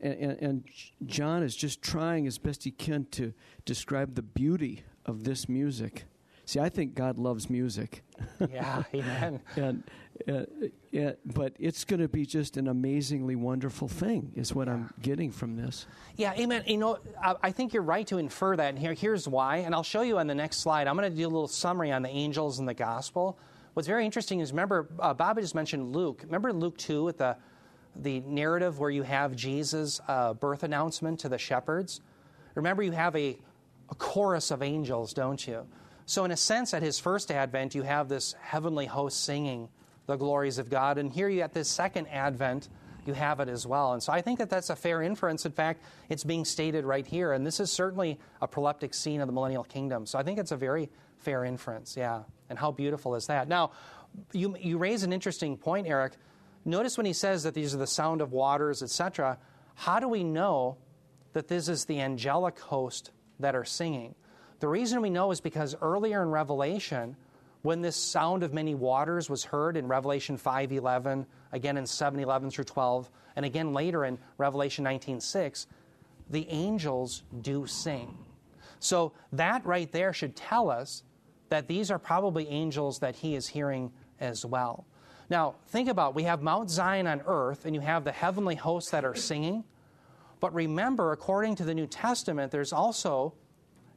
and, 0.00 0.14
and, 0.14 0.38
and, 0.40 0.64
John 1.06 1.42
is 1.42 1.56
just 1.56 1.82
trying 1.82 2.26
as 2.26 2.38
best 2.38 2.64
he 2.64 2.70
can 2.70 3.06
to 3.12 3.32
describe 3.64 4.14
the 4.14 4.22
beauty 4.22 4.82
of 5.04 5.24
this 5.24 5.48
music. 5.48 6.04
See, 6.48 6.60
I 6.60 6.70
think 6.70 6.94
God 6.94 7.18
loves 7.18 7.50
music. 7.50 8.02
Yeah, 8.50 8.84
amen. 8.94 9.40
and, 9.56 9.82
uh, 10.28 10.44
uh, 10.96 11.12
but 11.24 11.52
it's 11.58 11.84
going 11.84 12.00
to 12.00 12.08
be 12.08 12.24
just 12.24 12.56
an 12.56 12.68
amazingly 12.68 13.34
wonderful 13.34 13.88
thing, 13.88 14.32
is 14.36 14.54
what 14.54 14.68
yeah. 14.68 14.74
I'm 14.74 14.94
getting 15.02 15.32
from 15.32 15.56
this. 15.56 15.86
Yeah, 16.16 16.32
amen. 16.38 16.62
You 16.66 16.78
know, 16.78 16.98
I, 17.22 17.34
I, 17.42 17.50
think 17.50 17.74
you're 17.74 17.82
right 17.82 18.06
to 18.06 18.18
infer 18.18 18.56
that, 18.56 18.68
and 18.70 18.78
here, 18.78 18.94
here's 18.94 19.26
why. 19.26 19.58
And 19.58 19.74
I'll 19.74 19.82
show 19.82 20.02
you 20.02 20.18
on 20.18 20.28
the 20.28 20.36
next 20.36 20.58
slide. 20.58 20.86
I'm 20.86 20.96
going 20.96 21.10
to 21.10 21.16
do 21.16 21.24
a 21.24 21.28
little 21.28 21.48
summary 21.48 21.90
on 21.90 22.02
the 22.02 22.08
angels 22.08 22.60
and 22.60 22.68
the 22.68 22.74
gospel. 22.74 23.38
What's 23.74 23.88
very 23.88 24.04
interesting 24.04 24.38
is 24.40 24.52
remember, 24.52 24.88
uh, 25.00 25.12
Bob 25.12 25.38
just 25.40 25.56
mentioned 25.56 25.94
Luke. 25.94 26.22
Remember 26.24 26.52
Luke 26.52 26.78
2 26.78 27.04
with 27.04 27.18
the 27.18 27.36
the 27.96 28.20
narrative 28.20 28.78
where 28.78 28.90
you 28.90 29.02
have 29.02 29.34
Jesus' 29.34 30.00
uh, 30.06 30.32
birth 30.34 30.62
announcement 30.62 31.18
to 31.20 31.28
the 31.28 31.38
shepherds. 31.38 32.00
Remember, 32.54 32.82
you 32.82 32.92
have 32.92 33.16
a, 33.16 33.36
a 33.90 33.94
chorus 33.96 34.52
of 34.52 34.62
angels, 34.62 35.12
don't 35.12 35.44
you? 35.46 35.66
So, 36.08 36.24
in 36.24 36.30
a 36.30 36.38
sense, 36.38 36.72
at 36.72 36.82
his 36.82 36.98
first 36.98 37.30
advent, 37.30 37.74
you 37.74 37.82
have 37.82 38.08
this 38.08 38.34
heavenly 38.40 38.86
host 38.86 39.22
singing 39.24 39.68
the 40.06 40.16
glories 40.16 40.56
of 40.56 40.70
God. 40.70 40.96
And 40.96 41.12
here 41.12 41.28
you 41.28 41.42
at 41.42 41.52
this 41.52 41.68
second 41.68 42.06
advent, 42.06 42.70
you 43.04 43.12
have 43.12 43.40
it 43.40 43.48
as 43.50 43.66
well. 43.66 43.92
And 43.92 44.02
so 44.02 44.10
I 44.10 44.22
think 44.22 44.38
that 44.38 44.48
that's 44.48 44.70
a 44.70 44.74
fair 44.74 45.02
inference. 45.02 45.44
In 45.44 45.52
fact, 45.52 45.82
it's 46.08 46.24
being 46.24 46.46
stated 46.46 46.86
right 46.86 47.06
here. 47.06 47.34
And 47.34 47.46
this 47.46 47.60
is 47.60 47.70
certainly 47.70 48.18
a 48.40 48.48
proleptic 48.48 48.94
scene 48.94 49.20
of 49.20 49.26
the 49.26 49.34
millennial 49.34 49.64
kingdom. 49.64 50.06
So 50.06 50.18
I 50.18 50.22
think 50.22 50.38
it's 50.38 50.50
a 50.50 50.56
very 50.56 50.88
fair 51.18 51.44
inference, 51.44 51.94
yeah. 51.94 52.22
And 52.48 52.58
how 52.58 52.70
beautiful 52.70 53.14
is 53.14 53.26
that? 53.26 53.46
Now, 53.46 53.72
you, 54.32 54.56
you 54.58 54.78
raise 54.78 55.02
an 55.02 55.12
interesting 55.12 55.58
point, 55.58 55.86
Eric. 55.86 56.14
Notice 56.64 56.96
when 56.96 57.04
he 57.04 57.12
says 57.12 57.42
that 57.42 57.52
these 57.52 57.74
are 57.74 57.78
the 57.78 57.86
sound 57.86 58.22
of 58.22 58.32
waters, 58.32 58.82
etc., 58.82 59.36
how 59.74 60.00
do 60.00 60.08
we 60.08 60.24
know 60.24 60.78
that 61.34 61.48
this 61.48 61.68
is 61.68 61.84
the 61.84 62.00
angelic 62.00 62.58
host 62.58 63.10
that 63.40 63.54
are 63.54 63.66
singing? 63.66 64.14
The 64.60 64.68
reason 64.68 65.00
we 65.00 65.10
know 65.10 65.30
is 65.30 65.40
because 65.40 65.76
earlier 65.80 66.22
in 66.22 66.30
Revelation, 66.30 67.16
when 67.62 67.80
this 67.80 67.96
sound 67.96 68.42
of 68.42 68.52
many 68.52 68.74
waters 68.74 69.30
was 69.30 69.44
heard 69.44 69.76
in 69.76 69.86
Revelation 69.88 70.36
5:11, 70.36 71.26
again 71.52 71.76
in 71.76 71.86
7:11 71.86 72.50
through 72.50 72.64
12, 72.64 73.10
and 73.36 73.44
again 73.44 73.72
later 73.72 74.04
in 74.04 74.18
Revelation 74.36 74.84
19:6, 74.84 75.66
the 76.28 76.48
angels 76.50 77.22
do 77.40 77.66
sing. 77.66 78.18
So 78.80 79.12
that 79.32 79.64
right 79.64 79.90
there 79.90 80.12
should 80.12 80.36
tell 80.36 80.70
us 80.70 81.02
that 81.48 81.66
these 81.66 81.90
are 81.90 81.98
probably 81.98 82.48
angels 82.48 82.98
that 82.98 83.16
he 83.16 83.34
is 83.34 83.48
hearing 83.48 83.92
as 84.20 84.44
well. 84.44 84.84
Now, 85.30 85.56
think 85.66 85.88
about 85.88 86.14
we 86.14 86.24
have 86.24 86.42
Mount 86.42 86.70
Zion 86.70 87.06
on 87.06 87.22
earth, 87.26 87.64
and 87.64 87.74
you 87.74 87.80
have 87.80 88.04
the 88.04 88.12
heavenly 88.12 88.54
hosts 88.54 88.90
that 88.90 89.04
are 89.04 89.14
singing. 89.14 89.64
But 90.40 90.54
remember, 90.54 91.12
according 91.12 91.56
to 91.56 91.64
the 91.64 91.74
New 91.74 91.86
Testament, 91.86 92.52
there's 92.52 92.72
also 92.72 93.34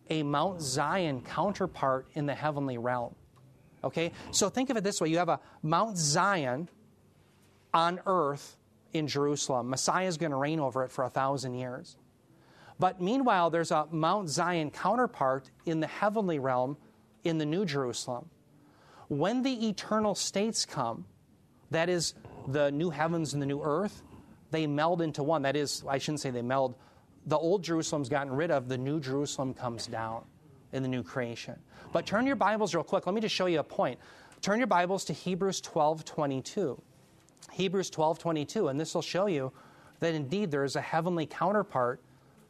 a 0.09 0.23
Mount 0.23 0.61
Zion 0.61 1.21
counterpart 1.21 2.07
in 2.13 2.25
the 2.25 2.35
heavenly 2.35 2.77
realm. 2.77 3.15
Okay? 3.83 4.11
So 4.31 4.49
think 4.49 4.69
of 4.69 4.77
it 4.77 4.83
this 4.83 4.99
way 5.01 5.09
you 5.09 5.17
have 5.17 5.29
a 5.29 5.39
Mount 5.63 5.97
Zion 5.97 6.69
on 7.73 7.99
earth 8.05 8.57
in 8.93 9.07
Jerusalem. 9.07 9.69
Messiah 9.69 10.07
is 10.07 10.17
going 10.17 10.31
to 10.31 10.37
reign 10.37 10.59
over 10.59 10.83
it 10.83 10.91
for 10.91 11.05
a 11.05 11.09
thousand 11.09 11.55
years. 11.55 11.95
But 12.79 12.99
meanwhile, 12.99 13.49
there's 13.49 13.71
a 13.71 13.87
Mount 13.91 14.29
Zion 14.29 14.71
counterpart 14.71 15.49
in 15.65 15.79
the 15.79 15.87
heavenly 15.87 16.39
realm 16.39 16.77
in 17.23 17.37
the 17.37 17.45
New 17.45 17.65
Jerusalem. 17.65 18.29
When 19.07 19.43
the 19.43 19.67
eternal 19.69 20.15
states 20.15 20.65
come, 20.65 21.05
that 21.69 21.89
is, 21.89 22.15
the 22.47 22.71
new 22.71 22.89
heavens 22.89 23.33
and 23.33 23.41
the 23.41 23.45
new 23.45 23.61
earth, 23.61 24.01
they 24.49 24.67
meld 24.67 25.01
into 25.01 25.21
one. 25.21 25.43
That 25.43 25.55
is, 25.55 25.83
I 25.87 25.97
shouldn't 25.97 26.21
say 26.21 26.31
they 26.31 26.41
meld. 26.41 26.75
The 27.27 27.37
old 27.37 27.63
Jerusalem's 27.63 28.09
gotten 28.09 28.33
rid 28.33 28.51
of, 28.51 28.67
the 28.67 28.77
new 28.77 28.99
Jerusalem 28.99 29.53
comes 29.53 29.87
down 29.87 30.23
in 30.73 30.83
the 30.83 30.89
new 30.89 31.03
creation. 31.03 31.55
But 31.91 32.05
turn 32.05 32.25
your 32.25 32.35
Bibles 32.35 32.73
real 32.73 32.83
quick. 32.83 33.05
Let 33.05 33.13
me 33.13 33.21
just 33.21 33.35
show 33.35 33.45
you 33.45 33.59
a 33.59 33.63
point. 33.63 33.99
Turn 34.41 34.57
your 34.57 34.67
Bibles 34.67 35.05
to 35.05 35.13
Hebrews 35.13 35.61
12 35.61 36.03
22. 36.03 36.81
Hebrews 37.51 37.89
12 37.89 38.19
22, 38.19 38.67
and 38.69 38.79
this 38.79 38.95
will 38.95 39.01
show 39.01 39.27
you 39.27 39.51
that 39.99 40.15
indeed 40.15 40.51
there 40.51 40.63
is 40.63 40.75
a 40.75 40.81
heavenly 40.81 41.25
counterpart 41.25 42.01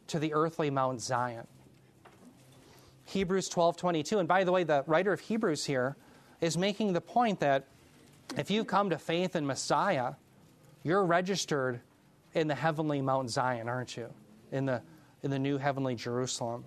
to 0.07 0.19
the 0.19 0.33
earthly 0.33 0.69
Mount 0.69 1.01
Zion. 1.01 1.47
Hebrews 3.05 3.49
12 3.49 3.77
22. 3.77 4.19
And 4.19 4.27
by 4.27 4.43
the 4.43 4.51
way, 4.51 4.63
the 4.63 4.83
writer 4.87 5.11
of 5.11 5.19
Hebrews 5.19 5.65
here 5.65 5.97
is 6.39 6.57
making 6.57 6.93
the 6.93 7.01
point 7.01 7.39
that 7.41 7.67
if 8.37 8.49
you 8.49 8.63
come 8.63 8.89
to 8.89 8.97
faith 8.97 9.35
in 9.35 9.45
Messiah, 9.45 10.13
you're 10.83 11.05
registered 11.05 11.81
in 12.33 12.47
the 12.47 12.55
heavenly 12.55 13.01
Mount 13.01 13.29
Zion, 13.29 13.67
aren't 13.67 13.97
you? 13.97 14.13
In 14.51 14.65
the, 14.65 14.81
in 15.23 15.31
the 15.31 15.39
new 15.39 15.57
heavenly 15.57 15.95
Jerusalem. 15.95 16.65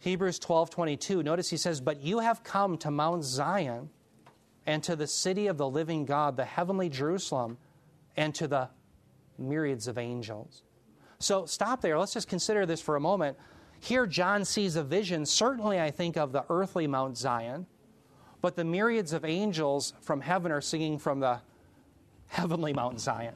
Hebrews 0.00 0.38
12:22 0.38 1.24
notice 1.24 1.50
he 1.50 1.56
says 1.56 1.80
but 1.80 2.00
you 2.00 2.20
have 2.20 2.44
come 2.44 2.78
to 2.78 2.90
Mount 2.90 3.24
Zion 3.24 3.90
and 4.66 4.82
to 4.84 4.94
the 4.94 5.06
city 5.06 5.48
of 5.48 5.56
the 5.58 5.68
living 5.68 6.04
God 6.04 6.36
the 6.36 6.44
heavenly 6.44 6.88
Jerusalem 6.88 7.58
and 8.16 8.34
to 8.36 8.46
the 8.46 8.68
myriads 9.38 9.88
of 9.88 9.98
angels. 9.98 10.62
So 11.18 11.46
stop 11.46 11.80
there 11.80 11.98
let's 11.98 12.14
just 12.14 12.28
consider 12.28 12.64
this 12.64 12.80
for 12.80 12.96
a 12.96 13.00
moment. 13.00 13.36
Here 13.80 14.06
John 14.06 14.44
sees 14.44 14.76
a 14.76 14.84
vision 14.84 15.26
certainly 15.26 15.80
I 15.80 15.90
think 15.90 16.16
of 16.16 16.30
the 16.30 16.44
earthly 16.48 16.86
Mount 16.86 17.16
Zion 17.16 17.66
but 18.40 18.54
the 18.54 18.64
myriads 18.64 19.12
of 19.12 19.24
angels 19.24 19.94
from 20.00 20.20
heaven 20.20 20.52
are 20.52 20.60
singing 20.60 20.98
from 20.98 21.18
the 21.18 21.40
heavenly 22.28 22.72
Mount 22.72 23.00
Zion. 23.00 23.34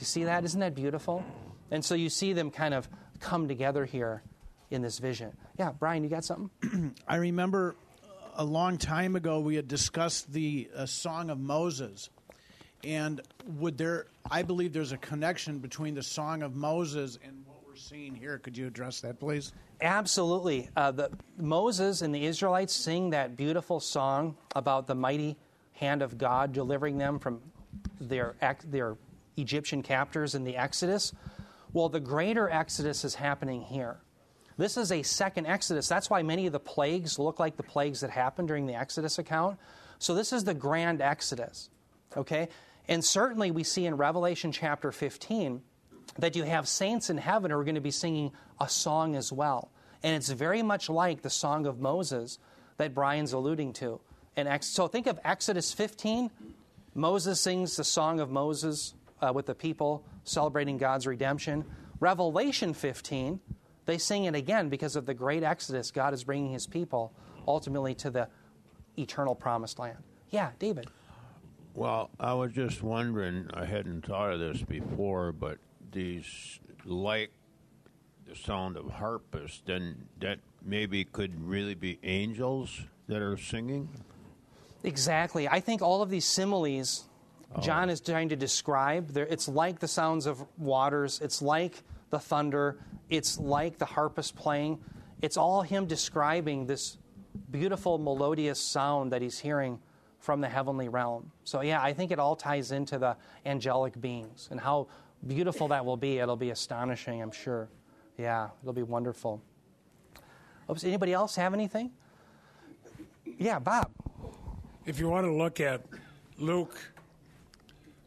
You 0.00 0.04
see 0.04 0.24
that? 0.24 0.44
Isn't 0.44 0.60
that 0.60 0.74
beautiful? 0.74 1.24
And 1.70 1.84
so 1.84 1.94
you 1.94 2.08
see 2.08 2.32
them 2.32 2.50
kind 2.50 2.74
of 2.74 2.88
come 3.20 3.48
together 3.48 3.84
here 3.84 4.22
in 4.70 4.82
this 4.82 4.98
vision. 4.98 5.36
Yeah, 5.58 5.72
Brian, 5.72 6.04
you 6.04 6.10
got 6.10 6.24
something? 6.24 6.94
I 7.08 7.16
remember 7.16 7.76
a 8.36 8.44
long 8.44 8.78
time 8.78 9.16
ago 9.16 9.40
we 9.40 9.56
had 9.56 9.68
discussed 9.68 10.32
the 10.32 10.68
uh, 10.76 10.86
Song 10.86 11.30
of 11.30 11.38
Moses. 11.38 12.10
And 12.84 13.20
would 13.58 13.78
there, 13.78 14.06
I 14.30 14.42
believe 14.42 14.72
there's 14.72 14.92
a 14.92 14.98
connection 14.98 15.58
between 15.58 15.94
the 15.94 16.02
Song 16.02 16.42
of 16.42 16.54
Moses 16.54 17.18
and 17.24 17.44
what 17.46 17.58
we're 17.66 17.76
seeing 17.76 18.14
here. 18.14 18.38
Could 18.38 18.56
you 18.56 18.66
address 18.66 19.00
that, 19.00 19.18
please? 19.18 19.52
Absolutely. 19.80 20.68
Uh, 20.76 20.90
the, 20.90 21.10
Moses 21.38 22.02
and 22.02 22.14
the 22.14 22.24
Israelites 22.26 22.74
sing 22.74 23.10
that 23.10 23.36
beautiful 23.36 23.80
song 23.80 24.36
about 24.54 24.86
the 24.86 24.94
mighty 24.94 25.36
hand 25.72 26.02
of 26.02 26.16
God 26.16 26.52
delivering 26.52 26.98
them 26.98 27.18
from 27.18 27.40
their, 28.00 28.36
their 28.64 28.96
Egyptian 29.36 29.82
captors 29.82 30.34
in 30.34 30.44
the 30.44 30.56
Exodus. 30.56 31.12
Well, 31.76 31.90
the 31.90 32.00
greater 32.00 32.48
Exodus 32.48 33.04
is 33.04 33.16
happening 33.16 33.60
here. 33.60 33.98
This 34.56 34.78
is 34.78 34.90
a 34.90 35.02
second 35.02 35.44
Exodus. 35.44 35.86
That's 35.86 36.08
why 36.08 36.22
many 36.22 36.46
of 36.46 36.54
the 36.54 36.58
plagues 36.58 37.18
look 37.18 37.38
like 37.38 37.58
the 37.58 37.62
plagues 37.62 38.00
that 38.00 38.08
happened 38.08 38.48
during 38.48 38.64
the 38.64 38.74
Exodus 38.74 39.18
account. 39.18 39.58
So, 39.98 40.14
this 40.14 40.32
is 40.32 40.44
the 40.44 40.54
grand 40.54 41.02
Exodus. 41.02 41.68
Okay? 42.16 42.48
And 42.88 43.04
certainly, 43.04 43.50
we 43.50 43.62
see 43.62 43.84
in 43.84 43.98
Revelation 43.98 44.52
chapter 44.52 44.90
15 44.90 45.60
that 46.18 46.34
you 46.34 46.44
have 46.44 46.66
saints 46.66 47.10
in 47.10 47.18
heaven 47.18 47.50
who 47.50 47.58
are 47.58 47.64
going 47.64 47.74
to 47.74 47.82
be 47.82 47.90
singing 47.90 48.32
a 48.58 48.70
song 48.70 49.14
as 49.14 49.30
well. 49.30 49.70
And 50.02 50.16
it's 50.16 50.30
very 50.30 50.62
much 50.62 50.88
like 50.88 51.20
the 51.20 51.28
Song 51.28 51.66
of 51.66 51.78
Moses 51.78 52.38
that 52.78 52.94
Brian's 52.94 53.34
alluding 53.34 53.74
to. 53.74 54.00
And 54.34 54.64
so, 54.64 54.88
think 54.88 55.06
of 55.06 55.20
Exodus 55.26 55.74
15. 55.74 56.30
Moses 56.94 57.38
sings 57.38 57.76
the 57.76 57.84
Song 57.84 58.18
of 58.18 58.30
Moses 58.30 58.94
uh, 59.20 59.32
with 59.34 59.46
the 59.46 59.54
people 59.54 60.04
celebrating 60.24 60.78
God's 60.78 61.06
redemption. 61.06 61.64
Revelation 62.00 62.74
15 62.74 63.40
they 63.86 63.98
sing 63.98 64.24
it 64.24 64.34
again 64.34 64.68
because 64.68 64.96
of 64.96 65.06
the 65.06 65.14
great 65.14 65.42
exodus 65.42 65.90
God 65.90 66.12
is 66.12 66.24
bringing 66.24 66.52
his 66.52 66.66
people 66.66 67.12
ultimately 67.48 67.94
to 67.96 68.10
the 68.10 68.28
eternal 68.98 69.34
promised 69.34 69.78
land. 69.78 69.98
Yeah, 70.30 70.50
David. 70.58 70.88
Well, 71.74 72.10
I 72.18 72.34
was 72.34 72.52
just 72.52 72.82
wondering, 72.82 73.48
I 73.54 73.64
hadn't 73.64 74.06
thought 74.06 74.32
of 74.32 74.40
this 74.40 74.62
before, 74.62 75.32
but 75.32 75.58
these 75.92 76.58
like 76.84 77.30
the 78.26 78.34
sound 78.34 78.76
of 78.76 78.90
harpists, 78.90 79.62
then 79.64 80.06
that 80.20 80.40
maybe 80.64 81.04
could 81.04 81.40
really 81.40 81.74
be 81.74 81.98
angels 82.02 82.82
that 83.06 83.22
are 83.22 83.36
singing? 83.36 83.88
Exactly. 84.82 85.48
I 85.48 85.60
think 85.60 85.80
all 85.80 86.02
of 86.02 86.10
these 86.10 86.24
similes 86.24 87.08
oh. 87.54 87.60
John 87.60 87.90
is 87.90 88.00
trying 88.00 88.28
to 88.30 88.36
describe, 88.36 89.16
it's 89.16 89.48
like 89.48 89.78
the 89.78 89.88
sounds 89.88 90.26
of 90.26 90.44
waters, 90.58 91.20
it's 91.22 91.40
like 91.40 91.82
the 92.10 92.18
thunder, 92.18 92.78
it's 93.08 93.38
like 93.38 93.78
the 93.78 93.84
harpist 93.84 94.34
playing. 94.36 94.78
It's 95.22 95.36
all 95.36 95.62
him 95.62 95.86
describing 95.86 96.66
this 96.66 96.98
beautiful 97.50 97.98
melodious 97.98 98.58
sound 98.60 99.12
that 99.12 99.22
he's 99.22 99.38
hearing 99.38 99.78
from 100.18 100.40
the 100.40 100.48
heavenly 100.48 100.88
realm. 100.88 101.30
So, 101.44 101.60
yeah, 101.60 101.80
I 101.82 101.92
think 101.92 102.10
it 102.10 102.18
all 102.18 102.36
ties 102.36 102.72
into 102.72 102.98
the 102.98 103.16
angelic 103.44 104.00
beings 104.00 104.48
and 104.50 104.58
how 104.58 104.88
beautiful 105.26 105.68
that 105.68 105.84
will 105.84 105.96
be. 105.96 106.18
It'll 106.18 106.36
be 106.36 106.50
astonishing, 106.50 107.22
I'm 107.22 107.30
sure. 107.30 107.68
Yeah, 108.18 108.48
it'll 108.62 108.72
be 108.72 108.82
wonderful. 108.82 109.40
Oops, 110.70 110.82
anybody 110.84 111.12
else 111.12 111.36
have 111.36 111.54
anything? 111.54 111.92
Yeah, 113.38 113.58
Bob. 113.58 113.90
If 114.84 114.98
you 114.98 115.08
want 115.08 115.26
to 115.26 115.32
look 115.32 115.60
at 115.60 115.82
Luke, 116.38 116.76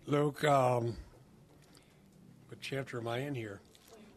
Luke, 0.09 0.43
um, 0.43 0.95
what 2.47 2.59
chapter 2.61 2.97
am 2.97 3.07
I 3.07 3.19
in 3.19 3.35
here? 3.35 3.59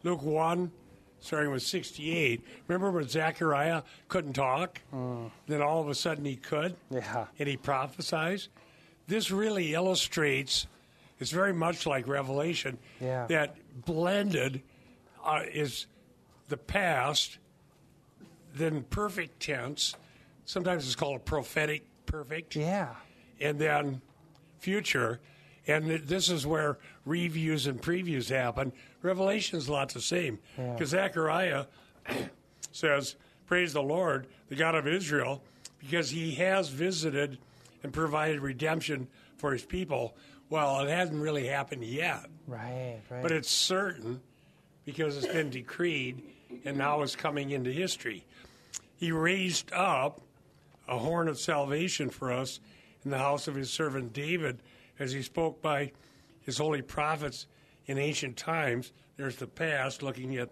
Luke 0.01 0.23
1, 0.23 0.71
starting 1.19 1.51
with 1.51 1.61
68. 1.61 2.41
Remember 2.67 2.89
when 2.89 3.07
Zechariah 3.07 3.83
couldn't 4.07 4.33
talk? 4.33 4.81
Mm. 4.91 5.29
Then 5.45 5.61
all 5.61 5.81
of 5.81 5.89
a 5.89 5.93
sudden 5.93 6.25
he 6.25 6.35
could? 6.35 6.75
Yeah. 6.89 7.27
And 7.37 7.47
he 7.47 7.57
prophesies? 7.57 8.49
This 9.07 9.29
really 9.29 9.75
illustrates, 9.75 10.65
it's 11.19 11.29
very 11.29 11.53
much 11.53 11.85
like 11.85 12.07
Revelation, 12.07 12.79
yeah. 12.99 13.27
that 13.27 13.55
blended 13.85 14.63
uh, 15.23 15.41
is 15.53 15.85
the 16.49 16.57
past, 16.57 17.37
then 18.55 18.81
perfect 18.89 19.39
tense. 19.39 19.93
Sometimes 20.45 20.87
it's 20.87 20.95
called 20.95 21.17
a 21.17 21.19
prophetic 21.19 21.83
perfect. 22.07 22.55
Yeah. 22.55 22.95
And 23.39 23.59
then 23.59 24.01
future. 24.57 25.19
And 25.67 25.89
this 25.89 26.29
is 26.29 26.45
where 26.45 26.77
reviews 27.05 27.67
and 27.67 27.81
previews 27.81 28.29
happen. 28.29 28.73
Revelation's 29.01 29.67
a 29.67 29.71
lot 29.71 29.89
the 29.89 30.01
same. 30.01 30.39
Because 30.55 30.93
yeah. 30.93 31.07
Zechariah 31.07 31.65
says, 32.71 33.15
Praise 33.45 33.73
the 33.73 33.83
Lord, 33.83 34.27
the 34.49 34.55
God 34.55 34.75
of 34.75 34.87
Israel, 34.87 35.41
because 35.79 36.09
he 36.09 36.35
has 36.35 36.69
visited 36.69 37.37
and 37.83 37.93
provided 37.93 38.41
redemption 38.41 39.07
for 39.37 39.51
his 39.51 39.63
people. 39.63 40.15
Well, 40.49 40.79
it 40.81 40.89
hasn't 40.89 41.21
really 41.21 41.47
happened 41.47 41.83
yet. 41.83 42.25
Right, 42.47 42.99
right. 43.09 43.21
But 43.21 43.31
it's 43.31 43.49
certain 43.49 44.21
because 44.85 45.17
it's 45.17 45.27
been 45.27 45.49
decreed 45.49 46.21
and 46.65 46.77
now 46.77 47.01
it's 47.01 47.15
coming 47.15 47.51
into 47.51 47.71
history. 47.71 48.25
He 48.97 49.11
raised 49.11 49.71
up 49.73 50.21
a 50.87 50.97
horn 50.97 51.27
of 51.27 51.39
salvation 51.39 52.09
for 52.09 52.31
us 52.31 52.59
in 53.03 53.11
the 53.11 53.17
house 53.17 53.47
of 53.47 53.55
his 53.55 53.71
servant 53.71 54.13
David 54.13 54.59
as 54.99 55.11
he 55.11 55.21
spoke 55.21 55.61
by 55.61 55.91
his 56.41 56.57
holy 56.57 56.81
prophets 56.81 57.47
in 57.85 57.97
ancient 57.97 58.37
times. 58.37 58.93
There's 59.17 59.35
the 59.35 59.47
past, 59.47 60.03
looking 60.03 60.37
at 60.37 60.49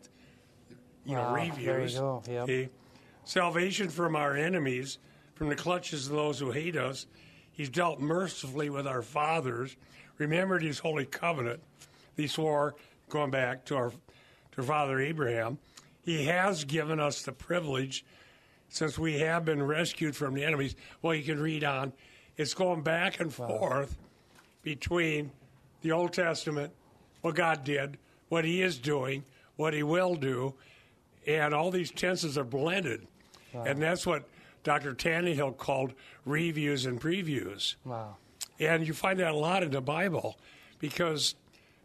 you 1.06 1.16
know 1.16 1.24
wow, 1.24 1.34
reviews. 1.36 1.66
There 1.66 1.82
you 1.82 2.00
go. 2.00 2.24
Yep. 2.28 2.44
Okay. 2.44 2.70
Salvation 3.24 3.90
from 3.90 4.16
our 4.16 4.36
enemies, 4.36 4.98
from 5.36 5.50
the 5.50 5.56
clutches 5.56 6.08
of 6.08 6.14
those 6.14 6.40
who 6.40 6.52
hate 6.52 6.76
us. 6.76 7.08
He's 7.52 7.70
dealt 7.70 8.00
mercifully 8.00 8.70
with 8.70 8.88
our 8.88 9.02
fathers, 9.02 9.76
remembered 10.18 10.64
his 10.64 10.80
holy 10.80 11.06
covenant. 11.06 11.62
He 12.16 12.28
swore, 12.28 12.76
going 13.10 13.32
back 13.32 13.66
to 13.66 13.76
our 13.76 13.92
to 14.54 14.64
Father 14.64 15.00
Abraham. 15.00 15.58
He 16.02 16.26
has 16.26 16.66
given 16.66 17.00
us 17.00 17.22
the 17.22 17.32
privilege, 17.32 18.06
since 18.70 18.98
we 18.98 19.20
have 19.20 19.46
been 19.46 19.62
rescued 19.62 20.16
from 20.16 20.34
the 20.34 20.44
enemies. 20.44 20.76
Well, 21.02 21.14
you 21.14 21.24
can 21.24 21.40
read 21.40 21.64
on. 21.64 21.94
It's 22.38 22.54
going 22.54 22.82
back 22.82 23.20
and 23.20 23.36
wow. 23.38 23.48
forth 23.48 23.98
between 24.62 25.32
the 25.82 25.92
Old 25.92 26.14
Testament, 26.14 26.72
what 27.22 27.36
God 27.36 27.64
did, 27.64 27.98
what 28.30 28.46
He 28.46 28.62
is 28.62 28.78
doing, 28.78 29.24
what 29.56 29.74
He 29.74 29.84
will 29.84 30.16
do, 30.16 30.54
and 31.28 31.54
all 31.54 31.72
these 31.72 31.92
tenses 31.92 32.38
are 32.38 32.44
blended. 32.44 33.08
Wow. 33.54 33.64
And 33.64 33.82
that's 33.82 34.06
what 34.06 34.28
Dr. 34.64 34.94
Tannehill 34.94 35.58
called 35.58 35.94
reviews 36.26 36.86
and 36.86 37.00
previews. 37.00 37.76
Wow. 37.86 38.18
And 38.60 38.86
you 38.86 38.94
find 38.94 39.20
that 39.20 39.32
a 39.32 39.38
lot 39.38 39.64
in 39.64 39.72
the 39.72 39.82
Bible 39.82 40.38
because 40.80 41.36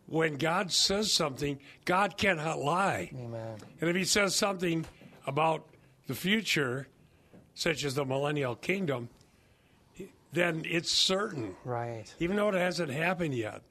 when 0.07 0.37
God 0.37 0.71
says 0.73 1.13
something, 1.13 1.59
God 1.85 2.17
cannot 2.17 2.59
lie. 2.61 3.11
Amen. 3.15 3.57
And 3.81 3.91
if 3.91 3.97
He 3.97 4.05
says 4.05 4.35
something 4.35 4.85
about 5.27 5.67
the 6.07 6.15
future, 6.15 6.87
such 7.55 7.85
as 7.85 7.95
the 7.95 8.05
millennial 8.05 8.55
kingdom, 8.55 9.09
then 10.37 10.63
it's 10.65 10.93
certain. 10.93 11.57
Right. 11.65 12.05
Even 12.21 12.37
though 12.37 12.49
it 12.49 12.55
hasn't 12.55 12.91
happened 12.91 13.35
yet. 13.35 13.63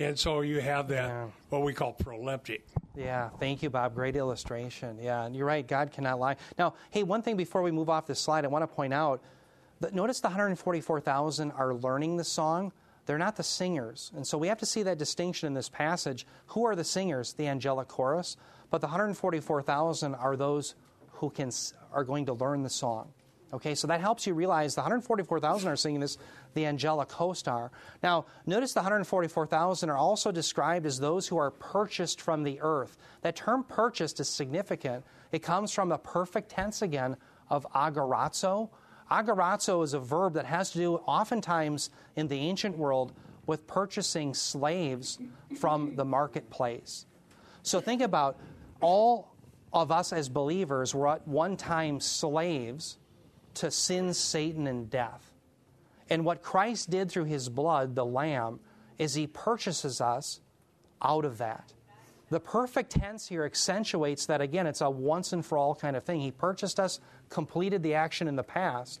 And 0.00 0.18
so 0.18 0.42
you 0.42 0.60
have 0.60 0.88
that, 0.88 1.08
yeah. 1.08 1.26
what 1.50 1.62
we 1.62 1.72
call 1.72 1.92
proleptic. 1.92 2.62
Yeah, 2.96 3.30
thank 3.40 3.62
you, 3.62 3.70
Bob. 3.70 3.94
Great 3.94 4.16
illustration. 4.16 4.98
Yeah, 5.00 5.24
and 5.24 5.34
you're 5.34 5.46
right, 5.46 5.66
God 5.66 5.92
cannot 5.92 6.20
lie. 6.20 6.36
Now, 6.58 6.74
hey, 6.90 7.02
one 7.02 7.22
thing 7.22 7.36
before 7.36 7.62
we 7.62 7.72
move 7.72 7.90
off 7.90 8.06
this 8.06 8.20
slide, 8.20 8.44
I 8.44 8.48
want 8.48 8.62
to 8.62 8.68
point 8.68 8.94
out 8.94 9.20
that 9.80 9.94
notice 9.94 10.20
the 10.20 10.28
144,000 10.28 11.50
are 11.52 11.74
learning 11.74 12.16
the 12.16 12.24
song. 12.24 12.72
They're 13.06 13.18
not 13.18 13.36
the 13.36 13.42
singers. 13.42 14.12
And 14.14 14.26
so 14.26 14.38
we 14.38 14.48
have 14.48 14.58
to 14.58 14.66
see 14.66 14.82
that 14.84 14.98
distinction 14.98 15.46
in 15.48 15.54
this 15.54 15.68
passage. 15.68 16.26
Who 16.48 16.64
are 16.66 16.76
the 16.76 16.84
singers? 16.84 17.32
The 17.32 17.48
angelic 17.48 17.88
chorus. 17.88 18.36
But 18.70 18.80
the 18.80 18.86
144,000 18.86 20.14
are 20.14 20.36
those 20.36 20.74
who 21.12 21.30
can, 21.30 21.50
are 21.92 22.04
going 22.04 22.26
to 22.26 22.34
learn 22.34 22.62
the 22.62 22.70
song. 22.70 23.12
Okay, 23.52 23.74
so 23.74 23.86
that 23.86 24.02
helps 24.02 24.26
you 24.26 24.34
realize 24.34 24.74
the 24.74 24.82
144,000 24.82 25.70
are 25.70 25.76
singing 25.76 26.00
this, 26.00 26.18
the 26.52 26.66
angelic 26.66 27.10
host 27.10 27.48
are. 27.48 27.70
Now, 28.02 28.26
notice 28.44 28.74
the 28.74 28.80
144,000 28.80 29.88
are 29.88 29.96
also 29.96 30.30
described 30.30 30.84
as 30.84 31.00
those 31.00 31.26
who 31.26 31.38
are 31.38 31.50
purchased 31.50 32.20
from 32.20 32.42
the 32.42 32.60
earth. 32.60 32.98
That 33.22 33.36
term 33.36 33.64
purchased 33.64 34.20
is 34.20 34.28
significant. 34.28 35.02
It 35.32 35.42
comes 35.42 35.72
from 35.72 35.88
the 35.88 35.96
perfect 35.96 36.50
tense 36.50 36.82
again 36.82 37.16
of 37.48 37.66
agorazo. 37.72 38.68
Agorazo 39.10 39.82
is 39.82 39.94
a 39.94 39.98
verb 39.98 40.34
that 40.34 40.44
has 40.44 40.70
to 40.72 40.78
do 40.78 40.96
oftentimes 41.06 41.88
in 42.16 42.28
the 42.28 42.36
ancient 42.38 42.76
world 42.76 43.12
with 43.46 43.66
purchasing 43.66 44.34
slaves 44.34 45.18
from 45.58 45.96
the 45.96 46.04
marketplace. 46.04 47.06
So 47.62 47.80
think 47.80 48.02
about 48.02 48.38
all 48.82 49.34
of 49.72 49.90
us 49.90 50.12
as 50.12 50.28
believers 50.28 50.94
were 50.94 51.08
at 51.08 51.26
one 51.26 51.56
time 51.56 51.98
slaves 51.98 52.98
to 53.58 53.70
sin, 53.70 54.14
Satan, 54.14 54.66
and 54.66 54.90
death. 54.90 55.32
And 56.10 56.24
what 56.24 56.42
Christ 56.42 56.90
did 56.90 57.10
through 57.10 57.24
his 57.24 57.48
blood, 57.48 57.94
the 57.94 58.04
Lamb, 58.04 58.60
is 58.98 59.14
he 59.14 59.26
purchases 59.26 60.00
us 60.00 60.40
out 61.02 61.24
of 61.24 61.38
that. 61.38 61.72
The 62.30 62.40
perfect 62.40 62.90
tense 62.90 63.28
here 63.28 63.44
accentuates 63.44 64.26
that, 64.26 64.40
again, 64.40 64.66
it's 64.66 64.80
a 64.80 64.90
once 64.90 65.32
and 65.32 65.44
for 65.44 65.56
all 65.56 65.74
kind 65.74 65.96
of 65.96 66.04
thing. 66.04 66.20
He 66.20 66.30
purchased 66.30 66.78
us, 66.78 67.00
completed 67.30 67.82
the 67.82 67.94
action 67.94 68.28
in 68.28 68.36
the 68.36 68.42
past, 68.42 69.00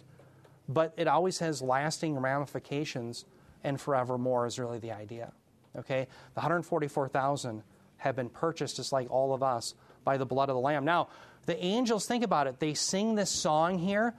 but 0.68 0.94
it 0.96 1.08
always 1.08 1.38
has 1.38 1.60
lasting 1.60 2.18
ramifications 2.18 3.24
and 3.64 3.80
forevermore 3.80 4.46
is 4.46 4.58
really 4.58 4.78
the 4.78 4.92
idea. 4.92 5.32
Okay? 5.76 6.06
The 6.34 6.40
144,000 6.40 7.62
have 7.98 8.16
been 8.16 8.28
purchased, 8.28 8.76
just 8.76 8.92
like 8.92 9.10
all 9.10 9.34
of 9.34 9.42
us, 9.42 9.74
by 10.04 10.16
the 10.16 10.26
blood 10.26 10.48
of 10.48 10.54
the 10.54 10.60
Lamb. 10.60 10.84
Now, 10.84 11.08
the 11.46 11.62
angels, 11.62 12.06
think 12.06 12.24
about 12.24 12.46
it, 12.46 12.60
they 12.60 12.74
sing 12.74 13.14
this 13.14 13.30
song 13.30 13.78
here. 13.78 14.14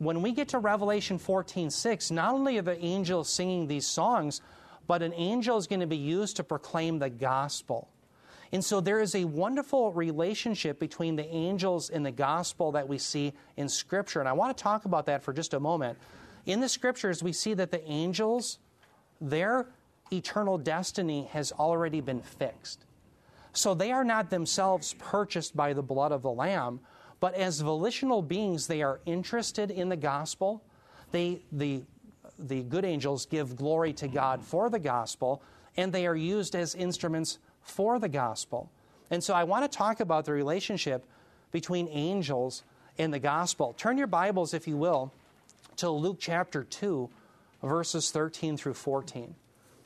When 0.00 0.22
we 0.22 0.32
get 0.32 0.48
to 0.48 0.58
Revelation 0.58 1.18
14 1.18 1.68
6, 1.68 2.10
not 2.10 2.32
only 2.32 2.56
are 2.56 2.62
the 2.62 2.82
angels 2.82 3.28
singing 3.28 3.66
these 3.66 3.86
songs, 3.86 4.40
but 4.86 5.02
an 5.02 5.12
angel 5.14 5.58
is 5.58 5.66
going 5.66 5.80
to 5.80 5.86
be 5.86 5.98
used 5.98 6.36
to 6.36 6.42
proclaim 6.42 6.98
the 6.98 7.10
gospel. 7.10 7.86
And 8.50 8.64
so 8.64 8.80
there 8.80 9.00
is 9.00 9.14
a 9.14 9.26
wonderful 9.26 9.92
relationship 9.92 10.80
between 10.80 11.16
the 11.16 11.26
angels 11.26 11.90
and 11.90 12.04
the 12.04 12.10
gospel 12.10 12.72
that 12.72 12.88
we 12.88 12.96
see 12.96 13.34
in 13.58 13.68
Scripture. 13.68 14.20
And 14.20 14.28
I 14.28 14.32
want 14.32 14.56
to 14.56 14.62
talk 14.62 14.86
about 14.86 15.04
that 15.04 15.22
for 15.22 15.34
just 15.34 15.52
a 15.52 15.60
moment. 15.60 15.98
In 16.46 16.60
the 16.60 16.68
Scriptures, 16.70 17.22
we 17.22 17.34
see 17.34 17.52
that 17.52 17.70
the 17.70 17.86
angels, 17.86 18.58
their 19.20 19.66
eternal 20.10 20.56
destiny 20.56 21.28
has 21.32 21.52
already 21.52 22.00
been 22.00 22.22
fixed. 22.22 22.86
So 23.52 23.74
they 23.74 23.92
are 23.92 24.04
not 24.04 24.30
themselves 24.30 24.94
purchased 24.98 25.54
by 25.54 25.74
the 25.74 25.82
blood 25.82 26.10
of 26.10 26.22
the 26.22 26.32
Lamb, 26.32 26.80
but 27.20 27.34
as 27.34 27.60
volitional 27.60 28.22
beings, 28.22 28.66
they 28.66 28.82
are 28.82 29.00
interested 29.04 29.70
in 29.70 29.90
the 29.90 29.96
gospel. 29.96 30.62
They, 31.12 31.42
the, 31.52 31.82
the 32.38 32.62
good 32.62 32.84
angels 32.84 33.26
give 33.26 33.56
glory 33.56 33.92
to 33.94 34.08
God 34.08 34.42
for 34.42 34.70
the 34.70 34.78
gospel, 34.78 35.42
and 35.76 35.92
they 35.92 36.06
are 36.06 36.16
used 36.16 36.56
as 36.56 36.74
instruments 36.74 37.38
for 37.62 37.98
the 37.98 38.08
gospel. 38.08 38.70
And 39.10 39.22
so 39.22 39.34
I 39.34 39.44
want 39.44 39.70
to 39.70 39.76
talk 39.76 40.00
about 40.00 40.24
the 40.24 40.32
relationship 40.32 41.04
between 41.52 41.88
angels 41.88 42.62
and 42.98 43.12
the 43.12 43.18
gospel. 43.18 43.74
Turn 43.76 43.98
your 43.98 44.06
Bibles, 44.06 44.54
if 44.54 44.66
you 44.66 44.76
will, 44.76 45.12
to 45.76 45.90
Luke 45.90 46.18
chapter 46.20 46.64
2, 46.64 47.08
verses 47.62 48.10
13 48.10 48.56
through 48.56 48.74
14. 48.74 49.34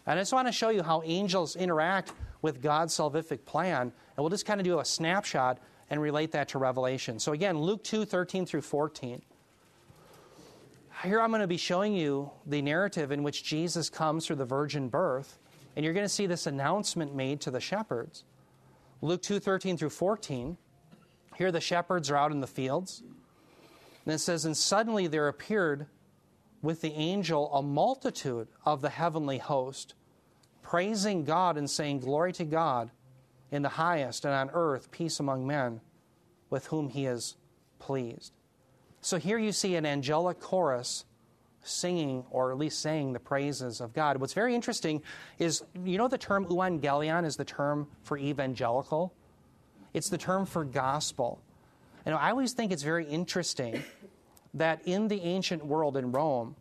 And 0.06 0.18
I 0.18 0.22
just 0.22 0.32
want 0.32 0.46
to 0.46 0.52
show 0.52 0.68
you 0.68 0.82
how 0.82 1.02
angels 1.04 1.56
interact 1.56 2.12
with 2.42 2.60
God's 2.60 2.94
salvific 2.94 3.44
plan. 3.46 3.80
And 3.80 3.92
we'll 4.18 4.28
just 4.28 4.46
kind 4.46 4.60
of 4.60 4.64
do 4.64 4.78
a 4.78 4.84
snapshot 4.84 5.58
and 5.90 6.00
relate 6.00 6.32
that 6.32 6.48
to 6.48 6.58
Revelation. 6.58 7.18
So 7.18 7.32
again, 7.32 7.58
Luke 7.58 7.84
2, 7.84 8.04
13 8.04 8.46
through 8.46 8.62
14. 8.62 9.22
Here 11.02 11.20
I'm 11.20 11.30
going 11.30 11.40
to 11.40 11.46
be 11.46 11.56
showing 11.56 11.94
you 11.94 12.30
the 12.46 12.62
narrative 12.62 13.12
in 13.12 13.22
which 13.22 13.44
Jesus 13.44 13.90
comes 13.90 14.26
through 14.26 14.36
the 14.36 14.44
virgin 14.44 14.88
birth 14.88 15.38
and 15.76 15.84
you're 15.84 15.94
going 15.94 16.04
to 16.04 16.08
see 16.08 16.26
this 16.26 16.46
announcement 16.46 17.14
made 17.14 17.40
to 17.42 17.50
the 17.50 17.60
shepherds. 17.60 18.24
Luke 19.00 19.22
2 19.22 19.40
13 19.40 19.76
through 19.76 19.90
14. 19.90 20.56
Here 21.36 21.50
the 21.50 21.60
shepherds 21.60 22.10
are 22.10 22.16
out 22.16 22.30
in 22.30 22.40
the 22.40 22.46
fields. 22.46 23.02
And 24.04 24.14
it 24.14 24.18
says, 24.18 24.44
And 24.44 24.56
suddenly 24.56 25.06
there 25.06 25.28
appeared 25.28 25.86
with 26.62 26.80
the 26.80 26.92
angel 26.92 27.52
a 27.52 27.62
multitude 27.62 28.48
of 28.64 28.80
the 28.80 28.90
heavenly 28.90 29.38
host, 29.38 29.94
praising 30.62 31.24
God 31.24 31.58
and 31.58 31.68
saying, 31.68 32.00
Glory 32.00 32.32
to 32.34 32.44
God 32.44 32.90
in 33.54 33.62
the 33.62 33.68
highest, 33.68 34.24
and 34.24 34.34
on 34.34 34.50
earth 34.52 34.90
peace 34.90 35.20
among 35.20 35.46
men 35.46 35.80
with 36.50 36.66
whom 36.66 36.88
he 36.88 37.06
is 37.06 37.36
pleased. 37.78 38.32
So 39.00 39.16
here 39.16 39.38
you 39.38 39.52
see 39.52 39.76
an 39.76 39.86
angelic 39.86 40.40
chorus 40.40 41.04
singing 41.62 42.24
or 42.30 42.50
at 42.50 42.58
least 42.58 42.80
saying 42.80 43.12
the 43.12 43.20
praises 43.20 43.80
of 43.80 43.92
God. 43.92 44.16
What's 44.16 44.32
very 44.32 44.54
interesting 44.54 45.02
is 45.38 45.62
you 45.84 45.98
know 45.98 46.08
the 46.08 46.18
term 46.18 46.46
euangelion 46.46 47.24
is 47.24 47.36
the 47.36 47.44
term 47.44 47.86
for 48.02 48.18
evangelical? 48.18 49.12
It's 49.94 50.08
the 50.08 50.18
term 50.18 50.46
for 50.46 50.64
gospel. 50.64 51.40
And 52.04 52.14
I 52.14 52.30
always 52.30 52.54
think 52.54 52.72
it's 52.72 52.82
very 52.82 53.06
interesting 53.06 53.84
that 54.54 54.80
in 54.84 55.06
the 55.06 55.20
ancient 55.20 55.64
world 55.64 55.96
in 55.96 56.10
Rome, 56.10 56.56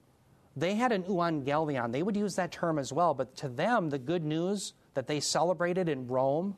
they 0.56 0.76
had 0.76 0.92
an 0.92 1.04
euangelion. 1.04 1.92
They 1.92 2.04
would 2.04 2.16
use 2.16 2.36
that 2.36 2.52
term 2.52 2.78
as 2.78 2.94
well, 2.94 3.16
but 3.16 3.36
to 3.38 3.50
them, 3.50 3.90
the 3.90 3.98
good 3.98 4.24
news 4.24 4.74
that 4.94 5.08
they 5.08 5.20
celebrated 5.20 5.90
in 5.90 6.08
Rome 6.08 6.56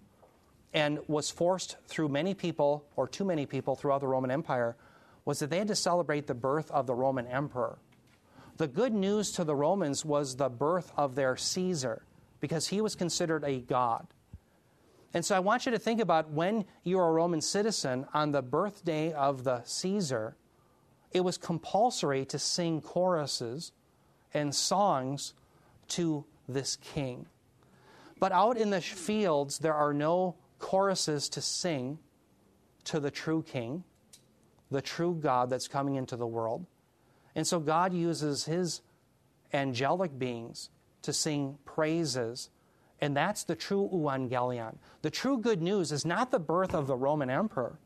and 0.75 0.99
was 1.07 1.31
forced 1.31 1.77
through 1.87 2.09
many 2.09 2.33
people 2.33 2.85
or 2.97 3.07
too 3.07 3.23
many 3.23 3.45
people 3.45 3.75
throughout 3.75 4.01
the 4.01 4.07
Roman 4.07 4.29
Empire 4.29 4.75
was 5.23 5.39
that 5.39 5.49
they 5.49 5.57
had 5.57 5.69
to 5.69 5.75
celebrate 5.75 6.27
the 6.27 6.35
birth 6.35 6.69
of 6.69 6.85
the 6.85 6.93
Roman 6.93 7.25
emperor. 7.27 7.79
The 8.57 8.67
good 8.67 8.93
news 8.93 9.31
to 9.31 9.45
the 9.45 9.55
Romans 9.55 10.03
was 10.03 10.35
the 10.35 10.49
birth 10.49 10.91
of 10.97 11.15
their 11.15 11.37
Caesar 11.37 12.03
because 12.41 12.67
he 12.67 12.81
was 12.81 12.93
considered 12.93 13.45
a 13.45 13.61
god. 13.61 14.05
And 15.13 15.25
so 15.25 15.33
I 15.33 15.39
want 15.39 15.65
you 15.65 15.71
to 15.71 15.79
think 15.79 16.01
about 16.01 16.29
when 16.29 16.65
you're 16.83 17.07
a 17.07 17.11
Roman 17.11 17.41
citizen 17.41 18.05
on 18.13 18.33
the 18.33 18.41
birthday 18.41 19.13
of 19.13 19.45
the 19.45 19.63
Caesar, 19.63 20.35
it 21.13 21.21
was 21.21 21.37
compulsory 21.37 22.25
to 22.25 22.37
sing 22.37 22.81
choruses 22.81 23.71
and 24.33 24.53
songs 24.53 25.33
to 25.87 26.25
this 26.49 26.75
king. 26.75 27.27
But 28.19 28.33
out 28.33 28.57
in 28.57 28.71
the 28.71 28.81
fields, 28.81 29.59
there 29.59 29.73
are 29.73 29.93
no 29.93 30.35
choruses 30.65 31.29
to 31.29 31.41
sing 31.41 31.99
to 32.85 32.99
the 32.99 33.11
true 33.11 33.43
king, 33.43 33.83
the 34.71 34.81
true 34.81 35.13
God 35.13 35.47
that's 35.47 35.67
coming 35.67 35.93
into 35.93 36.15
the 36.15 36.25
world. 36.25 36.65
And 37.35 37.45
so 37.45 37.59
God 37.59 37.93
uses 37.93 38.45
his 38.45 38.81
angelic 39.53 40.17
beings 40.17 40.71
to 41.03 41.13
sing 41.13 41.59
praises. 41.65 42.49
And 42.99 43.15
that's 43.15 43.43
the 43.43 43.55
true 43.55 43.87
euangelion. 43.93 44.77
The 45.03 45.11
true 45.11 45.37
good 45.37 45.61
news 45.61 45.91
is 45.91 46.03
not 46.03 46.31
the 46.31 46.39
birth 46.39 46.73
of 46.73 46.87
the 46.87 46.95
Roman 46.95 47.29
emperor. 47.29 47.77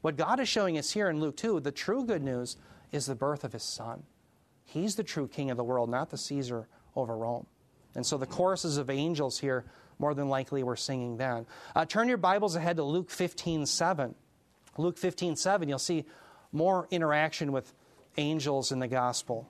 What 0.00 0.16
God 0.16 0.38
is 0.38 0.48
showing 0.48 0.78
us 0.78 0.92
here 0.92 1.10
in 1.10 1.18
Luke 1.18 1.36
2, 1.36 1.58
the 1.58 1.72
true 1.72 2.04
good 2.04 2.22
news 2.22 2.56
is 2.92 3.06
the 3.06 3.16
birth 3.16 3.42
of 3.42 3.54
his 3.54 3.64
son. 3.64 4.04
He's 4.64 4.94
the 4.94 5.02
true 5.02 5.26
king 5.26 5.50
of 5.50 5.56
the 5.56 5.64
world, 5.64 5.90
not 5.90 6.10
the 6.10 6.16
Caesar 6.16 6.68
over 6.94 7.16
Rome. 7.16 7.48
And 7.96 8.06
so 8.06 8.16
the 8.16 8.26
choruses 8.26 8.76
of 8.76 8.88
angels 8.88 9.40
here, 9.40 9.64
more 10.00 10.14
than 10.14 10.28
likely, 10.28 10.62
were 10.62 10.76
singing 10.76 11.18
then. 11.18 11.46
Uh, 11.76 11.84
turn 11.84 12.08
your 12.08 12.16
Bibles 12.16 12.56
ahead 12.56 12.76
to 12.76 12.82
Luke 12.82 13.10
15 13.10 13.66
7. 13.66 14.14
Luke 14.78 14.96
15 14.96 15.36
7, 15.36 15.68
you'll 15.68 15.78
see 15.78 16.06
more 16.52 16.88
interaction 16.90 17.52
with 17.52 17.72
angels 18.16 18.72
in 18.72 18.78
the 18.78 18.88
gospel. 18.88 19.46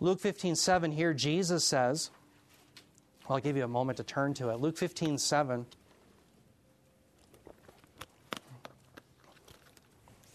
Luke 0.00 0.18
15 0.18 0.56
7, 0.56 0.90
here 0.90 1.14
Jesus 1.14 1.64
says, 1.64 2.10
well, 3.28 3.36
I'll 3.36 3.42
give 3.42 3.56
you 3.56 3.64
a 3.64 3.68
moment 3.68 3.98
to 3.98 4.04
turn 4.04 4.34
to 4.34 4.50
it. 4.50 4.56
Luke 4.56 4.76
15 4.76 5.16
7. 5.16 5.64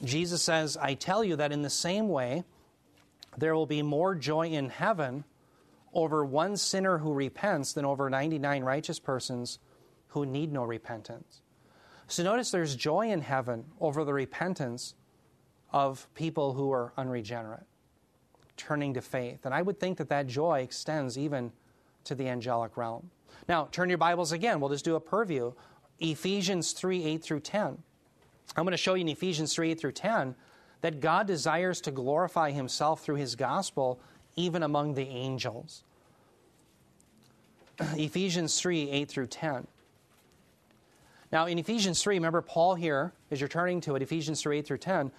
Jesus 0.03 0.41
says, 0.41 0.77
I 0.77 0.93
tell 0.93 1.23
you 1.23 1.35
that 1.35 1.51
in 1.51 1.63
the 1.63 1.69
same 1.69 2.07
way, 2.07 2.43
there 3.37 3.55
will 3.55 3.65
be 3.65 3.81
more 3.81 4.15
joy 4.15 4.47
in 4.47 4.69
heaven 4.69 5.25
over 5.97 6.23
one 6.23 6.55
sinner 6.55 6.99
who 6.99 7.11
repents 7.11 7.73
than 7.73 7.83
over 7.83 8.07
99 8.07 8.63
righteous 8.63 8.99
persons 8.99 9.57
who 10.09 10.27
need 10.27 10.53
no 10.53 10.63
repentance. 10.63 11.41
So 12.07 12.23
notice 12.23 12.51
there's 12.51 12.75
joy 12.75 13.09
in 13.09 13.19
heaven 13.19 13.65
over 13.81 14.05
the 14.05 14.13
repentance 14.13 14.93
of 15.73 16.07
people 16.13 16.53
who 16.53 16.71
are 16.71 16.93
unregenerate, 16.97 17.65
turning 18.55 18.93
to 18.93 19.01
faith. 19.01 19.45
And 19.45 19.53
I 19.53 19.63
would 19.63 19.79
think 19.79 19.97
that 19.97 20.09
that 20.09 20.27
joy 20.27 20.61
extends 20.61 21.17
even 21.17 21.51
to 22.03 22.13
the 22.13 22.29
angelic 22.29 22.77
realm. 22.77 23.09
Now, 23.49 23.67
turn 23.71 23.89
your 23.89 23.97
Bibles 23.97 24.31
again. 24.31 24.59
We'll 24.59 24.69
just 24.69 24.85
do 24.85 24.95
a 24.95 25.01
purview. 25.01 25.51
Ephesians 25.99 26.73
3 26.73 27.03
8 27.05 27.23
through 27.23 27.39
10. 27.39 27.77
I'm 28.55 28.63
going 28.63 28.71
to 28.71 28.77
show 28.77 28.93
you 28.93 29.01
in 29.01 29.09
Ephesians 29.09 29.53
3 29.55 29.71
8 29.71 29.79
through 29.79 29.91
10 29.93 30.35
that 30.81 30.99
God 30.99 31.25
desires 31.25 31.81
to 31.81 31.91
glorify 31.91 32.51
himself 32.51 33.03
through 33.03 33.15
his 33.15 33.35
gospel 33.35 33.99
even 34.35 34.63
among 34.63 34.93
the 34.93 35.07
angels. 35.07 35.83
Ephesians 37.95 38.59
3 38.59 38.89
8 38.89 39.09
through 39.09 39.27
10. 39.27 39.67
Now, 41.31 41.45
in 41.45 41.59
Ephesians 41.59 42.01
3, 42.01 42.15
remember 42.15 42.41
Paul 42.41 42.75
here, 42.75 43.13
as 43.31 43.41
you're 43.41 43.49
turning 43.49 43.81
to 43.81 43.95
it, 43.95 44.01
Ephesians 44.01 44.41
3 44.41 44.59
8 44.59 44.67
through 44.67 44.77
10, 44.77 45.11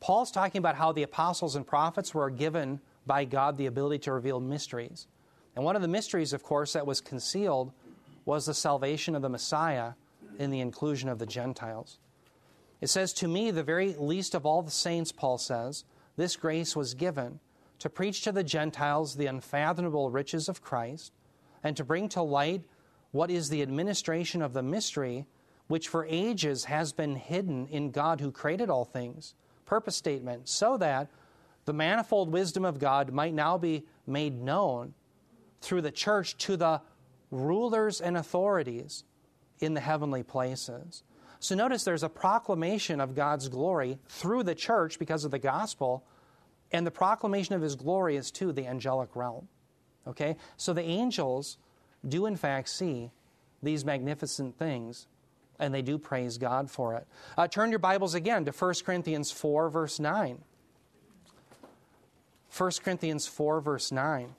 Paul's 0.00 0.30
talking 0.30 0.58
about 0.58 0.76
how 0.76 0.92
the 0.92 1.02
apostles 1.02 1.56
and 1.56 1.66
prophets 1.66 2.14
were 2.14 2.30
given 2.30 2.80
by 3.06 3.24
God 3.24 3.58
the 3.58 3.66
ability 3.66 3.98
to 4.00 4.12
reveal 4.12 4.40
mysteries. 4.40 5.06
And 5.54 5.64
one 5.64 5.76
of 5.76 5.82
the 5.82 5.88
mysteries, 5.88 6.32
of 6.32 6.42
course, 6.42 6.72
that 6.72 6.86
was 6.86 7.00
concealed 7.00 7.72
was 8.24 8.46
the 8.46 8.54
salvation 8.54 9.14
of 9.14 9.22
the 9.22 9.28
Messiah 9.28 9.92
in 10.38 10.50
the 10.50 10.60
inclusion 10.60 11.08
of 11.08 11.18
the 11.18 11.26
Gentiles. 11.26 11.98
It 12.80 12.88
says, 12.88 13.12
To 13.14 13.28
me, 13.28 13.50
the 13.50 13.62
very 13.62 13.94
least 13.94 14.34
of 14.34 14.46
all 14.46 14.62
the 14.62 14.70
saints, 14.70 15.12
Paul 15.12 15.38
says, 15.38 15.84
this 16.16 16.36
grace 16.36 16.76
was 16.76 16.94
given 16.94 17.40
to 17.78 17.88
preach 17.88 18.22
to 18.22 18.32
the 18.32 18.44
Gentiles 18.44 19.16
the 19.16 19.26
unfathomable 19.26 20.10
riches 20.10 20.48
of 20.48 20.62
Christ 20.62 21.12
and 21.62 21.76
to 21.76 21.84
bring 21.84 22.08
to 22.10 22.22
light 22.22 22.62
what 23.10 23.30
is 23.30 23.48
the 23.48 23.62
administration 23.62 24.42
of 24.42 24.52
the 24.52 24.62
mystery 24.62 25.26
which 25.66 25.88
for 25.88 26.04
ages 26.08 26.64
has 26.64 26.92
been 26.92 27.14
hidden 27.14 27.66
in 27.68 27.90
God 27.90 28.20
who 28.20 28.32
created 28.32 28.70
all 28.70 28.84
things 28.84 29.34
purpose 29.70 29.94
statement, 29.94 30.48
so 30.48 30.76
that 30.78 31.08
the 31.64 31.72
manifold 31.72 32.32
wisdom 32.32 32.64
of 32.64 32.80
God 32.80 33.12
might 33.12 33.32
now 33.32 33.56
be 33.56 33.84
made 34.04 34.42
known 34.42 34.94
through 35.60 35.82
the 35.82 35.92
church 35.92 36.36
to 36.38 36.56
the 36.56 36.80
rulers 37.30 38.00
and 38.00 38.16
authorities 38.16 39.04
in 39.60 39.74
the 39.74 39.80
heavenly 39.80 40.24
places. 40.24 41.04
So 41.38 41.54
notice 41.54 41.84
there's 41.84 42.02
a 42.02 42.08
proclamation 42.08 43.00
of 43.00 43.14
God's 43.14 43.48
glory 43.48 44.00
through 44.08 44.42
the 44.42 44.56
church 44.56 44.98
because 44.98 45.24
of 45.24 45.30
the 45.30 45.38
gospel, 45.38 46.04
and 46.72 46.84
the 46.84 46.90
proclamation 46.90 47.54
of 47.54 47.62
his 47.62 47.76
glory 47.76 48.16
is 48.16 48.32
to 48.32 48.52
the 48.52 48.66
angelic 48.66 49.14
realm. 49.14 49.46
Okay? 50.06 50.36
So 50.56 50.72
the 50.72 50.82
angels 50.82 51.58
do 52.06 52.26
in 52.26 52.36
fact 52.36 52.68
see 52.68 53.10
these 53.62 53.84
magnificent 53.84 54.58
things, 54.58 55.06
and 55.58 55.74
they 55.74 55.82
do 55.82 55.98
praise 55.98 56.38
God 56.38 56.70
for 56.70 56.94
it. 56.94 57.06
Uh, 57.36 57.46
turn 57.46 57.70
your 57.70 57.78
Bibles 57.78 58.14
again 58.14 58.44
to 58.46 58.52
1 58.52 58.74
Corinthians 58.84 59.30
4, 59.30 59.68
verse 59.68 60.00
9. 60.00 60.38
1 62.56 62.70
Corinthians 62.82 63.26
4, 63.26 63.60
verse 63.60 63.92
9. 63.92 64.34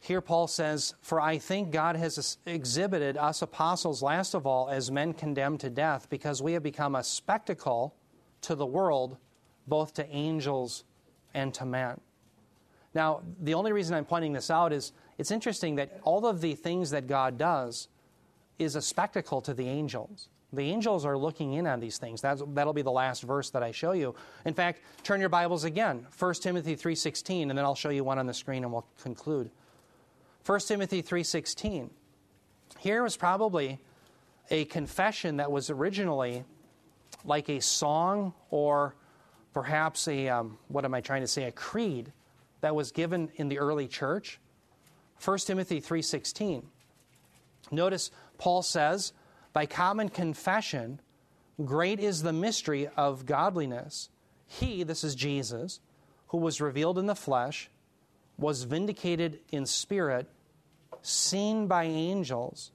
Here, 0.00 0.20
Paul 0.20 0.48
says, 0.48 0.94
For 1.02 1.20
I 1.20 1.38
think 1.38 1.70
God 1.70 1.94
has 1.94 2.36
exhibited 2.44 3.16
us 3.16 3.42
apostles, 3.42 4.02
last 4.02 4.34
of 4.34 4.44
all, 4.44 4.68
as 4.68 4.90
men 4.90 5.12
condemned 5.12 5.60
to 5.60 5.70
death, 5.70 6.08
because 6.10 6.42
we 6.42 6.54
have 6.54 6.64
become 6.64 6.96
a 6.96 7.04
spectacle 7.04 7.94
to 8.42 8.54
the 8.54 8.66
world, 8.66 9.16
both 9.66 9.94
to 9.94 10.08
angels 10.08 10.84
and 11.34 11.52
to 11.54 11.64
men. 11.64 12.00
Now, 12.94 13.22
the 13.40 13.54
only 13.54 13.72
reason 13.72 13.94
I'm 13.94 14.04
pointing 14.04 14.32
this 14.32 14.50
out 14.50 14.72
is 14.72 14.92
it's 15.18 15.30
interesting 15.30 15.76
that 15.76 16.00
all 16.02 16.26
of 16.26 16.40
the 16.40 16.54
things 16.54 16.90
that 16.90 17.06
God 17.06 17.38
does 17.38 17.88
is 18.58 18.74
a 18.74 18.82
spectacle 18.82 19.40
to 19.42 19.54
the 19.54 19.68
angels. 19.68 20.28
The 20.52 20.62
angels 20.62 21.04
are 21.04 21.16
looking 21.16 21.52
in 21.52 21.66
on 21.66 21.78
these 21.78 21.98
things. 21.98 22.20
That's, 22.20 22.42
that'll 22.48 22.72
be 22.72 22.82
the 22.82 22.90
last 22.90 23.22
verse 23.22 23.50
that 23.50 23.62
I 23.62 23.70
show 23.70 23.92
you. 23.92 24.16
In 24.44 24.54
fact, 24.54 24.80
turn 25.04 25.20
your 25.20 25.28
Bibles 25.28 25.62
again, 25.62 26.06
1 26.18 26.34
Timothy 26.34 26.74
3.16, 26.74 27.42
and 27.42 27.50
then 27.50 27.64
I'll 27.64 27.76
show 27.76 27.90
you 27.90 28.02
one 28.02 28.18
on 28.18 28.26
the 28.26 28.34
screen 28.34 28.64
and 28.64 28.72
we'll 28.72 28.86
conclude. 29.00 29.50
1 30.44 30.60
Timothy 30.60 31.02
3.16. 31.02 31.90
Here 32.78 33.02
was 33.02 33.16
probably 33.16 33.78
a 34.50 34.64
confession 34.64 35.36
that 35.36 35.52
was 35.52 35.70
originally 35.70 36.44
like 37.24 37.48
a 37.48 37.60
song 37.60 38.34
or 38.50 38.94
perhaps 39.52 40.08
a, 40.08 40.28
um, 40.28 40.58
what 40.68 40.84
am 40.84 40.94
I 40.94 41.00
trying 41.00 41.22
to 41.22 41.26
say, 41.26 41.44
a 41.44 41.52
creed 41.52 42.12
that 42.60 42.74
was 42.74 42.92
given 42.92 43.30
in 43.36 43.48
the 43.48 43.58
early 43.58 43.88
church. 43.88 44.38
1 45.18 45.46
Timothy 45.46 45.80
3:16. 45.80 46.70
Notice 47.70 48.10
Paul 48.38 48.62
says, 48.62 49.12
"By 49.52 49.66
common 49.66 50.08
confession, 50.08 51.00
great 51.64 52.00
is 52.00 52.22
the 52.22 52.32
mystery 52.32 52.88
of 52.88 53.26
godliness. 53.26 54.08
He, 54.46 54.82
this 54.82 55.04
is 55.04 55.14
Jesus, 55.14 55.80
who 56.28 56.38
was 56.38 56.60
revealed 56.60 56.98
in 56.98 57.06
the 57.06 57.14
flesh, 57.14 57.70
was 58.38 58.64
vindicated 58.64 59.40
in 59.52 59.66
spirit, 59.66 60.30
seen 61.02 61.66
by 61.66 61.84
angels, 61.84 62.72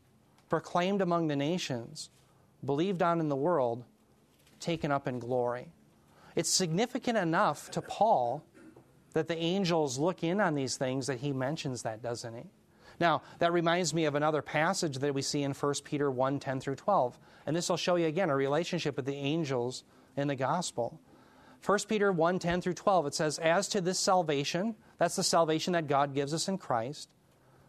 proclaimed 0.50 1.02
among 1.02 1.28
the 1.28 1.36
nations, 1.36 2.10
believed 2.64 3.02
on 3.02 3.20
in 3.20 3.30
the 3.30 3.36
world, 3.36 3.84
taken 4.60 4.92
up 4.92 5.08
in 5.08 5.20
glory." 5.20 5.72
It's 6.36 6.50
significant 6.50 7.18
enough 7.18 7.72
to 7.72 7.82
Paul 7.82 8.44
that 9.14 9.28
the 9.28 9.38
angels 9.38 9.98
look 9.98 10.24
in 10.24 10.42
on 10.42 10.56
these 10.56 10.76
things 10.76 11.08
that 11.08 11.20
he 11.20 11.32
mentions 11.32 11.84
that, 11.84 12.02
doesn't 12.02 12.36
he? 12.36 12.44
Now, 13.00 13.22
that 13.40 13.54
reminds 13.54 13.94
me 13.94 14.06
of 14.06 14.16
another 14.16 14.42
passage 14.42 14.98
that 15.00 15.14
we 15.14 15.22
see 15.22 15.44
in 15.44 15.54
1 15.54 15.74
Peter 15.84 16.12
1 16.12 16.40
10 16.40 16.60
through 16.60 16.76
12. 16.76 17.18
And 17.46 17.56
this 17.56 17.70
will 17.70 17.78
show 17.78 17.96
you 17.96 18.08
again 18.08 18.30
a 18.30 18.36
relationship 18.36 18.96
with 18.96 19.06
the 19.06 19.16
angels 19.16 19.84
in 20.16 20.28
the 20.28 20.36
gospel. 20.36 21.00
1 21.66 21.80
Peter 21.88 22.12
1 22.12 22.40
10 22.40 22.62
through 22.62 22.74
12, 22.74 23.08
it 23.08 23.14
says, 23.14 23.40
As 23.40 23.68
to 23.70 23.82
this 23.82 24.00
salvation, 24.00 24.76
that's 24.98 25.16
the 25.16 25.24
salvation 25.24 25.74
that 25.74 25.88
God 25.88 26.14
gives 26.14 26.34
us 26.34 26.48
in 26.48 26.58
Christ, 26.58 27.10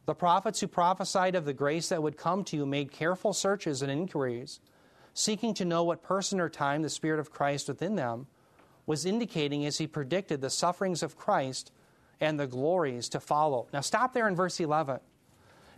the 0.05 0.15
prophets 0.15 0.61
who 0.61 0.69
prophesied 0.69 1.35
of 1.35 1.45
the 1.45 1.55
grace 1.55 1.89
that 1.89 2.03
would 2.03 2.17
come 2.17 2.45
to 2.45 2.57
you 2.57 2.67
made 2.67 2.93
careful 2.93 3.33
searches 3.33 3.83
and 3.83 3.91
inquiries, 3.91 4.61
seeking 5.19 5.55
to 5.55 5.65
know 5.65 5.83
what 5.83 6.03
person 6.03 6.39
or 6.39 6.51
time 6.51 6.83
the 6.83 6.91
Spirit 6.91 7.19
of 7.19 7.31
Christ 7.31 7.69
within 7.69 7.97
them 7.97 8.27
was 8.85 9.07
indicating 9.07 9.65
as 9.65 9.79
he 9.79 9.87
predicted 9.87 10.43
the 10.43 10.51
sufferings 10.51 11.03
of 11.03 11.17
Christ 11.17 11.73
and 12.21 12.39
the 12.39 12.47
glories 12.47 13.09
to 13.09 13.19
follow. 13.19 13.67
Now, 13.73 13.81
stop 13.81 14.13
there 14.13 14.29
in 14.29 14.37
verse 14.37 14.61
11. 14.61 15.01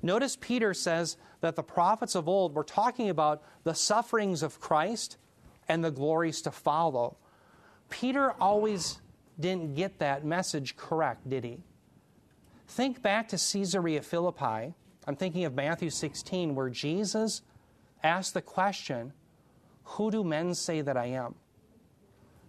Notice 0.03 0.37
Peter 0.41 0.75
says 0.75 1.17
that 1.41 1.55
the 1.55 1.63
prophets 1.63 2.17
of 2.17 2.29
old 2.29 2.53
were 2.53 2.65
talking 2.65 3.11
about 3.11 3.45
the 3.63 3.75
sufferings 3.75 4.43
of 4.43 4.59
Christ 4.59 5.19
and 5.69 5.85
the 5.85 5.93
glories 5.93 6.43
to 6.43 6.51
follow. 6.51 7.17
Peter 7.91 8.33
always 8.41 9.01
didn't 9.39 9.77
get 9.77 10.01
that 10.01 10.25
message 10.25 10.77
correct, 10.77 11.31
did 11.31 11.45
he? 11.45 11.59
Think 12.67 13.03
back 13.03 13.29
to 13.29 13.37
Caesarea 13.37 14.03
Philippi. 14.03 14.75
I'm 15.07 15.17
thinking 15.17 15.45
of 15.45 15.55
Matthew 15.55 15.91
16, 15.91 16.57
where 16.57 16.71
Jesus 16.71 17.43
asked 18.03 18.35
the 18.35 18.43
question, 18.43 19.13
Who 19.93 20.11
do 20.11 20.23
men 20.23 20.55
say 20.55 20.81
that 20.81 20.97
I 20.97 21.07
am? 21.07 21.35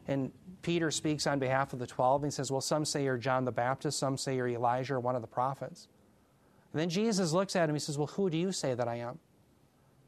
And 0.08 0.32
Peter 0.62 0.92
speaks 0.92 1.28
on 1.28 1.40
behalf 1.40 1.72
of 1.72 1.80
the 1.80 1.88
12. 1.88 2.24
And 2.24 2.32
he 2.32 2.36
says, 2.36 2.52
Well, 2.52 2.62
some 2.62 2.84
say 2.84 3.04
you're 3.04 3.18
John 3.18 3.46
the 3.46 3.52
Baptist, 3.52 4.00
some 4.00 4.18
say 4.18 4.36
you're 4.36 4.50
Elijah 4.50 4.96
or 4.96 5.00
one 5.00 5.16
of 5.16 5.22
the 5.22 5.28
prophets. 5.28 5.88
And 6.74 6.80
then 6.80 6.90
Jesus 6.90 7.32
looks 7.32 7.56
at 7.56 7.64
him. 7.64 7.70
and 7.70 7.78
He 7.78 7.80
says, 7.80 7.98
Well, 7.98 8.08
who 8.08 8.30
do 8.30 8.38
you 8.38 8.52
say 8.52 8.74
that 8.74 8.88
I 8.88 8.96
am? 8.96 9.20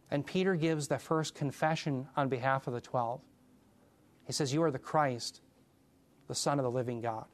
And 0.10 0.26
Peter 0.26 0.56
gives 0.56 0.88
the 0.88 1.00
first 1.00 1.36
confession 1.36 2.08
on 2.18 2.28
behalf 2.28 2.68
of 2.68 2.74
the 2.74 2.82
12. 2.82 3.22
He 4.26 4.34
says, 4.34 4.54
You 4.54 4.64
are 4.64 4.72
the 4.72 4.80
Christ, 4.80 5.42
the 6.28 6.36
Son 6.36 6.60
of 6.60 6.64
the 6.64 6.72
living 6.72 7.00
God. 7.00 7.26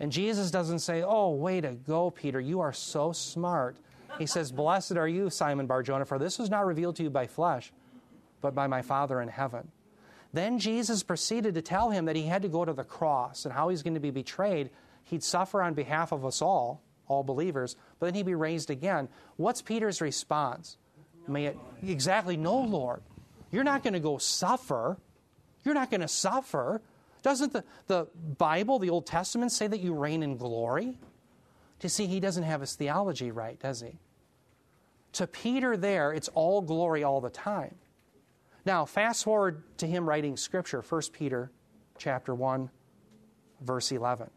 And 0.00 0.12
Jesus 0.12 0.50
doesn't 0.50 0.78
say, 0.78 1.02
Oh, 1.02 1.30
way 1.30 1.60
to 1.60 1.72
go, 1.72 2.10
Peter. 2.10 2.40
You 2.40 2.60
are 2.60 2.72
so 2.72 3.12
smart. 3.12 3.76
He 4.18 4.26
says, 4.26 4.50
Blessed 4.50 4.96
are 4.96 5.08
you, 5.08 5.28
Simon 5.28 5.66
Barjona, 5.66 6.04
for 6.04 6.18
this 6.18 6.38
was 6.38 6.50
not 6.50 6.66
revealed 6.66 6.96
to 6.96 7.02
you 7.02 7.10
by 7.10 7.26
flesh, 7.26 7.72
but 8.40 8.54
by 8.54 8.66
my 8.66 8.82
Father 8.82 9.20
in 9.20 9.28
heaven. 9.28 9.70
Then 10.32 10.58
Jesus 10.58 11.02
proceeded 11.02 11.54
to 11.54 11.62
tell 11.62 11.90
him 11.90 12.04
that 12.04 12.16
he 12.16 12.24
had 12.24 12.42
to 12.42 12.48
go 12.48 12.64
to 12.64 12.72
the 12.72 12.84
cross 12.84 13.44
and 13.44 13.54
how 13.54 13.68
he's 13.68 13.82
going 13.82 13.94
to 13.94 14.00
be 14.00 14.10
betrayed. 14.10 14.70
He'd 15.04 15.24
suffer 15.24 15.62
on 15.62 15.74
behalf 15.74 16.12
of 16.12 16.24
us 16.26 16.42
all, 16.42 16.82
all 17.06 17.22
believers, 17.22 17.76
but 17.98 18.06
then 18.06 18.14
he'd 18.14 18.26
be 18.26 18.34
raised 18.34 18.70
again. 18.70 19.08
What's 19.36 19.62
Peter's 19.62 20.00
response? 20.00 20.76
May 21.26 21.46
it, 21.46 21.58
exactly, 21.82 22.36
no, 22.36 22.58
Lord. 22.58 23.02
You're 23.50 23.64
not 23.64 23.82
going 23.82 23.94
to 23.94 24.00
go 24.00 24.18
suffer. 24.18 24.98
You're 25.64 25.74
not 25.74 25.90
going 25.90 26.02
to 26.02 26.08
suffer. 26.08 26.82
Doesn't 27.22 27.52
the, 27.52 27.64
the 27.86 28.08
Bible, 28.36 28.78
the 28.78 28.90
Old 28.90 29.06
Testament, 29.06 29.52
say 29.52 29.66
that 29.66 29.80
you 29.80 29.94
reign 29.94 30.22
in 30.22 30.36
glory? 30.36 30.98
To 31.80 31.88
see, 31.88 32.06
he 32.06 32.20
doesn't 32.20 32.42
have 32.42 32.60
his 32.60 32.74
theology 32.74 33.30
right, 33.30 33.58
does 33.58 33.80
he? 33.80 33.98
To 35.12 35.26
Peter, 35.26 35.76
there, 35.76 36.12
it's 36.12 36.28
all 36.28 36.60
glory 36.60 37.02
all 37.02 37.20
the 37.20 37.30
time. 37.30 37.76
Now, 38.68 38.84
fast 38.84 39.24
forward 39.24 39.62
to 39.78 39.86
him 39.86 40.06
writing 40.06 40.36
scripture, 40.36 40.84
1 40.86 41.02
Peter 41.14 41.50
chapter 41.96 42.34
1, 42.34 42.68
verse 43.62 43.90
11. 43.90 44.28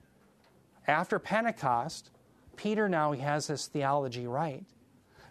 After 0.88 1.20
Pentecost, 1.20 2.12
Peter 2.56 2.88
now 2.88 3.12
he 3.12 3.20
has 3.20 3.48
his 3.48 3.68
theology 3.68 4.28
right. 4.28 4.64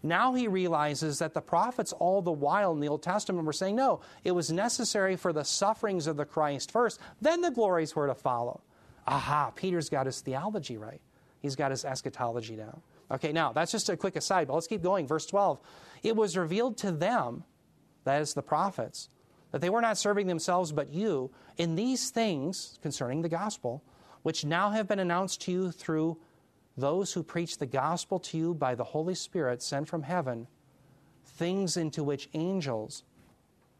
Now 0.02 0.34
he 0.34 0.48
realizes 0.48 1.18
that 1.20 1.32
the 1.32 1.40
prophets, 1.40 1.94
all 1.94 2.20
the 2.20 2.30
while 2.30 2.72
in 2.72 2.80
the 2.80 2.88
Old 2.88 3.02
Testament, 3.02 3.46
were 3.46 3.54
saying, 3.54 3.74
no, 3.74 4.02
it 4.22 4.32
was 4.32 4.52
necessary 4.52 5.16
for 5.16 5.32
the 5.32 5.44
sufferings 5.44 6.06
of 6.06 6.18
the 6.18 6.26
Christ 6.26 6.70
first, 6.70 7.00
then 7.22 7.40
the 7.40 7.50
glories 7.50 7.96
were 7.96 8.06
to 8.06 8.14
follow. 8.14 8.60
Aha, 9.06 9.50
Peter's 9.56 9.88
got 9.88 10.04
his 10.04 10.20
theology 10.20 10.76
right. 10.76 11.00
He's 11.40 11.56
got 11.56 11.70
his 11.70 11.86
eschatology 11.86 12.54
down. 12.54 12.82
Okay, 13.10 13.32
now 13.32 13.54
that's 13.54 13.72
just 13.72 13.88
a 13.88 13.96
quick 13.96 14.16
aside, 14.16 14.46
but 14.46 14.52
let's 14.52 14.66
keep 14.66 14.82
going. 14.82 15.06
Verse 15.06 15.24
12. 15.24 15.58
It 16.02 16.14
was 16.14 16.36
revealed 16.36 16.76
to 16.78 16.92
them 16.92 17.44
that 18.04 18.22
is 18.22 18.34
the 18.34 18.42
prophets, 18.42 19.08
that 19.50 19.60
they 19.60 19.70
were 19.70 19.80
not 19.80 19.98
serving 19.98 20.26
themselves 20.26 20.72
but 20.72 20.90
you 20.90 21.30
in 21.56 21.74
these 21.74 22.10
things 22.10 22.78
concerning 22.82 23.22
the 23.22 23.28
gospel, 23.28 23.82
which 24.22 24.44
now 24.44 24.70
have 24.70 24.88
been 24.88 24.98
announced 24.98 25.40
to 25.42 25.52
you 25.52 25.70
through 25.70 26.16
those 26.76 27.12
who 27.12 27.22
preach 27.22 27.58
the 27.58 27.66
gospel 27.66 28.18
to 28.18 28.38
you 28.38 28.54
by 28.54 28.74
the 28.74 28.84
Holy 28.84 29.14
Spirit 29.14 29.62
sent 29.62 29.88
from 29.88 30.02
heaven, 30.02 30.46
things 31.24 31.76
into 31.76 32.02
which 32.02 32.28
angels 32.34 33.04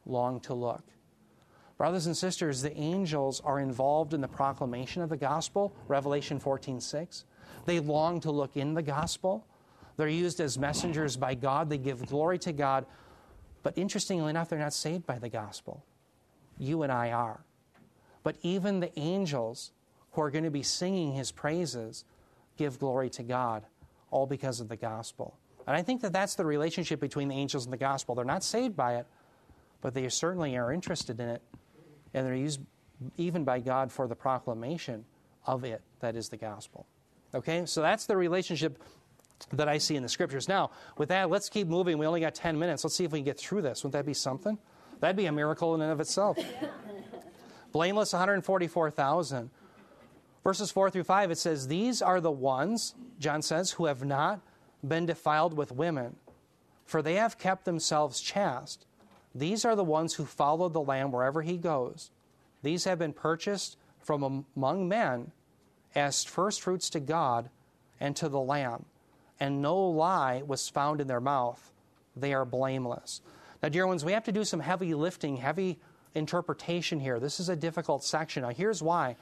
long 0.06 0.40
to 0.40 0.54
look. 0.54 0.84
Brothers 1.78 2.06
and 2.06 2.16
sisters, 2.16 2.60
the 2.60 2.76
angels 2.76 3.40
are 3.42 3.58
involved 3.58 4.12
in 4.12 4.20
the 4.20 4.28
proclamation 4.28 5.00
of 5.00 5.08
the 5.08 5.16
gospel, 5.16 5.74
Revelation 5.88 6.38
14:6. 6.38 7.24
They 7.64 7.80
long 7.80 8.20
to 8.20 8.30
look 8.30 8.56
in 8.56 8.74
the 8.74 8.82
gospel. 8.82 9.46
They're 9.96 10.08
used 10.08 10.40
as 10.40 10.58
messengers 10.58 11.16
by 11.16 11.34
God. 11.34 11.70
They 11.70 11.78
give 11.78 12.06
glory 12.06 12.38
to 12.40 12.52
God 12.52 12.86
but 13.62 13.76
interestingly 13.76 14.30
enough, 14.30 14.48
they're 14.48 14.58
not 14.58 14.72
saved 14.72 15.06
by 15.06 15.18
the 15.18 15.28
gospel. 15.28 15.84
You 16.58 16.82
and 16.82 16.92
I 16.92 17.10
are. 17.12 17.40
But 18.22 18.36
even 18.42 18.80
the 18.80 18.98
angels 18.98 19.72
who 20.12 20.22
are 20.22 20.30
going 20.30 20.44
to 20.44 20.50
be 20.50 20.62
singing 20.62 21.12
his 21.12 21.30
praises 21.30 22.04
give 22.56 22.78
glory 22.78 23.08
to 23.10 23.22
God, 23.22 23.64
all 24.10 24.26
because 24.26 24.60
of 24.60 24.68
the 24.68 24.76
gospel. 24.76 25.38
And 25.66 25.76
I 25.76 25.82
think 25.82 26.02
that 26.02 26.12
that's 26.12 26.34
the 26.34 26.44
relationship 26.44 27.00
between 27.00 27.28
the 27.28 27.36
angels 27.36 27.64
and 27.64 27.72
the 27.72 27.78
gospel. 27.78 28.14
They're 28.14 28.24
not 28.24 28.44
saved 28.44 28.76
by 28.76 28.96
it, 28.96 29.06
but 29.80 29.94
they 29.94 30.08
certainly 30.08 30.56
are 30.56 30.72
interested 30.72 31.20
in 31.20 31.28
it, 31.28 31.42
and 32.12 32.26
they're 32.26 32.34
used 32.34 32.60
even 33.16 33.44
by 33.44 33.60
God 33.60 33.90
for 33.90 34.06
the 34.06 34.14
proclamation 34.14 35.04
of 35.46 35.64
it, 35.64 35.80
that 36.00 36.16
is 36.16 36.28
the 36.28 36.36
gospel. 36.36 36.86
Okay, 37.34 37.64
so 37.64 37.80
that's 37.80 38.06
the 38.06 38.16
relationship 38.16 38.82
that 39.52 39.68
I 39.68 39.78
see 39.78 39.96
in 39.96 40.02
the 40.02 40.08
scriptures. 40.08 40.48
Now, 40.48 40.70
with 40.96 41.08
that, 41.08 41.30
let's 41.30 41.48
keep 41.48 41.68
moving. 41.68 41.98
We 41.98 42.06
only 42.06 42.20
got 42.20 42.34
10 42.34 42.58
minutes. 42.58 42.84
Let's 42.84 42.96
see 42.96 43.04
if 43.04 43.12
we 43.12 43.18
can 43.18 43.24
get 43.24 43.38
through 43.38 43.62
this. 43.62 43.82
Wouldn't 43.82 43.92
that 43.94 44.06
be 44.06 44.14
something? 44.14 44.58
That'd 45.00 45.16
be 45.16 45.26
a 45.26 45.32
miracle 45.32 45.74
in 45.74 45.80
and 45.80 45.92
of 45.92 46.00
itself. 46.00 46.38
Blameless 47.72 48.12
144,000. 48.12 49.50
Verses 50.42 50.70
4 50.70 50.90
through 50.90 51.04
5, 51.04 51.30
it 51.30 51.38
says, 51.38 51.68
These 51.68 52.00
are 52.00 52.20
the 52.20 52.30
ones, 52.30 52.94
John 53.18 53.42
says, 53.42 53.72
who 53.72 53.86
have 53.86 54.04
not 54.04 54.40
been 54.86 55.06
defiled 55.06 55.54
with 55.56 55.72
women, 55.72 56.16
for 56.86 57.02
they 57.02 57.14
have 57.14 57.38
kept 57.38 57.64
themselves 57.64 58.20
chaste. 58.20 58.86
These 59.34 59.64
are 59.64 59.76
the 59.76 59.84
ones 59.84 60.14
who 60.14 60.24
follow 60.24 60.68
the 60.68 60.80
Lamb 60.80 61.12
wherever 61.12 61.42
he 61.42 61.56
goes. 61.56 62.10
These 62.62 62.84
have 62.84 62.98
been 62.98 63.12
purchased 63.12 63.76
from 64.00 64.44
among 64.56 64.88
men 64.88 65.32
as 65.94 66.24
firstfruits 66.24 66.90
to 66.90 67.00
God 67.00 67.50
and 68.00 68.16
to 68.16 68.28
the 68.28 68.40
Lamb. 68.40 68.86
And 69.40 69.62
no 69.62 69.76
lie 69.76 70.42
was 70.46 70.68
found 70.68 71.00
in 71.00 71.06
their 71.06 71.20
mouth. 71.20 71.72
They 72.14 72.34
are 72.34 72.44
blameless. 72.44 73.22
Now, 73.62 73.70
dear 73.70 73.86
ones, 73.86 74.04
we 74.04 74.12
have 74.12 74.24
to 74.24 74.32
do 74.32 74.44
some 74.44 74.60
heavy 74.60 74.94
lifting, 74.94 75.36
heavy 75.38 75.78
interpretation 76.14 77.00
here. 77.00 77.18
This 77.18 77.40
is 77.40 77.48
a 77.48 77.56
difficult 77.56 78.04
section. 78.04 78.42
Now, 78.42 78.50
here's 78.50 78.82
why. 78.82 79.16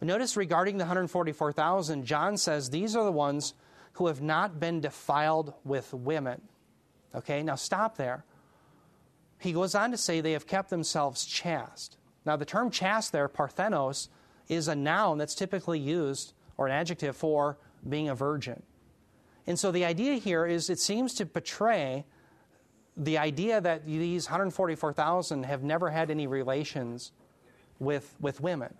Notice 0.00 0.36
regarding 0.36 0.76
the 0.76 0.84
144,000, 0.84 2.04
John 2.04 2.36
says 2.36 2.68
these 2.68 2.94
are 2.94 3.04
the 3.04 3.12
ones 3.12 3.54
who 3.94 4.08
have 4.08 4.20
not 4.20 4.60
been 4.60 4.80
defiled 4.80 5.54
with 5.64 5.94
women. 5.94 6.42
Okay, 7.14 7.42
now 7.42 7.54
stop 7.54 7.96
there. 7.96 8.24
He 9.38 9.52
goes 9.52 9.74
on 9.74 9.92
to 9.92 9.96
say 9.96 10.20
they 10.20 10.32
have 10.32 10.46
kept 10.46 10.68
themselves 10.68 11.24
chaste. 11.24 11.96
Now, 12.26 12.36
the 12.36 12.44
term 12.44 12.70
chaste 12.70 13.12
there, 13.12 13.28
parthenos, 13.28 14.08
is 14.48 14.68
a 14.68 14.74
noun 14.74 15.18
that's 15.18 15.34
typically 15.34 15.78
used, 15.78 16.34
or 16.56 16.66
an 16.66 16.72
adjective, 16.72 17.16
for 17.16 17.56
being 17.88 18.08
a 18.08 18.14
virgin. 18.14 18.62
And 19.46 19.58
so 19.58 19.70
the 19.70 19.84
idea 19.84 20.14
here 20.14 20.46
is 20.46 20.70
it 20.70 20.78
seems 20.78 21.14
to 21.14 21.26
portray 21.26 22.04
the 22.96 23.18
idea 23.18 23.60
that 23.60 23.84
these 23.86 24.26
144,000 24.26 25.44
have 25.44 25.62
never 25.62 25.90
had 25.90 26.10
any 26.10 26.26
relations 26.26 27.12
with, 27.78 28.14
with 28.20 28.40
women. 28.40 28.74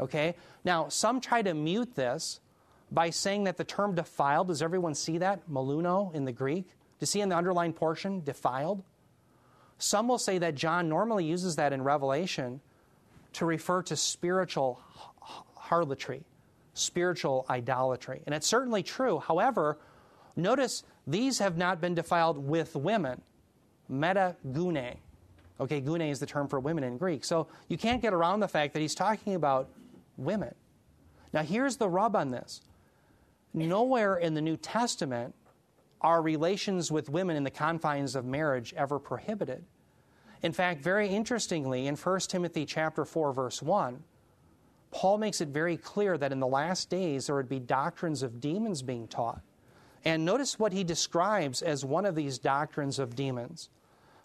Okay? 0.00 0.34
Now, 0.64 0.88
some 0.88 1.20
try 1.20 1.42
to 1.42 1.54
mute 1.54 1.94
this 1.94 2.40
by 2.90 3.10
saying 3.10 3.44
that 3.44 3.56
the 3.56 3.64
term 3.64 3.94
defiled, 3.94 4.48
does 4.48 4.62
everyone 4.62 4.94
see 4.94 5.18
that? 5.18 5.48
Maluno 5.48 6.14
in 6.14 6.24
the 6.24 6.32
Greek. 6.32 6.66
Do 6.66 6.74
you 7.00 7.06
see 7.06 7.20
in 7.20 7.28
the 7.28 7.36
underlined 7.36 7.76
portion, 7.76 8.22
defiled? 8.24 8.82
Some 9.78 10.08
will 10.08 10.18
say 10.18 10.38
that 10.38 10.54
John 10.54 10.88
normally 10.88 11.24
uses 11.24 11.56
that 11.56 11.72
in 11.72 11.82
Revelation 11.82 12.60
to 13.34 13.44
refer 13.44 13.82
to 13.82 13.96
spiritual 13.96 14.80
harlotry, 15.56 16.22
spiritual 16.74 17.46
idolatry. 17.50 18.22
And 18.26 18.34
it's 18.34 18.46
certainly 18.46 18.82
true. 18.82 19.18
However, 19.18 19.78
notice 20.36 20.82
these 21.06 21.38
have 21.38 21.56
not 21.56 21.80
been 21.80 21.94
defiled 21.94 22.38
with 22.38 22.74
women. 22.74 23.20
Meta 23.88 24.36
gune. 24.52 24.96
Okay, 25.60 25.80
gune 25.80 26.10
is 26.10 26.18
the 26.18 26.26
term 26.26 26.48
for 26.48 26.58
women 26.58 26.84
in 26.84 26.98
Greek. 26.98 27.24
So 27.24 27.48
you 27.68 27.78
can't 27.78 28.02
get 28.02 28.12
around 28.12 28.40
the 28.40 28.48
fact 28.48 28.72
that 28.72 28.80
he's 28.80 28.94
talking 28.94 29.34
about 29.34 29.68
women. 30.16 30.54
Now, 31.32 31.42
here's 31.42 31.76
the 31.76 31.88
rub 31.88 32.16
on 32.16 32.30
this 32.30 32.62
nowhere 33.52 34.16
in 34.16 34.34
the 34.34 34.40
New 34.40 34.56
Testament 34.56 35.34
are 36.00 36.20
relations 36.20 36.92
with 36.92 37.08
women 37.08 37.36
in 37.36 37.44
the 37.44 37.50
confines 37.50 38.14
of 38.14 38.24
marriage 38.24 38.74
ever 38.76 38.98
prohibited. 38.98 39.64
In 40.42 40.52
fact, 40.52 40.82
very 40.82 41.08
interestingly, 41.08 41.86
in 41.86 41.96
1 41.96 42.20
Timothy 42.20 42.66
chapter 42.66 43.04
4 43.04 43.32
verse 43.32 43.62
1, 43.62 44.02
Paul 44.90 45.18
makes 45.18 45.40
it 45.40 45.48
very 45.48 45.76
clear 45.76 46.18
that 46.18 46.30
in 46.30 46.40
the 46.40 46.46
last 46.46 46.90
days 46.90 47.26
there 47.26 47.36
would 47.36 47.48
be 47.48 47.58
doctrines 47.58 48.22
of 48.22 48.40
demons 48.40 48.82
being 48.82 49.08
taught. 49.08 49.40
And 50.04 50.24
notice 50.24 50.58
what 50.58 50.72
he 50.72 50.84
describes 50.84 51.62
as 51.62 51.84
one 51.84 52.04
of 52.04 52.14
these 52.14 52.38
doctrines 52.38 52.98
of 52.98 53.16
demons. 53.16 53.70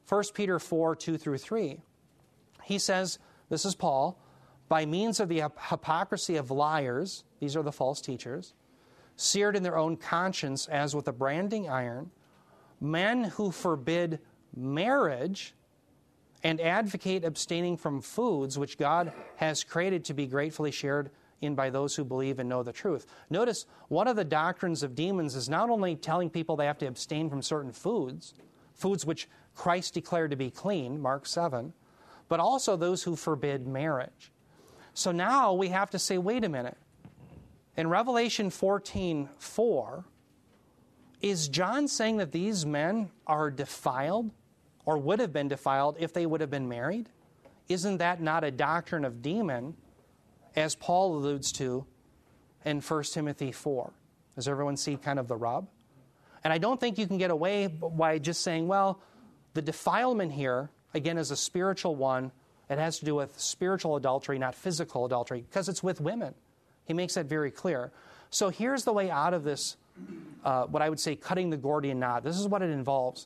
1 0.08 0.24
Peter 0.34 0.60
4 0.60 0.96
2 0.96 1.18
through 1.18 1.38
3. 1.38 1.82
He 2.64 2.80
says, 2.80 3.20
This 3.50 3.66
is 3.66 3.76
Paul, 3.76 4.20
by 4.68 4.86
means 4.86 5.20
of 5.20 5.30
the 5.30 5.44
hypocrisy 5.70 6.36
of 6.36 6.52
liars, 6.52 7.24
these 7.40 7.56
are 7.56 7.64
the 7.64 7.72
false 7.72 8.02
teachers, 8.02 8.54
seared 9.16 9.56
in 9.56 9.64
their 9.64 9.78
own 9.78 9.98
conscience 9.98 10.68
as 10.68 10.96
with 10.96 11.08
a 11.08 11.14
branding 11.14 11.70
iron, 11.70 12.12
men 12.80 13.24
who 13.24 13.52
forbid 13.52 14.20
marriage 14.56 15.54
and 16.44 16.62
advocate 16.62 17.26
abstaining 17.26 17.78
from 17.78 18.02
foods 18.02 18.58
which 18.58 18.78
God 18.78 19.12
has 19.38 19.64
created 19.64 20.06
to 20.06 20.14
be 20.14 20.28
gratefully 20.28 20.72
shared 20.72 21.10
in 21.42 21.56
by 21.56 21.70
those 21.70 21.96
who 21.96 22.04
believe 22.04 22.40
and 22.40 22.50
know 22.50 22.64
the 22.64 22.74
truth. 22.74 23.06
Notice 23.30 23.66
one 23.88 24.08
of 24.08 24.16
the 24.16 24.24
doctrines 24.24 24.84
of 24.84 24.96
demons 24.96 25.36
is 25.36 25.50
not 25.50 25.70
only 25.70 25.96
telling 25.96 26.30
people 26.30 26.56
they 26.56 26.66
have 26.66 26.78
to 26.80 26.88
abstain 26.88 27.30
from 27.30 27.42
certain 27.42 27.72
foods, 27.72 28.34
foods 28.74 29.06
which 29.06 29.30
Christ 29.56 29.94
declared 29.94 30.32
to 30.32 30.38
be 30.38 30.50
clean, 30.50 31.00
Mark 31.02 31.26
7, 31.26 31.74
but 32.28 32.40
also 32.40 32.76
those 32.76 33.04
who 33.04 33.16
forbid 33.16 33.68
marriage. 33.68 34.32
So 34.94 35.12
now 35.12 35.54
we 35.54 35.70
have 35.70 35.90
to 35.92 36.00
say, 36.00 36.18
wait 36.18 36.44
a 36.44 36.50
minute. 36.50 36.78
In 37.78 37.88
Revelation 37.88 38.50
14 38.50 39.30
4, 39.38 40.06
is 41.22 41.50
John 41.50 41.88
saying 41.88 42.18
that 42.18 42.32
these 42.32 42.66
men 42.66 43.10
are 43.28 43.52
defiled 43.52 44.32
or 44.86 44.98
would 44.98 45.20
have 45.20 45.34
been 45.34 45.48
defiled 45.48 45.98
if 46.00 46.14
they 46.14 46.26
would 46.26 46.42
have 46.42 46.50
been 46.50 46.70
married? 46.70 47.10
Isn't 47.68 47.98
that 47.98 48.22
not 48.22 48.44
a 48.44 48.52
doctrine 48.52 49.06
of 49.06 49.22
demon, 49.22 49.76
as 50.60 50.76
Paul 50.76 51.16
alludes 51.16 51.52
to 51.54 51.86
in 52.66 52.82
1 52.82 53.04
Timothy 53.04 53.52
4? 53.52 53.92
Does 54.36 54.48
everyone 54.48 54.78
see 54.78 54.98
kind 54.98 55.20
of 55.20 55.28
the 55.28 55.36
rub? 55.36 55.68
And 56.44 56.54
I 56.54 56.58
don't 56.58 56.80
think 56.80 56.98
you 56.98 57.08
can 57.08 57.18
get 57.18 57.32
away 57.32 57.68
by 57.68 58.20
just 58.20 58.42
saying, 58.42 58.68
well, 58.68 59.02
the 59.54 59.62
defilement 59.62 60.32
here, 60.32 60.70
again, 60.94 61.18
is 61.18 61.32
a 61.32 61.36
spiritual 61.36 61.96
one 61.96 62.32
it 62.70 62.78
has 62.78 63.00
to 63.00 63.06
do 63.06 63.16
with 63.16 63.40
spiritual 63.40 63.96
adultery, 63.96 64.38
not 64.38 64.54
physical 64.54 65.06
adultery, 65.06 65.42
because 65.42 65.70
it's 65.70 65.82
with 65.82 66.00
women. 66.00 66.36
He 66.86 66.94
makes 66.94 67.16
that 67.16 67.26
very 67.26 67.50
clear. 67.50 67.92
So 68.30 68.50
here's 68.50 68.84
the 68.84 68.94
way 68.94 69.10
out 69.10 69.34
of 69.34 69.44
this, 69.44 69.76
uh, 70.46 70.66
what 70.66 70.84
I 70.84 70.90
would 70.90 71.00
say, 71.00 71.16
cutting 71.16 71.50
the 71.50 71.58
Gordian 71.58 72.00
knot. 72.00 72.24
This 72.24 72.38
is 72.38 72.48
what 72.48 72.62
it 72.62 72.70
involves. 72.70 73.26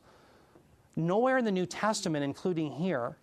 Nowhere 0.96 1.38
in 1.38 1.46
the 1.46 1.52
New 1.52 1.66
Testament, 1.66 2.24
including 2.24 2.72
here, 2.72 3.18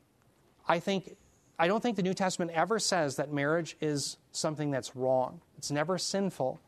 I 0.68 0.78
think 0.78 1.16
I 1.60 1.68
don't 1.68 1.82
think 1.82 1.96
the 1.96 2.02
New 2.02 2.14
Testament 2.14 2.52
ever 2.52 2.78
says 2.78 3.16
that 3.16 3.30
marriage 3.30 3.76
is 3.82 4.16
something 4.32 4.70
that's 4.70 4.96
wrong. 4.96 5.42
It's 5.58 5.70
never 5.70 5.98
sinful. 5.98 6.58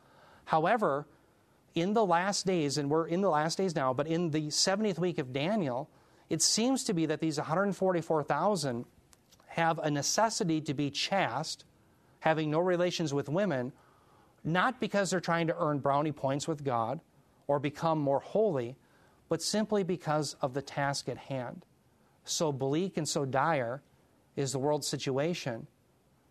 However, 0.45 1.07
in 1.74 1.95
the 1.95 2.05
last 2.05 2.45
days, 2.45 2.76
and 2.76 2.90
we're 2.90 3.07
in 3.07 3.22
the 3.22 3.30
last 3.30 3.57
days 3.57 3.74
now, 3.74 3.95
but 3.95 4.07
in 4.07 4.32
the 4.32 4.49
70th 4.49 4.99
week 4.99 5.16
of 5.16 5.32
Daniel, 5.32 5.88
it 6.28 6.43
seems 6.43 6.84
to 6.84 6.93
be 6.93 7.07
that 7.07 7.20
these 7.20 7.38
144,000 7.38 8.84
have 9.47 9.78
a 9.78 9.90
necessity 9.90 10.61
to 10.61 10.74
be 10.74 10.90
chaste, 10.90 11.64
having 12.20 12.51
no 12.51 12.59
relations 12.59 13.14
with 13.14 13.30
women, 13.30 13.72
not 14.45 14.78
because 14.78 15.09
they're 15.09 15.20
trying 15.20 15.47
to 15.47 15.57
earn 15.59 15.78
brownie 15.78 16.12
points 16.12 16.47
with 16.47 16.64
God 16.64 17.01
or 17.47 17.59
become 17.59 17.99
more 17.99 18.20
holy, 18.20 18.76
but 19.30 19.40
simply 19.40 19.84
because 19.84 20.36
of 20.43 20.53
the 20.53 20.61
task 20.61 21.09
at 21.09 21.16
hand. 21.16 21.64
So 22.24 22.53
bleak 22.53 22.99
and 22.99 23.09
so 23.09 23.24
dire 23.24 23.80
is 24.37 24.53
the 24.53 24.59
world's 24.59 24.87
situation 24.87 25.66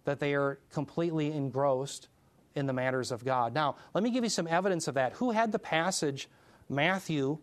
that 0.05 0.19
they 0.19 0.33
are 0.33 0.59
completely 0.71 1.31
engrossed 1.31 2.07
in 2.55 2.65
the 2.65 2.73
matters 2.73 3.11
of 3.11 3.23
God. 3.23 3.53
Now, 3.53 3.75
let 3.93 4.03
me 4.03 4.11
give 4.11 4.23
you 4.23 4.29
some 4.29 4.47
evidence 4.47 4.87
of 4.87 4.95
that. 4.95 5.13
Who 5.13 5.31
had 5.31 5.51
the 5.51 5.59
passage 5.59 6.27
Matthew 6.69 7.37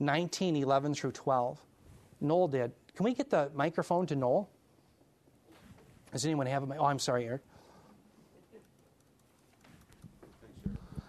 19, 0.00 0.56
11 0.56 0.94
through 0.94 1.12
12? 1.12 1.62
Noel 2.20 2.48
did. 2.48 2.72
Can 2.94 3.04
we 3.04 3.14
get 3.14 3.30
the 3.30 3.50
microphone 3.54 4.06
to 4.06 4.16
Noel? 4.16 4.48
Does 6.12 6.24
anyone 6.24 6.46
have 6.46 6.70
a? 6.70 6.76
Oh, 6.76 6.84
I'm 6.84 7.00
sorry, 7.00 7.26
Eric. 7.26 7.42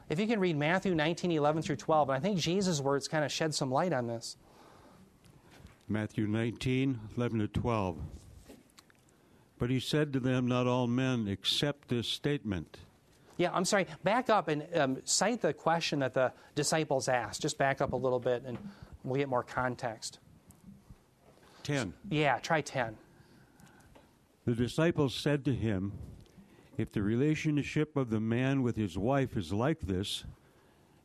If 0.09 0.19
you 0.19 0.27
can 0.27 0.39
read 0.39 0.57
Matthew 0.57 0.93
19, 0.93 1.31
11 1.31 1.61
through 1.63 1.77
12, 1.77 2.09
and 2.09 2.17
I 2.17 2.19
think 2.19 2.39
Jesus' 2.39 2.79
words 2.79 3.07
kind 3.07 3.25
of 3.25 3.31
shed 3.31 3.55
some 3.55 3.71
light 3.71 3.93
on 3.93 4.07
this. 4.07 4.37
Matthew 5.87 6.27
19, 6.27 6.99
11 7.17 7.39
to 7.39 7.47
12. 7.47 7.97
But 9.57 9.69
he 9.69 9.79
said 9.79 10.13
to 10.13 10.19
them, 10.19 10.47
Not 10.47 10.67
all 10.67 10.87
men 10.87 11.27
accept 11.27 11.87
this 11.87 12.07
statement. 12.07 12.77
Yeah, 13.37 13.51
I'm 13.53 13.65
sorry. 13.65 13.87
Back 14.03 14.29
up 14.29 14.47
and 14.47 14.65
um, 14.75 14.97
cite 15.03 15.41
the 15.41 15.53
question 15.53 15.99
that 15.99 16.13
the 16.13 16.31
disciples 16.55 17.09
asked. 17.09 17.41
Just 17.41 17.57
back 17.57 17.81
up 17.81 17.93
a 17.93 17.97
little 17.97 18.19
bit 18.19 18.43
and 18.45 18.57
we'll 19.03 19.17
get 19.17 19.29
more 19.29 19.43
context. 19.43 20.19
10. 21.63 21.93
Yeah, 22.09 22.37
try 22.39 22.61
10. 22.61 22.95
The 24.45 24.53
disciples 24.53 25.15
said 25.15 25.43
to 25.45 25.53
him, 25.53 25.93
If 26.77 26.91
the 26.91 27.01
relationship 27.01 27.97
of 27.97 28.09
the 28.09 28.19
man 28.19 28.61
with 28.61 28.75
his 28.75 28.97
wife 28.97 29.35
is 29.35 29.51
like 29.51 29.81
this, 29.81 30.23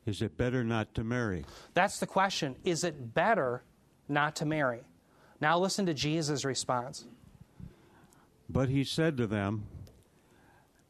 is 0.05 0.21
it 0.21 0.37
better 0.37 0.63
not 0.63 0.93
to 0.95 1.03
marry? 1.03 1.45
That's 1.73 1.99
the 1.99 2.07
question. 2.07 2.55
Is 2.63 2.83
it 2.83 3.13
better 3.13 3.63
not 4.07 4.35
to 4.37 4.45
marry? 4.45 4.81
Now 5.39 5.57
listen 5.57 5.85
to 5.87 5.93
Jesus' 5.93 6.45
response. 6.45 7.05
But 8.51 8.67
he 8.67 8.83
said 8.83 9.15
to 9.15 9.27
them, 9.27 9.63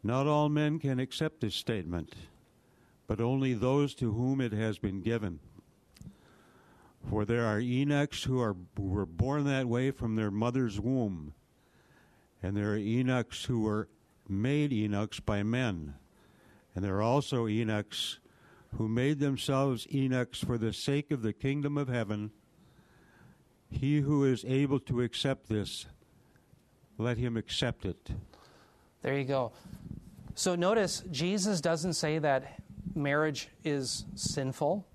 Not 0.02 0.26
all 0.26 0.50
men 0.50 0.80
can 0.80 1.00
accept 1.00 1.42
this 1.42 1.54
statement, 1.54 2.16
but 3.06 3.22
only 3.22 3.54
those 3.54 3.94
to 3.96 4.12
whom 4.14 4.42
it 4.42 4.52
has 4.52 4.80
been 4.80 5.02
given. 5.02 5.40
For 7.08 7.24
there 7.24 7.46
are 7.46 7.60
eunuchs 7.60 8.24
who, 8.24 8.42
are, 8.42 8.56
who 8.76 8.88
were 8.88 9.06
born 9.06 9.44
that 9.46 9.68
way 9.68 9.92
from 9.92 10.16
their 10.16 10.32
mother's 10.32 10.80
womb, 10.80 11.36
and 12.42 12.58
there 12.58 12.74
are 12.74 12.78
eunuchs 12.78 13.46
who 13.46 13.62
were 13.62 13.90
made 14.28 14.72
eunuchs 14.72 15.20
by 15.20 15.44
men, 15.44 15.94
and 16.74 16.84
there 16.84 16.96
are 16.96 17.04
also 17.04 17.46
eunuchs 17.46 18.20
who 18.78 18.88
made 18.88 19.20
themselves 19.20 19.86
eunuchs 19.92 20.44
for 20.44 20.58
the 20.58 20.74
sake 20.74 21.12
of 21.12 21.22
the 21.22 21.34
kingdom 21.34 21.78
of 21.78 21.90
heaven. 21.90 22.32
He 23.70 24.00
who 24.00 24.24
is 24.24 24.46
able 24.46 24.80
to 24.80 25.02
accept 25.02 25.48
this, 25.48 25.86
let 27.02 27.18
him 27.18 27.38
accept 27.38 27.86
it. 27.86 28.10
There 29.02 29.18
you 29.18 29.26
go. 29.26 29.52
So 30.36 30.56
notice, 30.56 31.04
Jesus 31.12 31.60
doesn't 31.60 31.94
say 31.94 32.20
that 32.20 32.62
marriage 32.96 33.50
is 33.64 34.06
sinful. 34.16 34.88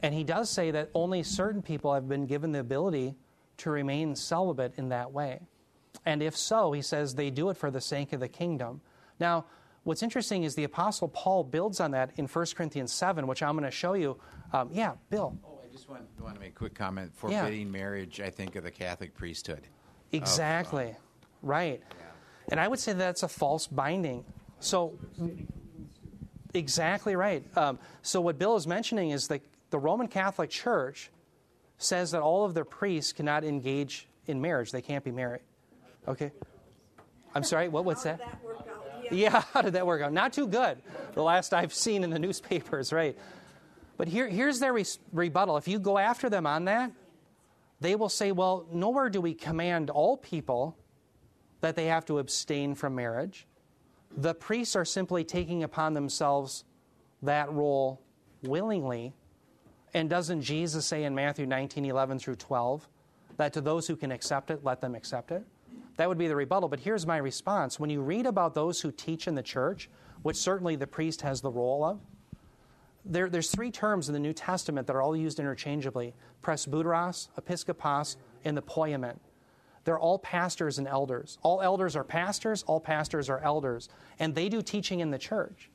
And 0.00 0.14
he 0.14 0.24
does 0.24 0.50
say 0.50 0.70
that 0.70 0.90
only 0.94 1.22
certain 1.22 1.62
people 1.62 1.94
have 1.94 2.08
been 2.08 2.26
given 2.26 2.52
the 2.52 2.60
ability 2.60 3.14
to 3.58 3.70
remain 3.70 4.14
celibate 4.14 4.74
in 4.76 4.90
that 4.90 5.12
way. 5.12 5.40
And 6.04 6.22
if 6.22 6.36
so, 6.36 6.72
he 6.72 6.82
says 6.82 7.14
they 7.14 7.30
do 7.30 7.50
it 7.50 7.56
for 7.56 7.70
the 7.70 7.80
sake 7.80 8.12
of 8.12 8.20
the 8.20 8.28
kingdom. 8.28 8.80
Now, 9.18 9.46
what's 9.84 10.02
interesting 10.02 10.44
is 10.44 10.54
the 10.54 10.64
Apostle 10.64 11.08
Paul 11.08 11.44
builds 11.44 11.80
on 11.80 11.92
that 11.92 12.10
in 12.16 12.26
1 12.26 12.46
Corinthians 12.54 12.92
7, 12.92 13.26
which 13.26 13.42
I'm 13.42 13.54
going 13.56 13.64
to 13.64 13.70
show 13.70 13.94
you. 13.94 14.18
Um, 14.52 14.68
yeah, 14.72 14.92
Bill. 15.08 15.38
Oh, 15.44 15.60
I 15.64 15.72
just 15.72 15.88
want, 15.88 16.02
want 16.20 16.34
to 16.34 16.40
make 16.40 16.50
a 16.50 16.52
quick 16.52 16.74
comment. 16.74 17.12
Forbidding 17.14 17.70
marriage, 17.70 18.20
I 18.20 18.30
think, 18.30 18.56
of 18.56 18.64
the 18.64 18.70
Catholic 18.70 19.14
priesthood. 19.14 19.66
Exactly. 20.12 20.90
Of, 20.90 20.96
right. 21.44 21.82
And 22.50 22.60
I 22.60 22.68
would 22.68 22.78
say 22.78 22.92
that's 22.92 23.22
a 23.22 23.28
false 23.28 23.66
binding. 23.66 24.24
So, 24.60 24.98
exactly 26.52 27.16
right. 27.16 27.44
Um, 27.56 27.78
so, 28.02 28.20
what 28.20 28.38
Bill 28.38 28.56
is 28.56 28.66
mentioning 28.66 29.10
is 29.10 29.28
that 29.28 29.42
the 29.70 29.78
Roman 29.78 30.08
Catholic 30.08 30.50
Church 30.50 31.10
says 31.78 32.12
that 32.12 32.22
all 32.22 32.44
of 32.44 32.54
their 32.54 32.64
priests 32.64 33.12
cannot 33.12 33.44
engage 33.44 34.06
in 34.26 34.40
marriage, 34.40 34.72
they 34.72 34.82
can't 34.82 35.04
be 35.04 35.10
married. 35.10 35.42
Okay? 36.08 36.32
I'm 37.34 37.44
sorry, 37.44 37.68
what, 37.68 37.84
what's 37.84 38.04
that? 38.04 38.18
that 38.18 38.44
work? 38.44 38.58
Yeah, 39.10 39.42
how 39.52 39.60
did 39.60 39.74
that 39.74 39.86
work 39.86 40.00
out? 40.00 40.14
Not 40.14 40.32
too 40.32 40.46
good. 40.46 40.78
The 41.12 41.22
last 41.22 41.52
I've 41.52 41.74
seen 41.74 42.04
in 42.04 42.10
the 42.10 42.18
newspapers, 42.18 42.90
right? 42.90 43.18
But 43.98 44.08
here, 44.08 44.26
here's 44.26 44.60
their 44.60 44.72
re- 44.72 44.86
rebuttal. 45.12 45.58
If 45.58 45.68
you 45.68 45.78
go 45.78 45.98
after 45.98 46.30
them 46.30 46.46
on 46.46 46.64
that, 46.64 46.90
they 47.80 47.96
will 47.96 48.08
say, 48.08 48.32
well, 48.32 48.66
nowhere 48.72 49.10
do 49.10 49.20
we 49.20 49.34
command 49.34 49.90
all 49.90 50.16
people 50.16 50.74
that 51.64 51.76
they 51.76 51.86
have 51.86 52.04
to 52.04 52.18
abstain 52.18 52.74
from 52.74 52.94
marriage. 52.94 53.46
The 54.18 54.34
priests 54.34 54.76
are 54.76 54.84
simply 54.84 55.24
taking 55.24 55.62
upon 55.62 55.94
themselves 55.94 56.62
that 57.22 57.50
role 57.50 58.02
willingly. 58.42 59.14
And 59.94 60.10
doesn't 60.10 60.42
Jesus 60.42 60.84
say 60.84 61.04
in 61.04 61.14
Matthew 61.14 61.46
19 61.46 61.86
11 61.86 62.18
through 62.18 62.36
12 62.36 62.86
that 63.38 63.54
to 63.54 63.62
those 63.62 63.86
who 63.86 63.96
can 63.96 64.12
accept 64.12 64.50
it, 64.50 64.62
let 64.62 64.82
them 64.82 64.94
accept 64.94 65.32
it? 65.32 65.42
That 65.96 66.06
would 66.06 66.18
be 66.18 66.28
the 66.28 66.36
rebuttal. 66.36 66.68
But 66.68 66.80
here's 66.80 67.06
my 67.06 67.16
response. 67.16 67.80
When 67.80 67.88
you 67.88 68.02
read 68.02 68.26
about 68.26 68.54
those 68.54 68.82
who 68.82 68.92
teach 68.92 69.26
in 69.26 69.34
the 69.34 69.42
church, 69.42 69.88
which 70.20 70.36
certainly 70.36 70.76
the 70.76 70.86
priest 70.86 71.22
has 71.22 71.40
the 71.40 71.50
role 71.50 71.82
of, 71.82 71.98
there, 73.06 73.30
there's 73.30 73.50
three 73.50 73.70
terms 73.70 74.06
in 74.10 74.12
the 74.12 74.20
New 74.20 74.34
Testament 74.34 74.86
that 74.86 74.96
are 74.96 75.00
all 75.00 75.16
used 75.16 75.40
interchangeably 75.40 76.12
presbyteros, 76.42 77.28
episkopos, 77.40 78.16
and 78.44 78.54
the 78.54 78.62
poimen. 78.62 79.16
They're 79.84 79.98
all 79.98 80.18
pastors 80.18 80.78
and 80.78 80.88
elders. 80.88 81.38
All 81.42 81.60
elders 81.60 81.94
are 81.94 82.04
pastors, 82.04 82.62
all 82.64 82.80
pastors 82.80 83.28
are 83.28 83.40
elders, 83.40 83.88
and 84.18 84.34
they 84.34 84.48
do 84.48 84.62
teaching 84.62 85.00
in 85.00 85.10
the 85.10 85.18
church. 85.18 85.70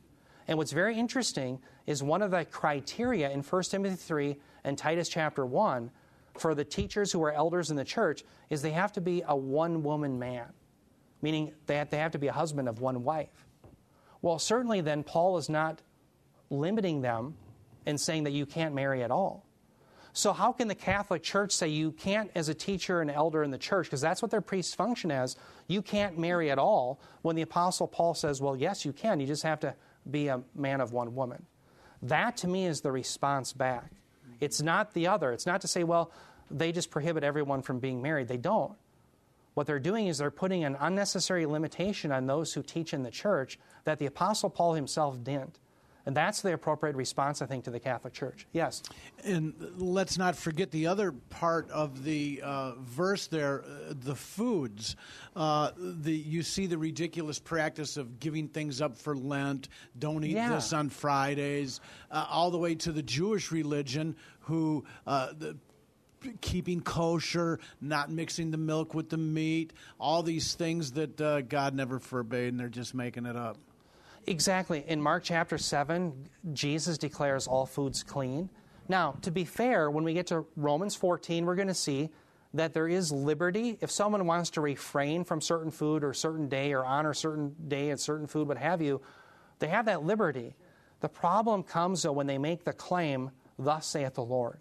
And 0.48 0.58
what's 0.58 0.72
very 0.72 0.98
interesting 0.98 1.60
is 1.86 2.02
one 2.02 2.24
of 2.24 2.32
the 2.32 2.44
criteria 2.46 3.30
in 3.30 3.42
1 3.44 3.64
Timothy 3.64 3.96
3 3.96 4.38
and 4.64 4.78
Titus 4.78 5.08
chapter 5.08 5.46
1 5.46 5.92
for 6.38 6.56
the 6.56 6.66
teachers 6.66 7.12
who 7.12 7.24
are 7.24 7.32
elders 7.32 7.70
in 7.70 7.76
the 7.76 7.86
church 7.86 8.24
is 8.50 8.62
they 8.62 8.72
have 8.72 8.92
to 8.94 9.02
be 9.02 9.24
a 9.28 9.36
one 9.36 9.84
woman 9.84 10.18
man, 10.18 10.48
meaning 11.22 11.54
that 11.68 11.92
they 11.92 11.98
have 11.98 12.12
to 12.14 12.20
be 12.20 12.28
a 12.28 12.34
husband 12.34 12.68
of 12.68 12.82
one 12.82 13.04
wife. 13.04 13.46
Well, 14.22 14.40
certainly 14.40 14.82
then, 14.82 15.04
Paul 15.04 15.38
is 15.38 15.50
not 15.50 15.82
limiting 16.50 17.02
them 17.02 17.36
and 17.86 18.00
saying 18.00 18.24
that 18.24 18.32
you 18.32 18.46
can't 18.46 18.74
marry 18.74 19.04
at 19.04 19.12
all. 19.12 19.46
So, 20.20 20.34
how 20.34 20.52
can 20.52 20.68
the 20.68 20.76
Catholic 20.76 21.24
Church 21.24 21.54
say 21.54 21.70
you 21.70 21.94
can't, 21.94 22.30
as 22.36 22.50
a 22.50 22.54
teacher 22.54 23.00
and 23.00 23.10
elder 23.10 23.42
in 23.42 23.52
the 23.52 23.58
church, 23.58 23.86
because 23.86 24.02
that's 24.02 24.22
what 24.22 24.32
their 24.32 24.42
priests 24.42 24.74
function 24.74 25.12
as, 25.12 25.38
you 25.70 25.82
can't 25.82 26.18
marry 26.18 26.52
at 26.52 26.60
all, 26.60 27.00
when 27.22 27.38
the 27.38 27.42
Apostle 27.42 27.88
Paul 27.88 28.14
says, 28.14 28.42
well, 28.42 28.54
yes, 28.54 28.84
you 28.84 28.92
can, 28.92 29.22
you 29.22 29.28
just 29.28 29.44
have 29.44 29.62
to 29.62 29.76
be 30.12 30.28
a 30.28 30.42
man 30.54 30.82
of 30.82 30.92
one 30.92 31.16
woman? 31.16 31.46
That 32.02 32.36
to 32.38 32.50
me 32.50 32.66
is 32.66 32.82
the 32.82 32.92
response 32.92 33.54
back. 33.54 33.92
It's 34.42 34.62
not 34.62 34.94
the 34.94 35.08
other. 35.08 35.32
It's 35.32 35.46
not 35.46 35.62
to 35.62 35.70
say, 35.70 35.86
well, 35.86 36.12
they 36.52 36.74
just 36.74 36.92
prohibit 36.92 37.24
everyone 37.24 37.62
from 37.62 37.80
being 37.80 38.02
married. 38.02 38.28
They 38.28 38.36
don't. 38.36 38.74
What 39.54 39.68
they're 39.68 39.80
doing 39.80 40.08
is 40.08 40.18
they're 40.18 40.32
putting 40.32 40.66
an 40.66 40.76
unnecessary 40.82 41.46
limitation 41.46 42.12
on 42.12 42.28
those 42.28 42.54
who 42.54 42.62
teach 42.62 42.94
in 42.94 43.04
the 43.04 43.12
church 43.12 43.58
that 43.86 44.00
the 44.00 44.08
Apostle 44.08 44.50
Paul 44.50 44.74
himself 44.74 45.24
didn't. 45.24 45.60
And 46.06 46.16
that's 46.16 46.42
the 46.42 46.54
appropriate 46.54 46.96
response, 46.96 47.42
I 47.42 47.46
think, 47.46 47.66
to 47.66 47.72
the 47.72 47.80
Catholic 47.80 48.14
Church. 48.14 48.48
Yes. 48.52 48.82
And 49.24 49.54
let's 49.78 50.18
not 50.18 50.36
forget 50.36 50.72
the 50.72 50.88
other 50.88 51.12
part 51.12 51.70
of 51.70 52.04
the 52.04 52.42
uh, 52.44 52.72
verse 52.80 53.28
there, 53.28 53.64
uh, 53.64 53.94
the 54.00 54.16
foods. 54.16 54.96
Uh, 55.36 55.72
the, 55.78 56.12
you 56.12 56.42
see 56.42 56.66
the 56.66 56.78
ridiculous 56.78 57.38
practice 57.38 57.98
of 57.98 58.20
giving 58.20 58.48
things 58.48 58.82
up 58.82 58.98
for 58.98 59.16
Lent, 59.16 59.70
don't 60.00 60.24
eat 60.24 60.32
Yeah. 60.32 60.50
this 60.56 60.74
on 60.74 60.90
Fridays, 60.90 61.80
uh, 62.10 62.26
all 62.30 62.50
the 62.50 62.58
way 62.58 62.76
to 62.76 62.92
the 62.92 63.04
Jewish 63.04 63.52
religion, 63.52 64.16
who 64.42 64.86
uh, 65.06 65.34
the, 65.38 65.58
keeping 66.42 66.82
kosher, 66.82 67.60
not 67.82 68.10
mixing 68.10 68.52
the 68.52 68.58
milk 68.58 68.94
with 68.94 69.10
the 69.10 69.18
meat, 69.18 69.74
all 70.00 70.24
these 70.24 70.54
things 70.56 70.92
that 70.94 71.22
uh, 71.22 71.42
God 71.42 71.74
never 71.74 72.00
forbade, 72.00 72.50
and 72.50 72.60
they're 72.60 72.68
just 72.68 72.94
making 72.94 73.26
it 73.26 73.36
up. 73.36 73.58
Exactly. 74.28 74.84
In 74.88 75.02
Mark 75.02 75.24
chapter 75.24 75.58
7, 75.58 76.14
Jesus 76.54 76.98
declares 76.98 77.48
all 77.48 77.66
foods 77.66 78.04
clean. 78.04 78.50
Now, 78.88 79.16
to 79.22 79.32
be 79.32 79.46
fair, 79.46 79.90
when 79.90 80.04
we 80.04 80.14
get 80.14 80.28
to 80.28 80.46
Romans 80.56 80.96
14, 80.96 81.46
we're 81.46 81.56
going 81.56 81.68
to 81.68 81.74
see 81.74 82.10
that 82.54 82.74
there 82.74 82.88
is 82.88 83.12
liberty. 83.12 83.78
If 83.82 83.92
someone 83.92 84.26
wants 84.26 84.50
to 84.52 84.62
refrain 84.62 85.24
from 85.24 85.42
certain 85.42 85.72
food 85.72 86.04
or 86.04 86.14
certain 86.14 86.50
day 86.50 86.74
or 86.74 86.84
honor 86.84 87.14
certain 87.14 87.56
day 87.68 87.92
and 87.92 88.00
certain 88.00 88.28
food, 88.28 88.48
what 88.48 88.58
have 88.58 88.82
you, 88.82 89.02
they 89.60 89.68
have 89.68 89.86
that 89.86 90.04
liberty. 90.04 90.56
The 91.02 91.10
problem 91.10 91.64
comes, 91.64 92.04
though, 92.04 92.12
when 92.12 92.28
they 92.28 92.38
make 92.38 92.64
the 92.64 92.74
claim, 92.74 93.32
Thus 93.58 93.86
saith 93.86 94.16
the 94.16 94.24
Lord. 94.24 94.60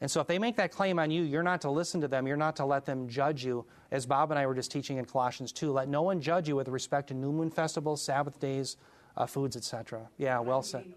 And 0.00 0.10
so 0.10 0.20
if 0.20 0.26
they 0.26 0.38
make 0.38 0.56
that 0.56 0.70
claim 0.70 0.98
on 0.98 1.10
you, 1.10 1.22
you're 1.22 1.42
not 1.42 1.60
to 1.62 1.70
listen 1.70 2.00
to 2.02 2.08
them. 2.08 2.26
You're 2.26 2.36
not 2.36 2.56
to 2.56 2.64
let 2.64 2.84
them 2.84 3.08
judge 3.08 3.44
you. 3.44 3.64
As 3.90 4.06
Bob 4.06 4.30
and 4.30 4.38
I 4.38 4.46
were 4.46 4.54
just 4.54 4.70
teaching 4.70 4.98
in 4.98 5.04
Colossians 5.04 5.50
2, 5.52 5.72
let 5.72 5.88
no 5.88 6.02
one 6.02 6.20
judge 6.20 6.48
you 6.48 6.56
with 6.56 6.68
respect 6.68 7.08
to 7.08 7.14
new 7.14 7.32
moon 7.32 7.50
festivals, 7.50 8.02
Sabbath 8.02 8.38
days, 8.38 8.76
uh, 9.16 9.26
foods, 9.26 9.56
etc. 9.56 10.08
Yeah, 10.16 10.40
well 10.40 10.62
said. 10.62 10.84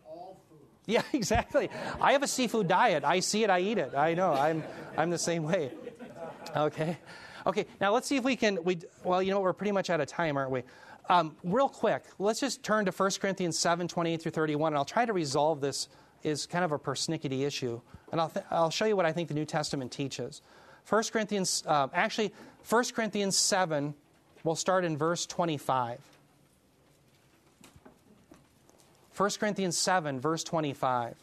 Yeah, 0.88 1.04
exactly. 1.14 1.70
I 2.02 2.14
have 2.14 2.24
a 2.24 2.28
seafood 2.28 2.68
diet. 2.68 3.04
I 3.04 3.20
see 3.20 3.44
it, 3.44 3.52
I 3.52 3.60
eat 3.60 3.78
it. 3.78 3.94
I 3.96 4.16
know. 4.16 4.34
I'm, 4.34 4.64
I'm 4.98 5.12
the 5.12 5.18
same 5.20 5.44
way. 5.44 5.72
Okay. 6.56 6.98
Okay, 7.46 7.66
now 7.80 7.94
let's 7.94 8.08
see 8.08 8.18
if 8.18 8.24
we 8.24 8.36
can. 8.36 8.64
We, 8.64 8.80
well, 9.04 9.22
you 9.22 9.32
know, 9.32 9.40
we're 9.40 9.54
pretty 9.54 9.72
much 9.72 9.90
out 9.90 10.02
of 10.02 10.08
time, 10.08 10.38
aren't 10.38 10.52
we? 10.52 10.64
Um, 11.10 11.36
real 11.44 11.70
quick, 11.70 12.04
let's 12.20 12.40
just 12.40 12.64
turn 12.64 12.86
to 12.86 12.92
1 12.92 13.12
Corinthians 13.20 13.58
7 13.58 13.88
28 13.88 14.22
through 14.22 14.32
31, 14.32 14.74
and 14.74 14.78
I'll 14.78 14.86
try 14.86 15.06
to 15.06 15.14
resolve 15.14 15.62
this 15.62 15.88
is 16.24 16.46
kind 16.46 16.64
of 16.64 16.72
a 16.72 16.80
persnickety 16.80 17.46
issue. 17.46 17.82
And 18.12 18.20
I'll, 18.20 18.30
th- 18.30 18.46
I'll 18.52 18.70
show 18.70 18.86
you 18.86 18.96
what 18.96 19.06
I 19.06 19.12
think 19.12 19.28
the 19.28 19.34
New 19.34 19.46
Testament 19.46 19.92
teaches. 19.92 20.42
1 20.90 21.04
Corinthians, 21.12 21.64
uh, 21.68 21.88
actually, 21.94 22.34
1 22.68 22.84
Corinthians 22.96 23.38
7, 23.38 23.94
we'll 24.44 24.56
start 24.56 24.84
in 24.84 24.98
verse 24.98 25.26
25. 25.26 26.00
1 29.16 29.30
Corinthians 29.40 29.78
7, 29.78 30.20
verse 30.20 30.44
25. 30.44 31.16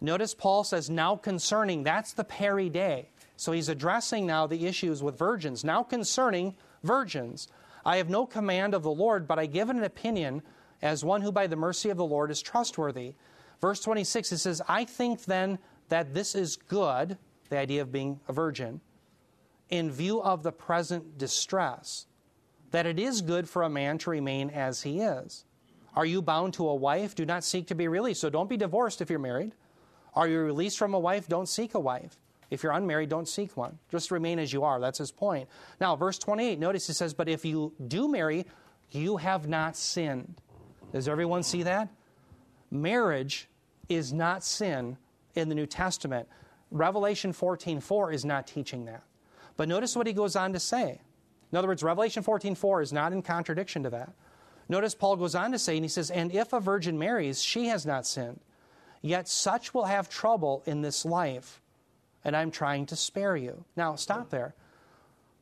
Notice 0.00 0.34
Paul 0.34 0.64
says, 0.64 0.90
now 0.90 1.16
concerning, 1.16 1.82
that's 1.82 2.12
the 2.12 2.24
peri 2.24 2.68
de. 2.68 3.08
So 3.36 3.52
he's 3.52 3.68
addressing 3.68 4.26
now 4.26 4.46
the 4.46 4.66
issues 4.66 5.02
with 5.02 5.18
virgins. 5.18 5.64
Now 5.64 5.82
concerning 5.82 6.54
virgins, 6.82 7.48
I 7.84 7.98
have 7.98 8.10
no 8.10 8.26
command 8.26 8.74
of 8.74 8.82
the 8.82 8.90
Lord, 8.90 9.28
but 9.28 9.38
I 9.38 9.46
give 9.46 9.70
an 9.70 9.82
opinion 9.82 10.42
as 10.86 11.04
one 11.04 11.22
who 11.22 11.32
by 11.32 11.46
the 11.46 11.56
mercy 11.56 11.90
of 11.90 11.96
the 11.96 12.04
Lord 12.04 12.30
is 12.30 12.40
trustworthy. 12.40 13.14
Verse 13.60 13.80
26, 13.80 14.32
it 14.32 14.38
says, 14.38 14.62
I 14.68 14.84
think 14.84 15.24
then 15.24 15.58
that 15.88 16.14
this 16.14 16.34
is 16.34 16.56
good, 16.56 17.18
the 17.48 17.58
idea 17.58 17.82
of 17.82 17.92
being 17.92 18.20
a 18.28 18.32
virgin, 18.32 18.80
in 19.68 19.90
view 19.90 20.22
of 20.22 20.42
the 20.42 20.52
present 20.52 21.18
distress, 21.18 22.06
that 22.70 22.86
it 22.86 22.98
is 22.98 23.20
good 23.20 23.48
for 23.48 23.62
a 23.62 23.70
man 23.70 23.98
to 23.98 24.10
remain 24.10 24.50
as 24.50 24.82
he 24.82 25.00
is. 25.00 25.44
Are 25.94 26.06
you 26.06 26.22
bound 26.22 26.54
to 26.54 26.68
a 26.68 26.74
wife? 26.74 27.14
Do 27.14 27.24
not 27.24 27.42
seek 27.42 27.66
to 27.68 27.74
be 27.74 27.88
released. 27.88 28.20
So 28.20 28.30
don't 28.30 28.50
be 28.50 28.56
divorced 28.56 29.00
if 29.00 29.08
you're 29.08 29.18
married. 29.18 29.52
Are 30.14 30.28
you 30.28 30.38
released 30.40 30.78
from 30.78 30.94
a 30.94 30.98
wife? 30.98 31.26
Don't 31.28 31.48
seek 31.48 31.74
a 31.74 31.80
wife. 31.80 32.16
If 32.50 32.62
you're 32.62 32.72
unmarried, 32.72 33.08
don't 33.08 33.26
seek 33.26 33.56
one. 33.56 33.78
Just 33.90 34.10
remain 34.10 34.38
as 34.38 34.52
you 34.52 34.62
are. 34.62 34.78
That's 34.78 34.98
his 34.98 35.10
point. 35.10 35.48
Now, 35.80 35.96
verse 35.96 36.18
28, 36.18 36.58
notice 36.58 36.86
he 36.86 36.92
says, 36.92 37.12
But 37.12 37.28
if 37.28 37.44
you 37.44 37.72
do 37.88 38.08
marry, 38.08 38.46
you 38.90 39.16
have 39.16 39.48
not 39.48 39.76
sinned. 39.76 40.40
Does 40.96 41.08
everyone 41.08 41.42
see 41.42 41.62
that? 41.64 41.90
Marriage 42.70 43.50
is 43.86 44.14
not 44.14 44.42
sin 44.42 44.96
in 45.34 45.50
the 45.50 45.54
New 45.54 45.66
Testament. 45.66 46.26
Revelation 46.70 47.34
14:4 47.34 48.10
is 48.14 48.24
not 48.24 48.46
teaching 48.46 48.86
that. 48.86 49.02
But 49.58 49.68
notice 49.68 49.94
what 49.94 50.06
he 50.06 50.14
goes 50.14 50.36
on 50.36 50.54
to 50.54 50.58
say. 50.58 51.02
In 51.52 51.58
other 51.58 51.68
words, 51.68 51.82
Revelation 51.82 52.22
14:4 52.22 52.80
is 52.80 52.94
not 52.94 53.12
in 53.12 53.20
contradiction 53.20 53.82
to 53.82 53.90
that. 53.90 54.14
Notice 54.70 54.94
Paul 54.94 55.16
goes 55.16 55.34
on 55.34 55.52
to 55.52 55.58
say, 55.58 55.76
and 55.76 55.84
he 55.84 55.88
says, 55.90 56.10
And 56.10 56.34
if 56.34 56.54
a 56.54 56.60
virgin 56.60 56.98
marries, 56.98 57.42
she 57.42 57.66
has 57.66 57.84
not 57.84 58.06
sinned. 58.06 58.40
Yet 59.02 59.28
such 59.28 59.74
will 59.74 59.84
have 59.84 60.08
trouble 60.08 60.62
in 60.64 60.80
this 60.80 61.04
life, 61.04 61.60
and 62.24 62.34
I'm 62.34 62.50
trying 62.50 62.86
to 62.86 62.96
spare 62.96 63.36
you. 63.36 63.66
Now, 63.76 63.96
stop 63.96 64.30
there. 64.30 64.54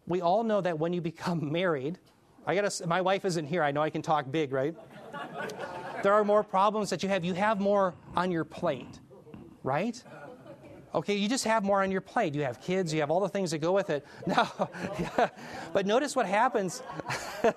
We 0.09 0.21
all 0.21 0.43
know 0.43 0.61
that 0.63 0.81
when 0.81 0.93
you 0.93 1.01
become 1.01 1.53
married, 1.53 2.01
I 2.45 2.57
gotta, 2.57 2.89
my 2.89 3.03
wife 3.03 3.25
isn't 3.25 3.47
here. 3.47 3.63
I 3.63 3.71
know 3.71 3.83
I 3.83 3.91
can 3.91 4.03
talk 4.03 4.29
big, 4.33 4.53
right? 4.53 4.75
There 6.03 6.13
are 6.13 6.25
more 6.25 6.43
problems 6.43 6.91
that 6.91 7.03
you 7.03 7.09
have. 7.09 7.25
You 7.25 7.35
have 7.35 7.61
more 7.61 7.95
on 8.17 8.31
your 8.31 8.45
plate, 8.45 9.01
right? 9.63 10.03
Okay, 10.95 11.17
you 11.17 11.29
just 11.29 11.45
have 11.45 11.65
more 11.65 11.83
on 11.83 11.91
your 11.91 12.01
plate. 12.01 12.35
You 12.35 12.43
have 12.43 12.61
kids, 12.61 12.95
you 12.95 13.01
have 13.01 13.11
all 13.11 13.21
the 13.21 13.29
things 13.29 13.51
that 13.51 13.59
go 13.59 13.73
with 13.73 13.91
it. 13.91 14.07
Yeah, 14.99 15.29
but 15.73 15.87
notice 15.87 16.15
what 16.15 16.27
happens. 16.27 16.83
yeah, 17.45 17.53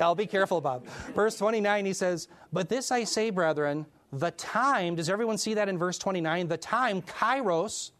I'll 0.00 0.14
be 0.14 0.26
careful, 0.26 0.60
Bob. 0.60 0.86
Verse 1.14 1.36
29, 1.36 1.86
he 1.86 1.92
says, 1.92 2.28
But 2.52 2.68
this 2.68 2.92
I 2.92 3.04
say, 3.04 3.30
brethren, 3.30 3.86
the 4.12 4.30
time, 4.32 4.94
does 4.94 5.10
everyone 5.10 5.38
see 5.38 5.54
that 5.54 5.68
in 5.68 5.76
verse 5.76 5.98
29? 5.98 6.48
The 6.48 6.56
time, 6.56 7.02
kairos, 7.02 7.90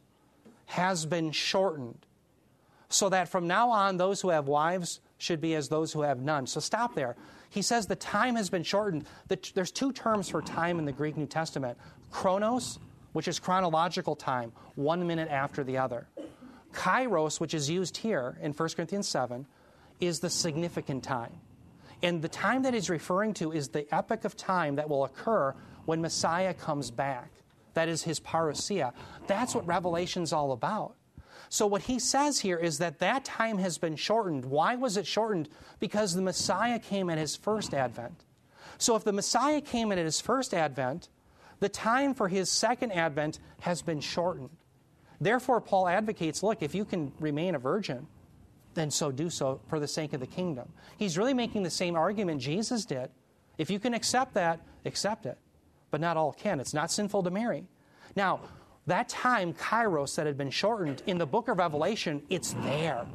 has 0.66 1.06
been 1.06 1.32
shortened. 1.32 2.06
So 2.88 3.08
that 3.08 3.28
from 3.28 3.46
now 3.46 3.70
on, 3.70 3.96
those 3.96 4.20
who 4.20 4.30
have 4.30 4.46
wives 4.46 5.00
should 5.18 5.40
be 5.40 5.54
as 5.54 5.68
those 5.68 5.92
who 5.92 6.02
have 6.02 6.20
none. 6.20 6.46
So 6.46 6.60
stop 6.60 6.94
there. 6.94 7.16
He 7.50 7.62
says 7.62 7.86
the 7.86 7.96
time 7.96 8.36
has 8.36 8.50
been 8.50 8.62
shortened. 8.62 9.06
There's 9.54 9.70
two 9.70 9.92
terms 9.92 10.28
for 10.28 10.42
time 10.42 10.78
in 10.78 10.84
the 10.84 10.92
Greek 10.92 11.16
New 11.16 11.26
Testament 11.26 11.78
chronos 12.10 12.78
which 13.12 13.28
is 13.28 13.38
chronological 13.38 14.14
time, 14.14 14.52
one 14.74 15.06
minute 15.06 15.28
after 15.28 15.64
the 15.64 15.78
other. 15.78 16.06
Kairos, 16.72 17.40
which 17.40 17.54
is 17.54 17.68
used 17.68 17.96
here 17.96 18.36
in 18.40 18.52
1 18.52 18.68
Corinthians 18.76 19.08
7, 19.08 19.46
is 20.00 20.20
the 20.20 20.30
significant 20.30 21.02
time. 21.02 21.32
And 22.02 22.22
the 22.22 22.28
time 22.28 22.62
that 22.62 22.74
he's 22.74 22.90
referring 22.90 23.34
to 23.34 23.50
is 23.50 23.70
the 23.70 23.92
epoch 23.92 24.24
of 24.24 24.36
time 24.36 24.76
that 24.76 24.88
will 24.88 25.04
occur 25.04 25.54
when 25.86 26.00
Messiah 26.00 26.54
comes 26.54 26.90
back. 26.90 27.30
That 27.74 27.88
is 27.88 28.02
his 28.02 28.20
parousia. 28.20 28.92
That's 29.26 29.54
what 29.54 29.66
Revelation's 29.66 30.32
all 30.32 30.52
about. 30.52 30.94
So, 31.50 31.66
what 31.66 31.82
he 31.82 31.98
says 31.98 32.40
here 32.40 32.58
is 32.58 32.78
that 32.78 32.98
that 32.98 33.24
time 33.24 33.58
has 33.58 33.78
been 33.78 33.96
shortened. 33.96 34.44
Why 34.44 34.74
was 34.74 34.96
it 34.96 35.06
shortened? 35.06 35.48
Because 35.80 36.14
the 36.14 36.22
Messiah 36.22 36.78
came 36.78 37.08
at 37.08 37.18
his 37.18 37.36
first 37.36 37.72
advent. 37.72 38.24
So, 38.76 38.96
if 38.96 39.04
the 39.04 39.12
Messiah 39.12 39.60
came 39.60 39.90
at 39.90 39.98
his 39.98 40.20
first 40.20 40.52
advent, 40.52 41.08
the 41.60 41.68
time 41.68 42.14
for 42.14 42.28
his 42.28 42.50
second 42.50 42.92
advent 42.92 43.38
has 43.60 43.82
been 43.82 44.00
shortened. 44.00 44.50
Therefore, 45.20 45.60
Paul 45.60 45.88
advocates 45.88 46.42
look, 46.42 46.62
if 46.62 46.74
you 46.74 46.84
can 46.84 47.12
remain 47.18 47.54
a 47.54 47.58
virgin, 47.58 48.06
then 48.74 48.90
so 48.90 49.10
do 49.10 49.30
so 49.30 49.60
for 49.68 49.80
the 49.80 49.88
sake 49.88 50.12
of 50.12 50.20
the 50.20 50.26
kingdom. 50.26 50.68
He's 50.98 51.18
really 51.18 51.34
making 51.34 51.64
the 51.64 51.70
same 51.70 51.96
argument 51.96 52.40
Jesus 52.40 52.84
did. 52.84 53.10
If 53.56 53.70
you 53.70 53.80
can 53.80 53.94
accept 53.94 54.34
that, 54.34 54.60
accept 54.84 55.26
it. 55.26 55.36
But 55.90 56.00
not 56.00 56.16
all 56.16 56.32
can. 56.32 56.60
It's 56.60 56.74
not 56.74 56.92
sinful 56.92 57.24
to 57.24 57.30
marry. 57.30 57.64
Now, 58.14 58.40
that 58.88 59.08
time, 59.08 59.54
kairos, 59.54 60.16
that 60.16 60.26
had 60.26 60.36
been 60.36 60.50
shortened, 60.50 61.02
in 61.06 61.18
the 61.18 61.26
book 61.26 61.48
of 61.48 61.58
Revelation, 61.58 62.22
it's 62.28 62.52
there. 62.64 63.06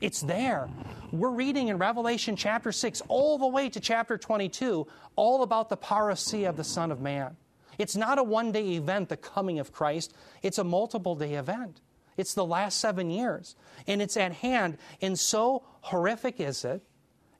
It's 0.00 0.20
there. 0.20 0.68
We're 1.12 1.30
reading 1.30 1.68
in 1.68 1.78
Revelation 1.78 2.36
chapter 2.36 2.72
6 2.72 3.02
all 3.08 3.38
the 3.38 3.46
way 3.46 3.68
to 3.68 3.80
chapter 3.80 4.18
22 4.18 4.86
all 5.16 5.42
about 5.42 5.68
the 5.68 5.76
parousia 5.76 6.48
of 6.48 6.56
the 6.56 6.64
Son 6.64 6.90
of 6.90 7.00
Man. 7.00 7.36
It's 7.78 7.96
not 7.96 8.18
a 8.18 8.22
one 8.22 8.52
day 8.52 8.70
event, 8.72 9.08
the 9.08 9.16
coming 9.16 9.58
of 9.58 9.72
Christ, 9.72 10.14
it's 10.42 10.58
a 10.58 10.64
multiple 10.64 11.14
day 11.14 11.34
event. 11.34 11.80
It's 12.16 12.34
the 12.34 12.44
last 12.44 12.78
seven 12.78 13.10
years. 13.10 13.56
And 13.86 14.02
it's 14.02 14.16
at 14.16 14.32
hand. 14.32 14.76
And 15.00 15.18
so 15.18 15.62
horrific 15.80 16.40
is 16.40 16.64
it, 16.64 16.82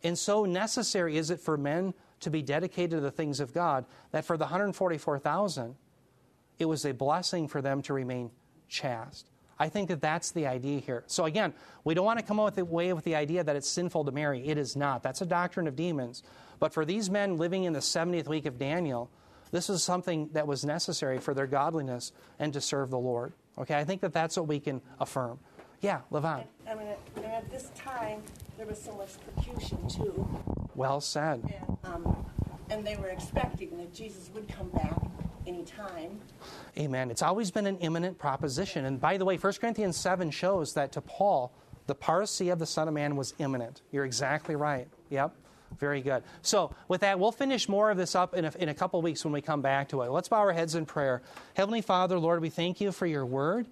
and 0.03 0.19
so 0.19 0.45
necessary 0.45 1.17
is 1.17 1.31
it 1.31 1.41
for 1.41 1.57
men 1.57 1.95
to 2.21 2.31
be 2.31 2.43
dedicated 2.43 2.91
to 2.91 3.01
the 3.01 3.11
things 3.11 3.41
of 3.41 3.53
God, 3.53 3.85
that 4.13 4.25
for 4.25 4.37
the 4.37 4.45
144,000, 4.45 5.75
it 6.63 6.69
was 6.69 6.85
a 6.85 6.95
blessing 6.95 7.49
for 7.49 7.61
them 7.61 7.83
to 7.83 7.93
remain 7.93 8.31
chaste. 8.69 9.29
I 9.59 9.69
think 9.69 9.89
that 9.89 10.01
that's 10.01 10.31
the 10.31 10.47
idea 10.47 10.81
here. 10.81 11.05
So 11.09 11.25
again, 11.25 11.53
we 11.85 11.95
don't 11.95 12.07
want 12.07 12.19
to 12.19 12.25
come 12.25 12.39
away 12.39 12.47
with 12.47 12.55
the 12.55 12.65
way 12.65 12.93
with 12.93 13.05
the 13.05 13.17
idea 13.17 13.45
that 13.45 13.55
it's 13.55 13.69
sinful 13.69 14.05
to 14.05 14.13
marry. 14.13 14.47
It 14.49 14.59
is 14.59 14.77
not. 14.77 15.03
That's 15.03 15.21
a 15.21 15.27
doctrine 15.27 15.67
of 15.67 15.77
demons. 15.77 16.23
But 16.59 16.73
for 16.73 16.85
these 16.85 17.11
men 17.11 17.37
living 17.37 17.65
in 17.65 17.73
the 17.73 17.81
70th 17.81 18.29
week 18.29 18.47
of 18.47 18.59
Daniel, 18.59 19.11
this 19.51 19.69
is 19.69 19.83
something 19.83 20.31
that 20.33 20.47
was 20.47 20.65
necessary 20.65 21.19
for 21.19 21.35
their 21.35 21.47
godliness 21.47 22.13
and 22.39 22.53
to 22.53 22.61
serve 22.61 22.91
the 22.91 22.99
Lord. 22.99 23.33
Okay, 23.59 23.77
I 23.77 23.85
think 23.85 24.01
that 24.01 24.13
that's 24.13 24.37
what 24.37 24.47
we 24.47 24.61
can 24.61 24.81
affirm. 24.99 25.39
Yeah, 25.81 26.01
Levon. 26.11 26.45
I 26.71 26.75
mean, 26.75 26.89
at 27.25 27.51
this 27.51 27.71
time, 27.75 28.23
there 28.57 28.67
was 28.67 28.81
so 28.81 28.97
much 28.97 29.11
persecution 29.35 29.89
too. 29.89 30.27
Well 30.75 31.01
said. 31.01 31.43
And, 31.45 31.79
um, 31.85 32.27
and 32.71 32.87
they 32.87 32.97
were 32.97 33.09
expecting 33.09 33.77
that 33.79 33.93
Jesus 33.93 34.31
would 34.33 34.49
come 34.49 34.69
back 34.71 34.97
any 35.47 35.65
time. 35.65 36.21
Amen. 36.79 37.11
It's 37.11 37.23
always 37.23 37.51
been 37.51 37.67
an 37.67 37.79
imminent 37.79 38.19
proposition. 38.19 38.85
And 38.85 39.01
by 39.01 39.17
the 39.17 39.25
way, 39.25 39.37
1 39.37 39.53
Corinthians 39.55 39.97
7 39.97 40.31
shows 40.31 40.75
that 40.75 40.93
to 40.93 41.01
Paul, 41.01 41.53
the 41.87 41.95
parousia 41.95 42.53
of 42.53 42.59
the 42.59 42.67
Son 42.67 42.89
of 42.89 42.95
Man 42.95 43.17
was 43.17 43.35
imminent. 43.39 43.83
You're 43.91 44.05
exactly 44.05 44.57
right. 44.57 44.89
Yep. 45.11 45.35
Very 45.79 46.01
good. 46.01 46.23
So, 46.43 46.75
with 46.89 47.01
that, 47.01 47.19
we'll 47.19 47.33
finish 47.33 47.69
more 47.69 47.91
of 47.91 47.97
this 47.97 48.15
up 48.15 48.35
in 48.35 48.45
a, 48.45 48.53
in 48.59 48.69
a 48.69 48.75
couple 48.75 49.01
weeks 49.01 49.25
when 49.25 49.33
we 49.33 49.41
come 49.41 49.63
back 49.63 49.89
to 49.89 50.03
it. 50.03 50.11
Let's 50.11 50.29
bow 50.29 50.39
our 50.39 50.53
heads 50.53 50.75
in 50.75 50.87
prayer. 50.87 51.23
Heavenly 51.55 51.81
Father, 51.81 52.19
Lord, 52.19 52.41
we 52.41 52.51
thank 52.51 52.81
you 52.81 52.93
for 52.93 53.07
your 53.07 53.25
word. 53.25 53.67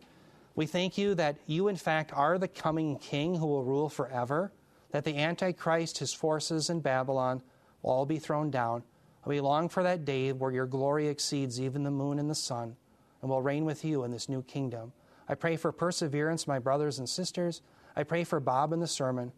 We 0.55 0.67
thank 0.67 0.99
you 0.99 1.15
that 1.15 1.37
you, 1.47 1.69
in 1.69 1.77
fact, 1.77 2.13
are 2.15 2.39
the 2.39 2.49
coming 2.49 2.99
king 2.99 3.37
who 3.37 3.47
will 3.47 3.65
rule 3.65 3.89
forever, 3.89 4.53
that 4.91 5.05
the 5.05 5.17
Antichrist, 5.17 5.99
his 5.99 6.13
forces 6.13 6.71
in 6.71 6.81
Babylon, 6.81 7.43
will 7.83 7.91
all 7.93 8.07
be 8.07 8.19
thrown 8.19 8.51
down. 8.51 8.83
We 9.27 9.41
long 9.41 9.69
for 9.69 9.83
that 9.83 10.05
day 10.05 10.33
where 10.33 10.53
your 10.53 10.67
glory 10.67 11.09
exceeds 11.09 11.61
even 11.61 11.83
the 11.83 11.91
moon 11.91 12.19
and 12.19 12.31
the 12.31 12.35
sun, 12.35 12.77
and 13.21 13.31
will 13.31 13.43
reign 13.43 13.65
with 13.65 13.85
you 13.85 14.05
in 14.05 14.11
this 14.11 14.29
new 14.29 14.43
kingdom. 14.43 14.93
I 15.29 15.35
pray 15.35 15.57
for 15.57 15.73
perseverance, 15.73 16.47
my 16.47 16.59
brothers 16.59 16.99
and 16.99 17.09
sisters. 17.09 17.63
I 17.95 18.03
pray 18.03 18.25
for 18.25 18.41
Bob 18.41 18.73
in 18.73 18.81
the 18.81 18.87
sermon. 18.87 19.33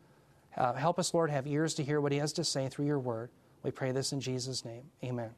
Uh, 0.57 0.75
help 0.75 0.99
us, 0.99 1.13
Lord, 1.13 1.31
have 1.31 1.47
ears 1.47 1.75
to 1.75 1.85
hear 1.85 2.01
what 2.01 2.13
he 2.13 2.19
has 2.19 2.33
to 2.35 2.45
say 2.45 2.69
through 2.69 2.87
your 2.87 2.99
word. 2.99 3.31
We 3.63 3.71
pray 3.71 3.93
this 3.93 4.13
in 4.13 4.21
Jesus' 4.21 4.65
name. 4.65 4.85
Amen. 5.05 5.31